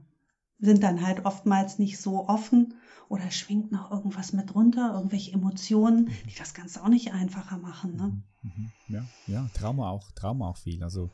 sind 0.62 0.82
dann 0.82 1.04
halt 1.04 1.26
oftmals 1.26 1.78
nicht 1.78 1.98
so 1.98 2.28
offen 2.28 2.74
oder 3.08 3.30
schwingt 3.30 3.72
noch 3.72 3.90
irgendwas 3.90 4.32
mit 4.32 4.54
runter, 4.54 4.94
irgendwelche 4.94 5.32
Emotionen, 5.32 6.10
die 6.26 6.34
das 6.38 6.54
Ganze 6.54 6.82
auch 6.82 6.88
nicht 6.88 7.12
einfacher 7.12 7.58
machen. 7.58 7.96
Ne? 7.96 8.22
Mhm. 8.42 8.72
Ja, 8.88 9.06
ja, 9.26 9.50
Trauma 9.54 9.90
auch, 9.90 10.12
Trauma 10.12 10.48
auch 10.48 10.56
viel. 10.56 10.82
Also, 10.82 11.10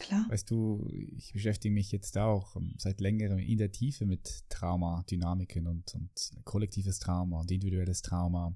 Klar. 0.00 0.26
weißt 0.28 0.50
du, 0.50 0.86
ich 1.16 1.32
beschäftige 1.32 1.72
mich 1.72 1.92
jetzt 1.92 2.18
auch 2.18 2.56
ähm, 2.56 2.74
seit 2.78 3.00
längerem 3.00 3.38
in 3.38 3.58
der 3.58 3.72
Tiefe 3.72 4.06
mit 4.06 4.44
Trauma, 4.48 5.04
Dynamiken 5.10 5.66
und, 5.66 5.94
und 5.94 6.44
kollektives 6.44 6.98
Trauma 6.98 7.40
und 7.40 7.50
individuelles 7.50 8.02
Trauma. 8.02 8.54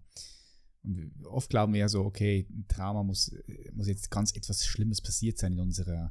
Und 0.85 1.13
oft 1.25 1.49
glauben 1.49 1.73
wir 1.73 1.81
ja 1.81 1.89
so, 1.89 2.05
okay, 2.05 2.47
Trauma 2.67 3.05
muss, 3.05 3.35
muss 3.73 3.87
jetzt 3.87 4.11
ganz 4.11 4.33
etwas 4.33 4.67
Schlimmes 4.67 5.01
passiert 5.01 5.39
sein 5.39 5.53
in 5.53 5.61
unserer 5.61 6.11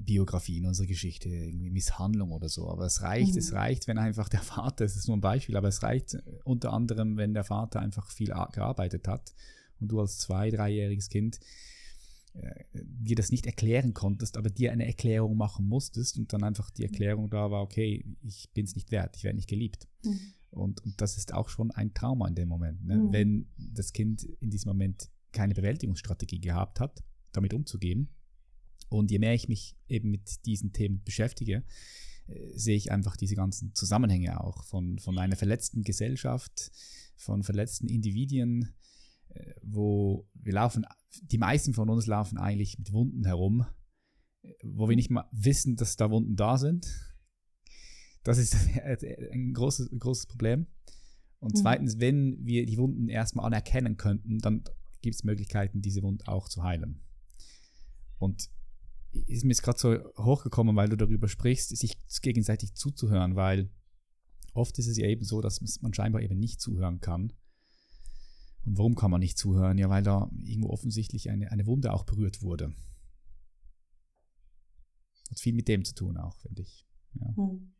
Biografie, 0.00 0.58
in 0.58 0.66
unserer 0.66 0.86
Geschichte, 0.86 1.28
irgendwie 1.28 1.70
Misshandlung 1.70 2.32
oder 2.32 2.48
so. 2.48 2.68
Aber 2.68 2.84
es 2.86 3.02
reicht, 3.02 3.32
Mhm. 3.32 3.38
es 3.38 3.52
reicht, 3.52 3.86
wenn 3.88 3.98
einfach 3.98 4.28
der 4.28 4.42
Vater, 4.42 4.84
das 4.84 4.96
ist 4.96 5.06
nur 5.08 5.16
ein 5.16 5.20
Beispiel, 5.20 5.56
aber 5.56 5.68
es 5.68 5.82
reicht 5.82 6.14
äh, 6.14 6.22
unter 6.44 6.72
anderem, 6.72 7.16
wenn 7.16 7.34
der 7.34 7.44
Vater 7.44 7.80
einfach 7.80 8.10
viel 8.10 8.28
gearbeitet 8.28 9.08
hat 9.08 9.34
und 9.80 9.88
du 9.88 10.00
als 10.00 10.18
zwei-, 10.18 10.50
dreijähriges 10.50 11.08
Kind 11.08 11.38
äh, 12.34 12.64
dir 12.72 13.16
das 13.16 13.30
nicht 13.30 13.46
erklären 13.46 13.94
konntest, 13.94 14.36
aber 14.36 14.50
dir 14.50 14.72
eine 14.72 14.86
Erklärung 14.86 15.36
machen 15.36 15.66
musstest 15.66 16.18
und 16.18 16.32
dann 16.32 16.44
einfach 16.44 16.70
die 16.70 16.84
Erklärung 16.84 17.30
da 17.30 17.50
war, 17.50 17.62
okay, 17.62 18.04
ich 18.22 18.50
bin 18.52 18.64
es 18.64 18.74
nicht 18.74 18.90
wert, 18.90 19.16
ich 19.16 19.24
werde 19.24 19.36
nicht 19.36 19.48
geliebt. 19.48 19.88
Mhm. 20.04 20.20
Und, 20.50 20.84
und 20.84 21.00
das 21.00 21.16
ist 21.16 21.34
auch 21.34 21.48
schon 21.48 21.70
ein 21.70 21.92
Trauma 21.92 22.28
in 22.28 22.34
dem 22.34 22.48
Moment, 22.48 22.84
ne? 22.84 22.96
Mhm. 22.96 23.12
wenn 23.12 23.46
das 23.56 23.92
Kind 23.92 24.24
in 24.40 24.50
diesem 24.50 24.70
Moment 24.70 25.10
keine 25.32 25.54
Bewältigungsstrategie 25.54 26.40
gehabt 26.40 26.80
hat, 26.80 27.02
damit 27.32 27.52
umzugehen. 27.52 28.08
Und 28.88 29.10
je 29.10 29.18
mehr 29.18 29.34
ich 29.34 29.48
mich 29.48 29.76
eben 29.88 30.10
mit 30.10 30.44
diesen 30.46 30.72
Themen 30.72 31.02
beschäftige, 31.02 31.64
äh, 32.26 32.50
sehe 32.54 32.76
ich 32.76 32.92
einfach 32.92 33.16
diese 33.16 33.34
ganzen 33.34 33.74
Zusammenhänge 33.74 34.40
auch 34.40 34.64
von, 34.64 34.98
von 34.98 35.18
einer 35.18 35.36
verletzten 35.36 35.82
Gesellschaft, 35.82 36.70
von 37.16 37.42
verletzten 37.42 37.88
Individuen, 37.88 38.74
äh, 39.28 39.54
wo 39.62 40.28
wir 40.34 40.52
laufen, 40.52 40.84
die 41.22 41.38
meisten 41.38 41.74
von 41.74 41.88
uns 41.88 42.06
laufen 42.06 42.38
eigentlich 42.38 42.78
mit 42.78 42.92
Wunden 42.92 43.24
herum, 43.24 43.66
wo 44.62 44.88
wir 44.88 44.96
nicht 44.96 45.10
mal 45.10 45.28
wissen, 45.32 45.76
dass 45.76 45.96
da 45.96 46.10
Wunden 46.10 46.36
da 46.36 46.56
sind. 46.58 46.86
Das 48.22 48.38
ist 48.38 48.54
ein 49.32 49.52
großes, 49.52 49.90
großes 49.98 50.26
Problem. 50.26 50.66
Und 51.38 51.54
Mhm. 51.54 51.58
zweitens, 51.58 52.00
wenn 52.00 52.44
wir 52.44 52.66
die 52.66 52.78
Wunden 52.78 53.08
erstmal 53.08 53.46
anerkennen 53.46 53.96
könnten, 53.96 54.38
dann 54.38 54.64
gibt 55.02 55.16
es 55.16 55.24
Möglichkeiten, 55.24 55.82
diese 55.82 56.02
Wunden 56.02 56.26
auch 56.26 56.48
zu 56.48 56.62
heilen. 56.62 57.00
Und 58.18 58.50
ist 59.26 59.44
mir 59.44 59.50
jetzt 59.50 59.62
gerade 59.62 59.78
so 59.78 59.96
hochgekommen, 60.22 60.76
weil 60.76 60.88
du 60.88 60.96
darüber 60.96 61.28
sprichst, 61.28 61.76
sich 61.76 61.98
gegenseitig 62.22 62.74
zuzuhören, 62.74 63.36
weil 63.36 63.70
oft 64.52 64.78
ist 64.78 64.86
es 64.86 64.96
ja 64.96 65.06
eben 65.06 65.24
so, 65.24 65.40
dass 65.40 65.60
man 65.80 65.94
scheinbar 65.94 66.22
eben 66.22 66.38
nicht 66.38 66.60
zuhören 66.60 67.00
kann. 67.00 67.32
Und 68.64 68.78
warum 68.78 68.96
kann 68.96 69.10
man 69.10 69.20
nicht 69.20 69.38
zuhören? 69.38 69.78
Ja, 69.78 69.88
weil 69.88 70.02
da 70.02 70.30
irgendwo 70.42 70.70
offensichtlich 70.70 71.30
eine, 71.30 71.52
eine 71.52 71.66
Wunde 71.66 71.92
auch 71.92 72.04
berührt 72.04 72.42
wurde. 72.42 72.74
Hat 75.30 75.40
viel 75.40 75.54
mit 75.54 75.68
dem 75.68 75.84
zu 75.84 75.94
tun 75.94 76.16
auch, 76.16 76.36
finde 76.36 76.62
ich. 76.62 76.86
Ja. 77.14 77.36
Hm. 77.36 77.72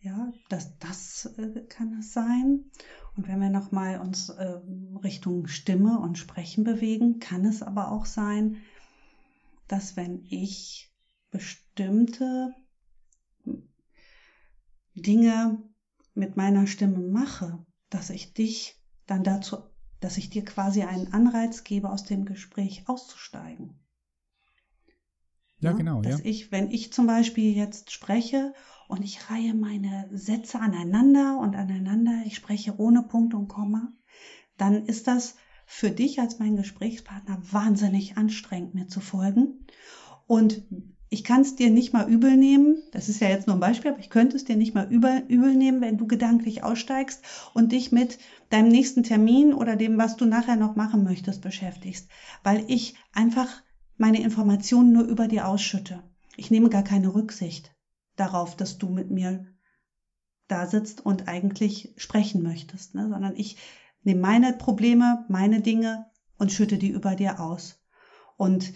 Ja, 0.00 0.32
das, 0.48 0.78
das 0.78 1.26
äh, 1.36 1.64
kann 1.68 1.98
es 1.98 2.12
sein. 2.12 2.70
Und 3.16 3.26
wenn 3.28 3.40
wir 3.40 3.50
nochmal 3.50 3.98
uns 4.00 4.28
äh, 4.28 4.60
Richtung 5.02 5.46
Stimme 5.48 5.98
und 5.98 6.16
Sprechen 6.16 6.64
bewegen, 6.64 7.18
kann 7.18 7.44
es 7.44 7.62
aber 7.62 7.90
auch 7.90 8.06
sein, 8.06 8.58
dass 9.68 9.96
wenn 9.96 10.24
ich 10.24 10.92
bestimmte 11.30 12.54
Dinge 14.94 15.62
mit 16.14 16.36
meiner 16.36 16.66
Stimme 16.66 16.98
mache, 16.98 17.64
dass 17.90 18.10
ich 18.10 18.32
dich 18.34 18.80
dann 19.06 19.22
dazu, 19.24 19.58
dass 20.00 20.16
ich 20.16 20.30
dir 20.30 20.44
quasi 20.44 20.82
einen 20.82 21.12
Anreiz 21.12 21.64
gebe, 21.64 21.90
aus 21.90 22.04
dem 22.04 22.24
Gespräch 22.24 22.88
auszusteigen. 22.88 23.78
Ja, 25.60 25.72
Ne? 25.72 25.78
genau, 25.78 26.00
Dass 26.02 26.20
ja. 26.20 26.24
ich, 26.24 26.52
wenn 26.52 26.70
ich 26.70 26.92
zum 26.92 27.06
Beispiel 27.06 27.54
jetzt 27.54 27.90
spreche 27.90 28.52
und 28.88 29.02
ich 29.02 29.30
reihe 29.30 29.54
meine 29.54 30.08
Sätze 30.12 30.60
aneinander 30.60 31.38
und 31.38 31.56
aneinander, 31.56 32.22
ich 32.26 32.36
spreche 32.36 32.78
ohne 32.78 33.02
Punkt 33.02 33.34
und 33.34 33.48
Komma, 33.48 33.92
dann 34.56 34.86
ist 34.86 35.06
das 35.06 35.36
für 35.66 35.90
dich 35.90 36.20
als 36.20 36.38
mein 36.38 36.56
Gesprächspartner 36.56 37.42
wahnsinnig 37.50 38.16
anstrengend, 38.16 38.74
mir 38.74 38.86
zu 38.86 39.00
folgen. 39.00 39.66
Und 40.26 40.62
ich 41.08 41.22
kann 41.22 41.42
es 41.42 41.56
dir 41.56 41.70
nicht 41.70 41.92
mal 41.92 42.10
übel 42.10 42.36
nehmen, 42.36 42.82
das 42.92 43.08
ist 43.08 43.20
ja 43.20 43.28
jetzt 43.28 43.46
nur 43.46 43.56
ein 43.56 43.60
Beispiel, 43.60 43.92
aber 43.92 44.00
ich 44.00 44.10
könnte 44.10 44.36
es 44.36 44.44
dir 44.44 44.56
nicht 44.56 44.74
mal 44.74 44.90
übel, 44.90 45.24
übel 45.28 45.54
nehmen, 45.54 45.80
wenn 45.80 45.98
du 45.98 46.06
gedanklich 46.06 46.64
aussteigst 46.64 47.22
und 47.54 47.72
dich 47.72 47.92
mit 47.92 48.18
deinem 48.50 48.68
nächsten 48.68 49.02
Termin 49.02 49.54
oder 49.54 49.76
dem, 49.76 49.98
was 49.98 50.16
du 50.16 50.24
nachher 50.24 50.56
noch 50.56 50.76
machen 50.76 51.04
möchtest, 51.04 51.42
beschäftigst, 51.42 52.08
weil 52.42 52.64
ich 52.68 52.94
einfach 53.12 53.62
meine 53.96 54.20
Informationen 54.20 54.92
nur 54.92 55.04
über 55.04 55.28
dir 55.28 55.48
ausschütte. 55.48 56.02
Ich 56.36 56.50
nehme 56.50 56.70
gar 56.70 56.82
keine 56.82 57.14
Rücksicht 57.14 57.74
darauf, 58.16 58.56
dass 58.56 58.78
du 58.78 58.88
mit 58.88 59.10
mir 59.10 59.46
da 60.48 60.66
sitzt 60.66 61.04
und 61.04 61.28
eigentlich 61.28 61.94
sprechen 61.96 62.42
möchtest, 62.42 62.94
ne? 62.94 63.08
sondern 63.08 63.34
ich 63.36 63.56
nehme 64.06 64.20
meine 64.20 64.52
Probleme, 64.52 65.24
meine 65.28 65.60
Dinge 65.60 66.06
und 66.38 66.52
schütte 66.52 66.78
die 66.78 66.90
über 66.90 67.14
dir 67.14 67.40
aus. 67.40 67.82
Und 68.36 68.72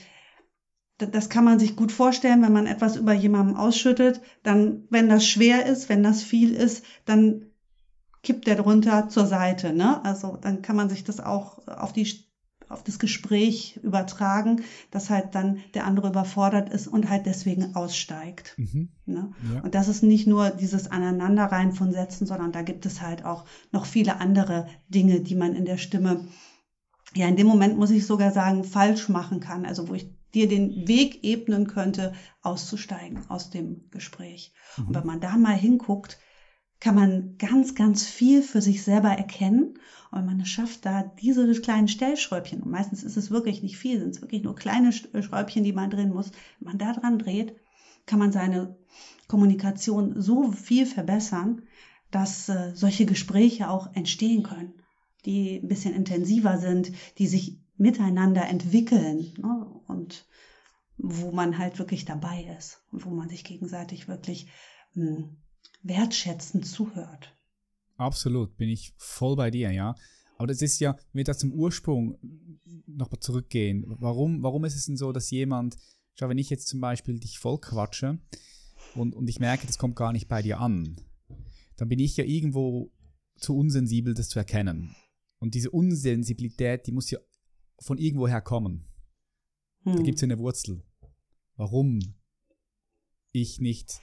das 0.99 1.31
kann 1.31 1.45
man 1.45 1.59
sich 1.59 1.77
gut 1.77 1.93
vorstellen, 1.93 2.43
wenn 2.43 2.53
man 2.53 2.67
etwas 2.67 2.97
über 2.97 3.13
jemanden 3.13 3.57
ausschüttet, 3.57 4.21
dann, 4.43 4.87
wenn 4.91 5.09
das 5.09 5.27
schwer 5.27 5.65
ist, 5.65 5.89
wenn 5.89 6.03
das 6.03 6.23
viel 6.23 6.53
ist, 6.53 6.85
dann 7.07 7.47
kippt 8.23 8.47
der 8.47 8.57
drunter 8.57 9.09
zur 9.09 9.27
Seite, 9.27 9.73
ne? 9.73 10.05
Also 10.05 10.37
dann 10.37 10.61
kann 10.61 10.77
man 10.77 10.91
sich 10.91 11.05
das 11.05 11.21
auch 11.21 11.67
auf 11.67 11.95
die 11.95 12.07
auf 12.71 12.85
das 12.85 12.99
Gespräch 12.99 13.79
übertragen, 13.83 14.63
dass 14.91 15.11
halt 15.11 15.35
dann 15.35 15.59
der 15.75 15.85
andere 15.85 16.09
überfordert 16.09 16.71
ist 16.71 16.87
und 16.87 17.11
halt 17.11 17.27
deswegen 17.27 17.75
aussteigt. 17.75 18.55
Mhm. 18.57 18.89
Ne? 19.07 19.33
Ja. 19.53 19.61
Und 19.61 19.75
das 19.75 19.89
ist 19.89 20.03
nicht 20.03 20.27
nur 20.27 20.51
dieses 20.51 20.91
Aneinanderreihen 20.91 21.73
von 21.73 21.93
Sätzen, 21.93 22.27
sondern 22.27 22.53
da 22.53 22.63
gibt 22.63 22.87
es 22.87 23.03
halt 23.03 23.25
auch 23.25 23.45
noch 23.73 23.87
viele 23.87 24.21
andere 24.21 24.67
Dinge, 24.89 25.21
die 25.21 25.35
man 25.35 25.55
in 25.55 25.65
der 25.65 25.79
Stimme, 25.79 26.29
ja, 27.15 27.27
in 27.27 27.37
dem 27.37 27.49
Moment 27.49 27.77
muss 27.77 27.91
ich 27.91 28.07
sogar 28.07 28.31
sagen, 28.31 28.63
falsch 28.63 29.09
machen 29.09 29.41
kann. 29.41 29.67
Also 29.67 29.89
wo 29.89 29.95
ich 29.95 30.09
dir 30.33 30.49
den 30.49 30.87
Weg 30.87 31.25
ebnen 31.25 31.67
könnte, 31.67 32.13
auszusteigen 32.41 33.29
aus 33.29 33.51
dem 33.51 33.91
Gespräch. 33.91 34.55
Und 34.77 34.95
wenn 34.95 35.07
man 35.07 35.21
da 35.21 35.37
mal 35.37 35.57
hinguckt, 35.57 36.19
kann 36.79 36.95
man 36.95 37.37
ganz, 37.37 37.75
ganz 37.75 38.07
viel 38.07 38.43
für 38.43 38.63
sich 38.63 38.83
selber 38.83 39.11
erkennen. 39.11 39.75
Und 40.11 40.27
man 40.27 40.45
schafft, 40.45 40.85
da 40.85 41.03
diese 41.03 41.61
kleinen 41.61 41.89
Stellschräubchen, 41.89 42.63
und 42.63 42.71
meistens 42.71 43.05
ist 43.05 43.17
es 43.17 43.31
wirklich 43.31 43.63
nicht 43.63 43.77
viel, 43.77 44.01
sind 44.01 44.17
es 44.17 44.23
wirklich 44.23 44.43
nur 44.43 44.57
kleine 44.57 44.93
Schräubchen, 44.93 45.63
die 45.63 45.73
man 45.73 45.91
drehen 45.91 46.13
muss, 46.13 46.33
wenn 46.59 46.71
man 46.73 46.79
da 46.79 46.93
dran 46.93 47.19
dreht, 47.19 47.55
kann 48.07 48.19
man 48.19 48.33
seine 48.33 48.77
Kommunikation 49.29 50.21
so 50.21 50.51
viel 50.51 50.87
verbessern, 50.87 51.63
dass 52.11 52.49
äh, 52.49 52.73
solche 52.75 53.07
Gespräche 53.07 53.71
auch 53.71 53.95
entstehen 53.95 54.43
können, 54.43 54.83
die 55.25 55.61
ein 55.63 55.69
bisschen 55.69 55.95
intensiver 55.95 56.59
sind, 56.59 56.91
die 57.19 57.29
sich 57.29 57.61
miteinander 57.77 58.49
entwickeln 58.49 59.33
ne? 59.39 59.65
und 59.87 60.27
wo 60.99 61.31
man 61.31 61.57
halt 61.57 61.79
wirklich 61.79 62.05
dabei 62.05 62.47
ist 62.59 62.83
und 62.91 63.05
wo 63.05 63.11
man 63.11 63.29
sich 63.29 63.45
gegenseitig 63.45 64.09
wirklich 64.09 64.47
mh, 64.95 65.29
wertschätzend 65.83 66.67
zuhört. 66.67 67.33
Absolut, 68.01 68.57
bin 68.57 68.71
ich 68.71 68.95
voll 68.97 69.37
bei 69.37 69.51
dir, 69.51 69.71
ja. 69.73 69.95
Aber 70.39 70.47
das 70.47 70.63
ist 70.63 70.81
ja, 70.81 70.97
wenn 71.13 71.19
wir 71.19 71.25
da 71.25 71.37
zum 71.37 71.53
Ursprung 71.53 72.19
nochmal 72.87 73.21
zurückgehen, 73.21 73.85
warum, 73.87 74.43
warum 74.43 74.65
ist 74.65 74.75
es 74.75 74.87
denn 74.87 74.97
so, 74.97 75.13
dass 75.13 75.31
jemand, 75.31 75.77
schau, 76.15 76.31
wenn 76.31 76.39
ich 76.39 76.49
jetzt 76.49 76.67
zum 76.67 76.81
Beispiel 76.81 77.21
dich 77.21 77.39
voll 77.39 77.61
quatsche 77.61 78.19
und, 78.95 79.15
und 79.15 79.29
ich 79.29 79.39
merke, 79.39 79.67
das 79.67 79.77
kommt 79.77 79.97
gar 79.97 80.13
nicht 80.13 80.29
bei 80.29 80.41
dir 80.41 80.61
an, 80.61 80.97
dann 81.77 81.89
bin 81.91 81.99
ich 81.99 82.17
ja 82.17 82.25
irgendwo 82.25 82.91
zu 83.37 83.55
unsensibel, 83.55 84.15
das 84.15 84.31
zu 84.31 84.39
erkennen. 84.39 84.97
Und 85.39 85.55
diese 85.55 85.71
Unsensibilität, 85.71 86.87
die 86.87 86.93
muss 86.93 87.11
ja 87.11 87.19
von 87.79 87.99
irgendwoher 87.99 88.41
kommen. 88.41 88.87
Da 89.85 89.93
Hm. 89.93 90.05
gibt 90.05 90.17
es 90.17 90.23
ja 90.23 90.27
eine 90.27 90.39
Wurzel. 90.39 90.83
Warum 91.57 92.01
ich 93.33 93.61
nicht, 93.61 94.01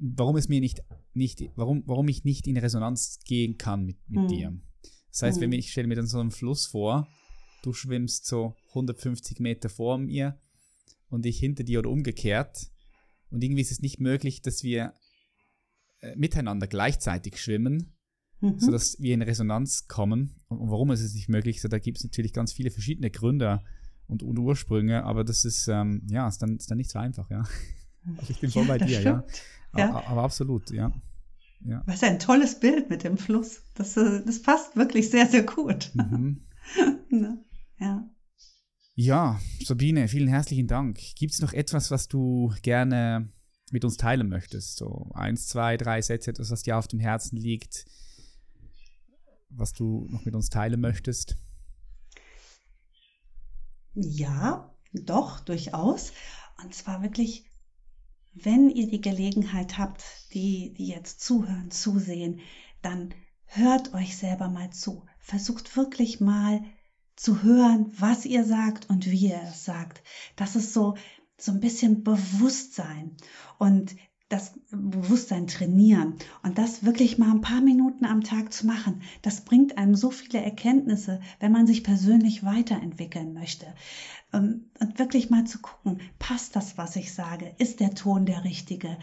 warum 0.00 0.36
es 0.36 0.48
mir 0.48 0.60
nicht, 0.60 0.82
nicht 1.14 1.42
warum, 1.56 1.82
warum 1.86 2.08
ich 2.08 2.24
nicht 2.24 2.46
in 2.46 2.56
Resonanz 2.56 3.18
gehen 3.24 3.58
kann 3.58 3.84
mit, 3.84 3.98
mit 4.08 4.22
Hm. 4.22 4.28
dir. 4.28 4.60
Das 5.10 5.22
heißt, 5.22 5.40
wenn 5.40 5.52
Hm. 5.52 5.58
ich 5.58 5.72
stelle 5.72 5.88
mir 5.88 5.94
dann 5.96 6.06
so 6.06 6.20
einen 6.20 6.30
Fluss 6.30 6.66
vor, 6.66 7.08
du 7.62 7.72
schwimmst 7.72 8.26
so 8.26 8.54
150 8.68 9.40
Meter 9.40 9.68
vor 9.68 9.98
mir 9.98 10.38
und 11.08 11.26
ich 11.26 11.38
hinter 11.38 11.64
dir 11.64 11.80
oder 11.80 11.90
umgekehrt 11.90 12.70
und 13.30 13.42
irgendwie 13.42 13.62
ist 13.62 13.72
es 13.72 13.80
nicht 13.80 13.98
möglich, 13.98 14.42
dass 14.42 14.62
wir 14.62 14.94
äh, 16.00 16.14
miteinander 16.14 16.66
gleichzeitig 16.66 17.40
schwimmen, 17.40 17.94
mhm. 18.40 18.58
sodass 18.58 19.00
wir 19.00 19.14
in 19.14 19.22
Resonanz 19.22 19.88
kommen. 19.88 20.36
Und 20.48 20.70
warum 20.70 20.90
ist 20.92 21.00
es 21.00 21.14
nicht 21.14 21.28
möglich? 21.28 21.60
So, 21.60 21.68
da 21.68 21.78
gibt 21.78 21.98
es 21.98 22.04
natürlich 22.04 22.32
ganz 22.32 22.52
viele 22.52 22.70
verschiedene 22.70 23.10
Gründe 23.10 23.62
und, 24.06 24.22
und 24.22 24.38
Ursprünge, 24.38 25.04
aber 25.04 25.24
das 25.24 25.44
ist, 25.44 25.66
ähm, 25.68 26.06
ja, 26.08 26.28
ist 26.28 26.38
dann, 26.38 26.56
ist 26.56 26.70
dann 26.70 26.78
nicht 26.78 26.90
so 26.90 26.98
einfach, 26.98 27.28
ja. 27.30 27.42
Also 28.18 28.30
ich 28.30 28.40
bin 28.40 28.50
voll 28.50 28.62
ja, 28.62 28.68
bei 28.68 28.78
dir, 28.78 29.00
ja. 29.00 29.24
ja. 29.76 29.88
Aber, 29.88 30.06
aber, 30.06 30.22
absolut, 30.22 30.70
ja. 30.70 30.92
ja. 31.64 31.82
Was 31.86 32.02
ein 32.02 32.18
tolles 32.18 32.60
Bild 32.60 32.90
mit 32.90 33.04
dem 33.04 33.18
Fluss. 33.18 33.62
Das, 33.74 33.96
äh, 33.96 34.22
das 34.24 34.42
passt 34.42 34.76
wirklich 34.76 35.10
sehr, 35.10 35.26
sehr 35.26 35.42
gut. 35.42 35.90
Mhm. 36.10 36.42
Ne? 37.10 37.44
ja. 37.78 38.10
Ja, 38.96 39.38
Sabine, 39.62 40.08
vielen 40.08 40.26
herzlichen 40.26 40.66
Dank. 40.66 40.98
Gibt 41.16 41.34
es 41.34 41.40
noch 41.40 41.52
etwas, 41.52 41.90
was 41.90 42.08
du 42.08 42.52
gerne 42.62 43.30
mit 43.70 43.84
uns 43.84 43.98
teilen 43.98 44.28
möchtest? 44.28 44.78
So 44.78 45.10
eins, 45.14 45.46
zwei, 45.46 45.76
drei 45.76 46.00
Sätze, 46.00 46.30
etwas, 46.30 46.50
was 46.50 46.62
dir 46.62 46.76
auf 46.78 46.88
dem 46.88 46.98
Herzen 46.98 47.36
liegt, 47.36 47.84
was 49.50 49.72
du 49.72 50.06
noch 50.10 50.24
mit 50.24 50.34
uns 50.34 50.48
teilen 50.48 50.80
möchtest? 50.80 51.36
Ja, 53.94 54.74
doch, 54.92 55.40
durchaus. 55.40 56.12
Und 56.62 56.74
zwar 56.74 57.02
wirklich, 57.02 57.44
wenn 58.42 58.70
ihr 58.70 58.88
die 58.88 59.00
Gelegenheit 59.00 59.78
habt, 59.78 60.04
die, 60.34 60.74
die 60.74 60.88
jetzt 60.88 61.20
zuhören, 61.20 61.70
zusehen, 61.70 62.40
dann 62.82 63.14
hört 63.46 63.94
euch 63.94 64.16
selber 64.16 64.48
mal 64.48 64.70
zu. 64.70 65.04
Versucht 65.18 65.76
wirklich 65.76 66.20
mal 66.20 66.62
zu 67.16 67.42
hören, 67.42 67.92
was 67.98 68.26
ihr 68.26 68.44
sagt 68.44 68.90
und 68.90 69.10
wie 69.10 69.28
ihr 69.28 69.40
es 69.42 69.64
sagt. 69.64 70.02
Das 70.36 70.54
ist 70.54 70.72
so, 70.74 70.96
so 71.38 71.52
ein 71.52 71.60
bisschen 71.60 72.04
Bewusstsein 72.04 73.16
und 73.58 73.96
das 74.28 74.54
Bewusstsein 74.70 75.46
trainieren 75.46 76.14
und 76.42 76.58
das 76.58 76.84
wirklich 76.84 77.16
mal 77.16 77.30
ein 77.30 77.42
paar 77.42 77.60
Minuten 77.60 78.04
am 78.04 78.24
Tag 78.24 78.52
zu 78.52 78.66
machen, 78.66 79.02
das 79.22 79.42
bringt 79.42 79.78
einem 79.78 79.94
so 79.94 80.10
viele 80.10 80.42
Erkenntnisse, 80.42 81.20
wenn 81.38 81.52
man 81.52 81.66
sich 81.66 81.84
persönlich 81.84 82.44
weiterentwickeln 82.44 83.32
möchte. 83.34 83.66
Ähm, 84.32 84.66
und 84.80 84.98
wirklich 84.98 85.30
mal 85.30 85.44
zu 85.44 85.60
gucken, 85.60 86.00
passt 86.18 86.56
das, 86.56 86.76
was 86.76 86.96
ich 86.96 87.14
sage? 87.14 87.54
Ist 87.58 87.78
der 87.78 87.94
Ton 87.94 88.26
der 88.26 88.42
richtige? 88.42 88.98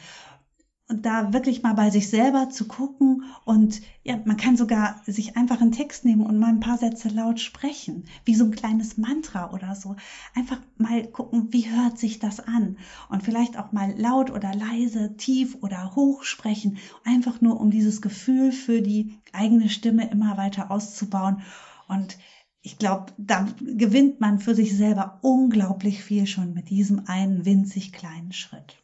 Da 0.94 1.34
wirklich 1.34 1.64
mal 1.64 1.74
bei 1.74 1.89
sich 1.89 2.10
selber 2.10 2.50
zu 2.50 2.68
gucken 2.68 3.24
und 3.46 3.82
ja, 4.04 4.20
man 4.26 4.38
kann 4.38 4.58
sogar 4.58 5.02
sich 5.06 5.38
einfach 5.38 5.62
einen 5.62 5.72
Text 5.72 6.06
nehmen 6.06 6.22
und 6.22 6.39
mal 6.39 6.50
ein 6.50 6.60
paar 6.60 6.78
Sätze 6.78 7.10
laut 7.10 7.39
sprechen, 7.39 8.06
wie 8.26 8.36
so 8.36 8.46
ein 8.46 8.52
kleines 8.52 8.98
Mantra 8.98 9.52
oder 9.52 9.76
so. 9.76 9.96
Einfach 10.36 10.60
mal 10.78 11.06
gucken, 11.08 11.52
wie 11.52 11.70
hört 11.70 11.98
sich 11.98 12.20
das 12.20 12.39
an 12.39 12.78
und 13.10 13.24
vielleicht 13.24 13.58
auch 13.58 13.72
mal 13.72 13.94
laut 13.98 14.30
oder 14.30 14.54
leise, 14.54 15.16
tief 15.18 15.58
oder 15.62 15.96
hoch 15.96 16.24
sprechen, 16.24 16.78
einfach 17.04 17.41
nur 17.41 17.60
um 17.60 17.72
dieses 17.72 18.02
Gefühl 18.02 18.52
für 18.52 18.82
die 18.82 19.18
eigene 19.32 19.70
Stimme 19.70 20.10
immer 20.10 20.38
weiter 20.38 20.72
auszubauen 20.72 21.41
und 21.88 22.18
ich 22.66 22.78
glaube, 22.78 23.12
da 23.18 23.46
gewinnt 23.60 24.22
man 24.22 24.39
für 24.39 24.56
sich 24.56 24.76
selber 24.76 25.20
unglaublich 25.22 26.02
viel 26.02 26.26
schon 26.28 26.54
mit 26.54 26.70
diesem 26.70 27.08
einen 27.08 27.46
winzig 27.46 27.91
kleinen 27.91 28.32
Schritt. 28.32 28.82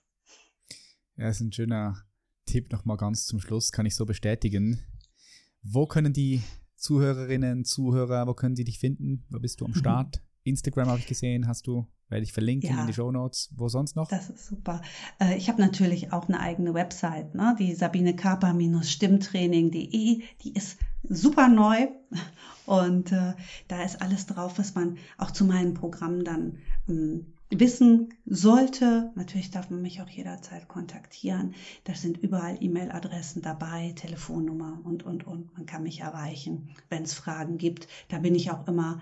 Ja, 1.19 1.27
ist 1.27 1.41
ein 1.41 1.51
schöner 1.51 1.97
Tipp 2.45 2.71
nochmal 2.71 2.95
ganz 2.95 3.25
zum 3.25 3.41
Schluss, 3.41 3.73
kann 3.73 3.85
ich 3.85 3.93
so 3.93 4.05
bestätigen. 4.05 4.79
Wo 5.61 5.85
können 5.85 6.13
die 6.13 6.41
Zuhörerinnen, 6.77 7.65
Zuhörer, 7.65 8.25
wo 8.25 8.33
können 8.33 8.55
die 8.55 8.63
dich 8.63 8.79
finden? 8.79 9.25
Wo 9.29 9.37
bist 9.37 9.59
du 9.59 9.65
am 9.65 9.73
Start? 9.73 10.23
Instagram 10.43 10.87
habe 10.87 10.99
ich 10.99 11.07
gesehen, 11.07 11.45
hast 11.45 11.67
du, 11.67 11.85
werde 12.07 12.23
ich 12.23 12.31
verlinken 12.31 12.69
ja, 12.69 12.79
in 12.79 12.87
die 12.87 12.93
Show 12.93 13.11
Notes. 13.11 13.53
Wo 13.57 13.67
sonst 13.67 13.97
noch? 13.97 14.07
Das 14.07 14.29
ist 14.29 14.47
super. 14.47 14.81
Äh, 15.19 15.35
ich 15.35 15.49
habe 15.49 15.59
natürlich 15.59 16.13
auch 16.13 16.29
eine 16.29 16.39
eigene 16.39 16.73
Website, 16.73 17.35
ne? 17.35 17.53
die 17.59 17.75
Sabine 17.75 18.15
stimmtraining.de. 18.81 20.21
Die 20.41 20.53
ist 20.53 20.79
super 21.03 21.49
neu 21.49 21.89
und 22.65 23.11
äh, 23.11 23.33
da 23.67 23.83
ist 23.83 24.01
alles 24.01 24.25
drauf, 24.25 24.57
was 24.57 24.73
man 24.73 24.97
auch 25.17 25.31
zu 25.31 25.43
meinen 25.43 25.73
Programmen 25.73 26.23
dann 26.23 26.59
ähm, 26.87 27.33
wissen 27.49 28.13
sollte. 28.25 29.11
Natürlich 29.15 29.51
darf 29.51 29.69
man 29.69 29.81
mich 29.81 30.01
auch 30.01 30.09
jederzeit 30.09 30.67
kontaktieren. 30.67 31.55
Da 31.83 31.95
sind 31.95 32.17
überall 32.17 32.57
E-Mail-Adressen 32.61 33.41
dabei, 33.41 33.93
Telefonnummer 33.95 34.79
und, 34.83 35.03
und, 35.03 35.25
und. 35.25 35.53
Man 35.53 35.65
kann 35.65 35.83
mich 35.83 36.01
erreichen, 36.01 36.69
wenn 36.89 37.03
es 37.03 37.13
Fragen 37.13 37.57
gibt. 37.57 37.87
Da 38.07 38.19
bin 38.19 38.35
ich 38.35 38.51
auch 38.51 38.67
immer 38.67 39.01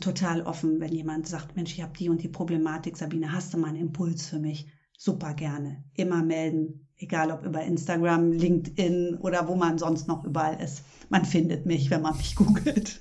total 0.00 0.42
offen, 0.42 0.80
wenn 0.80 0.92
jemand 0.92 1.26
sagt, 1.26 1.56
Mensch, 1.56 1.72
ich 1.72 1.82
habe 1.82 1.96
die 1.96 2.08
und 2.08 2.22
die 2.22 2.28
Problematik. 2.28 2.96
Sabine, 2.96 3.32
hast 3.32 3.54
du 3.54 3.58
mal 3.58 3.68
einen 3.68 3.78
Impuls 3.78 4.26
für 4.26 4.38
mich? 4.38 4.66
Super 4.96 5.34
gerne. 5.34 5.84
Immer 5.94 6.24
melden, 6.24 6.88
egal 6.96 7.30
ob 7.30 7.44
über 7.44 7.62
Instagram, 7.62 8.32
LinkedIn 8.32 9.18
oder 9.20 9.46
wo 9.46 9.54
man 9.54 9.78
sonst 9.78 10.08
noch 10.08 10.24
überall 10.24 10.60
ist. 10.60 10.82
Man 11.08 11.24
findet 11.24 11.64
mich, 11.64 11.90
wenn 11.90 12.02
man 12.02 12.16
mich 12.16 12.34
googelt. 12.34 13.00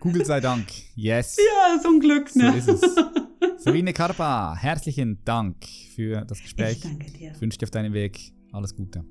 Google 0.00 0.26
sei 0.26 0.40
Dank. 0.40 0.66
Yes. 0.94 1.38
Ja, 1.38 1.80
so 1.82 1.88
ein 1.88 2.00
Glück, 2.00 2.36
ne? 2.36 2.52
So 2.60 2.72
ist 2.72 2.82
es. 2.82 2.96
Sabine 3.58 3.92
Karpa, 3.92 4.56
herzlichen 4.56 5.18
Dank 5.24 5.56
für 5.94 6.24
das 6.24 6.40
Gespräch. 6.42 6.78
Ich 6.78 6.80
danke 6.80 7.10
dir. 7.10 7.32
Ich 7.32 7.40
wünsche 7.40 7.58
dir 7.58 7.66
auf 7.66 7.70
deinem 7.70 7.92
Weg 7.92 8.32
alles 8.52 8.74
Gute. 8.74 9.04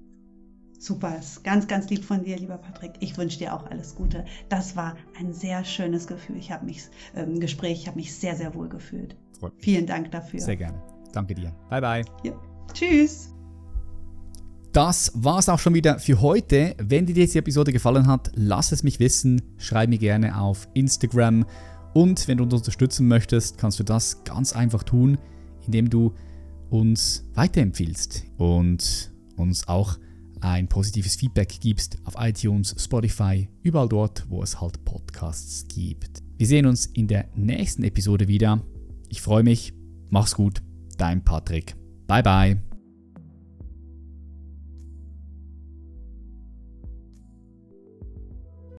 Super, 0.80 1.18
ist 1.18 1.44
ganz, 1.44 1.68
ganz 1.68 1.90
lieb 1.90 2.04
von 2.04 2.24
dir, 2.24 2.38
lieber 2.38 2.58
Patrick. 2.58 2.94
Ich 3.00 3.18
wünsche 3.18 3.40
dir 3.40 3.54
auch 3.54 3.66
alles 3.66 3.96
Gute. 3.96 4.26
Das 4.48 4.76
war 4.76 4.96
ein 5.20 5.34
sehr 5.34 5.66
schönes 5.66 6.06
Gefühl. 6.06 6.38
Ich 6.38 6.52
habe 6.52 6.66
mich 6.66 6.84
ähm, 7.16 7.40
Gespräch, 7.40 7.82
ich 7.82 7.88
habe 7.88 7.98
mich 7.98 8.14
sehr, 8.14 8.36
sehr 8.36 8.54
wohl 8.54 8.70
gefühlt. 8.70 9.16
Freut 9.40 9.56
mich. 9.56 9.64
Vielen 9.64 9.88
Dank 9.88 10.12
dafür. 10.12 10.40
Sehr 10.40 10.56
gerne. 10.56 10.82
Danke 11.14 11.34
dir. 11.34 11.56
Bye, 11.70 11.82
bye. 11.82 12.06
Ja. 12.24 12.34
Tschüss. 12.74 13.34
Das 14.72 15.12
war's 15.16 15.50
auch 15.50 15.58
schon 15.58 15.74
wieder 15.74 15.98
für 15.98 16.22
heute. 16.22 16.76
Wenn 16.78 17.08
dir 17.08 17.16
diese 17.16 17.40
Episode 17.40 17.74
gefallen 17.74 18.06
hat, 18.06 18.32
lass 18.36 18.72
es 18.72 18.84
mich 18.84 19.00
wissen. 19.00 19.42
Schreib 19.58 19.90
mir 19.90 19.98
gerne 19.98 20.40
auf 20.40 20.68
Instagram 20.76 21.46
und 21.98 22.28
wenn 22.28 22.38
du 22.38 22.44
uns 22.44 22.54
unterstützen 22.54 23.08
möchtest, 23.08 23.58
kannst 23.58 23.80
du 23.80 23.84
das 23.84 24.24
ganz 24.24 24.54
einfach 24.54 24.84
tun, 24.84 25.18
indem 25.66 25.90
du 25.90 26.14
uns 26.70 27.28
weiterempfiehlst 27.34 28.26
und 28.38 29.12
uns 29.36 29.68
auch 29.68 29.98
ein 30.40 30.68
positives 30.68 31.16
Feedback 31.16 31.60
gibst 31.60 31.98
auf 32.04 32.14
iTunes, 32.20 32.76
Spotify, 32.78 33.50
überall 33.64 33.90
dort, 33.90 34.30
wo 34.30 34.44
es 34.44 34.62
halt 34.62 34.86
Podcasts 34.86 35.68
gibt. 35.68 36.22
Wir 36.38 36.46
sehen 36.46 36.68
uns 36.68 36.86
in 36.86 37.08
der 37.08 37.30
nächsten 37.36 37.84
Episode 37.84 38.28
wieder. 38.28 38.64
Ich 39.10 39.24
freue 39.24 39.42
mich. 39.42 39.74
Mach's 40.12 40.36
gut. 40.36 40.62
Dein 41.00 41.24
Patrick. 41.24 41.76
Bye 42.06 42.22
bye. 42.22 42.67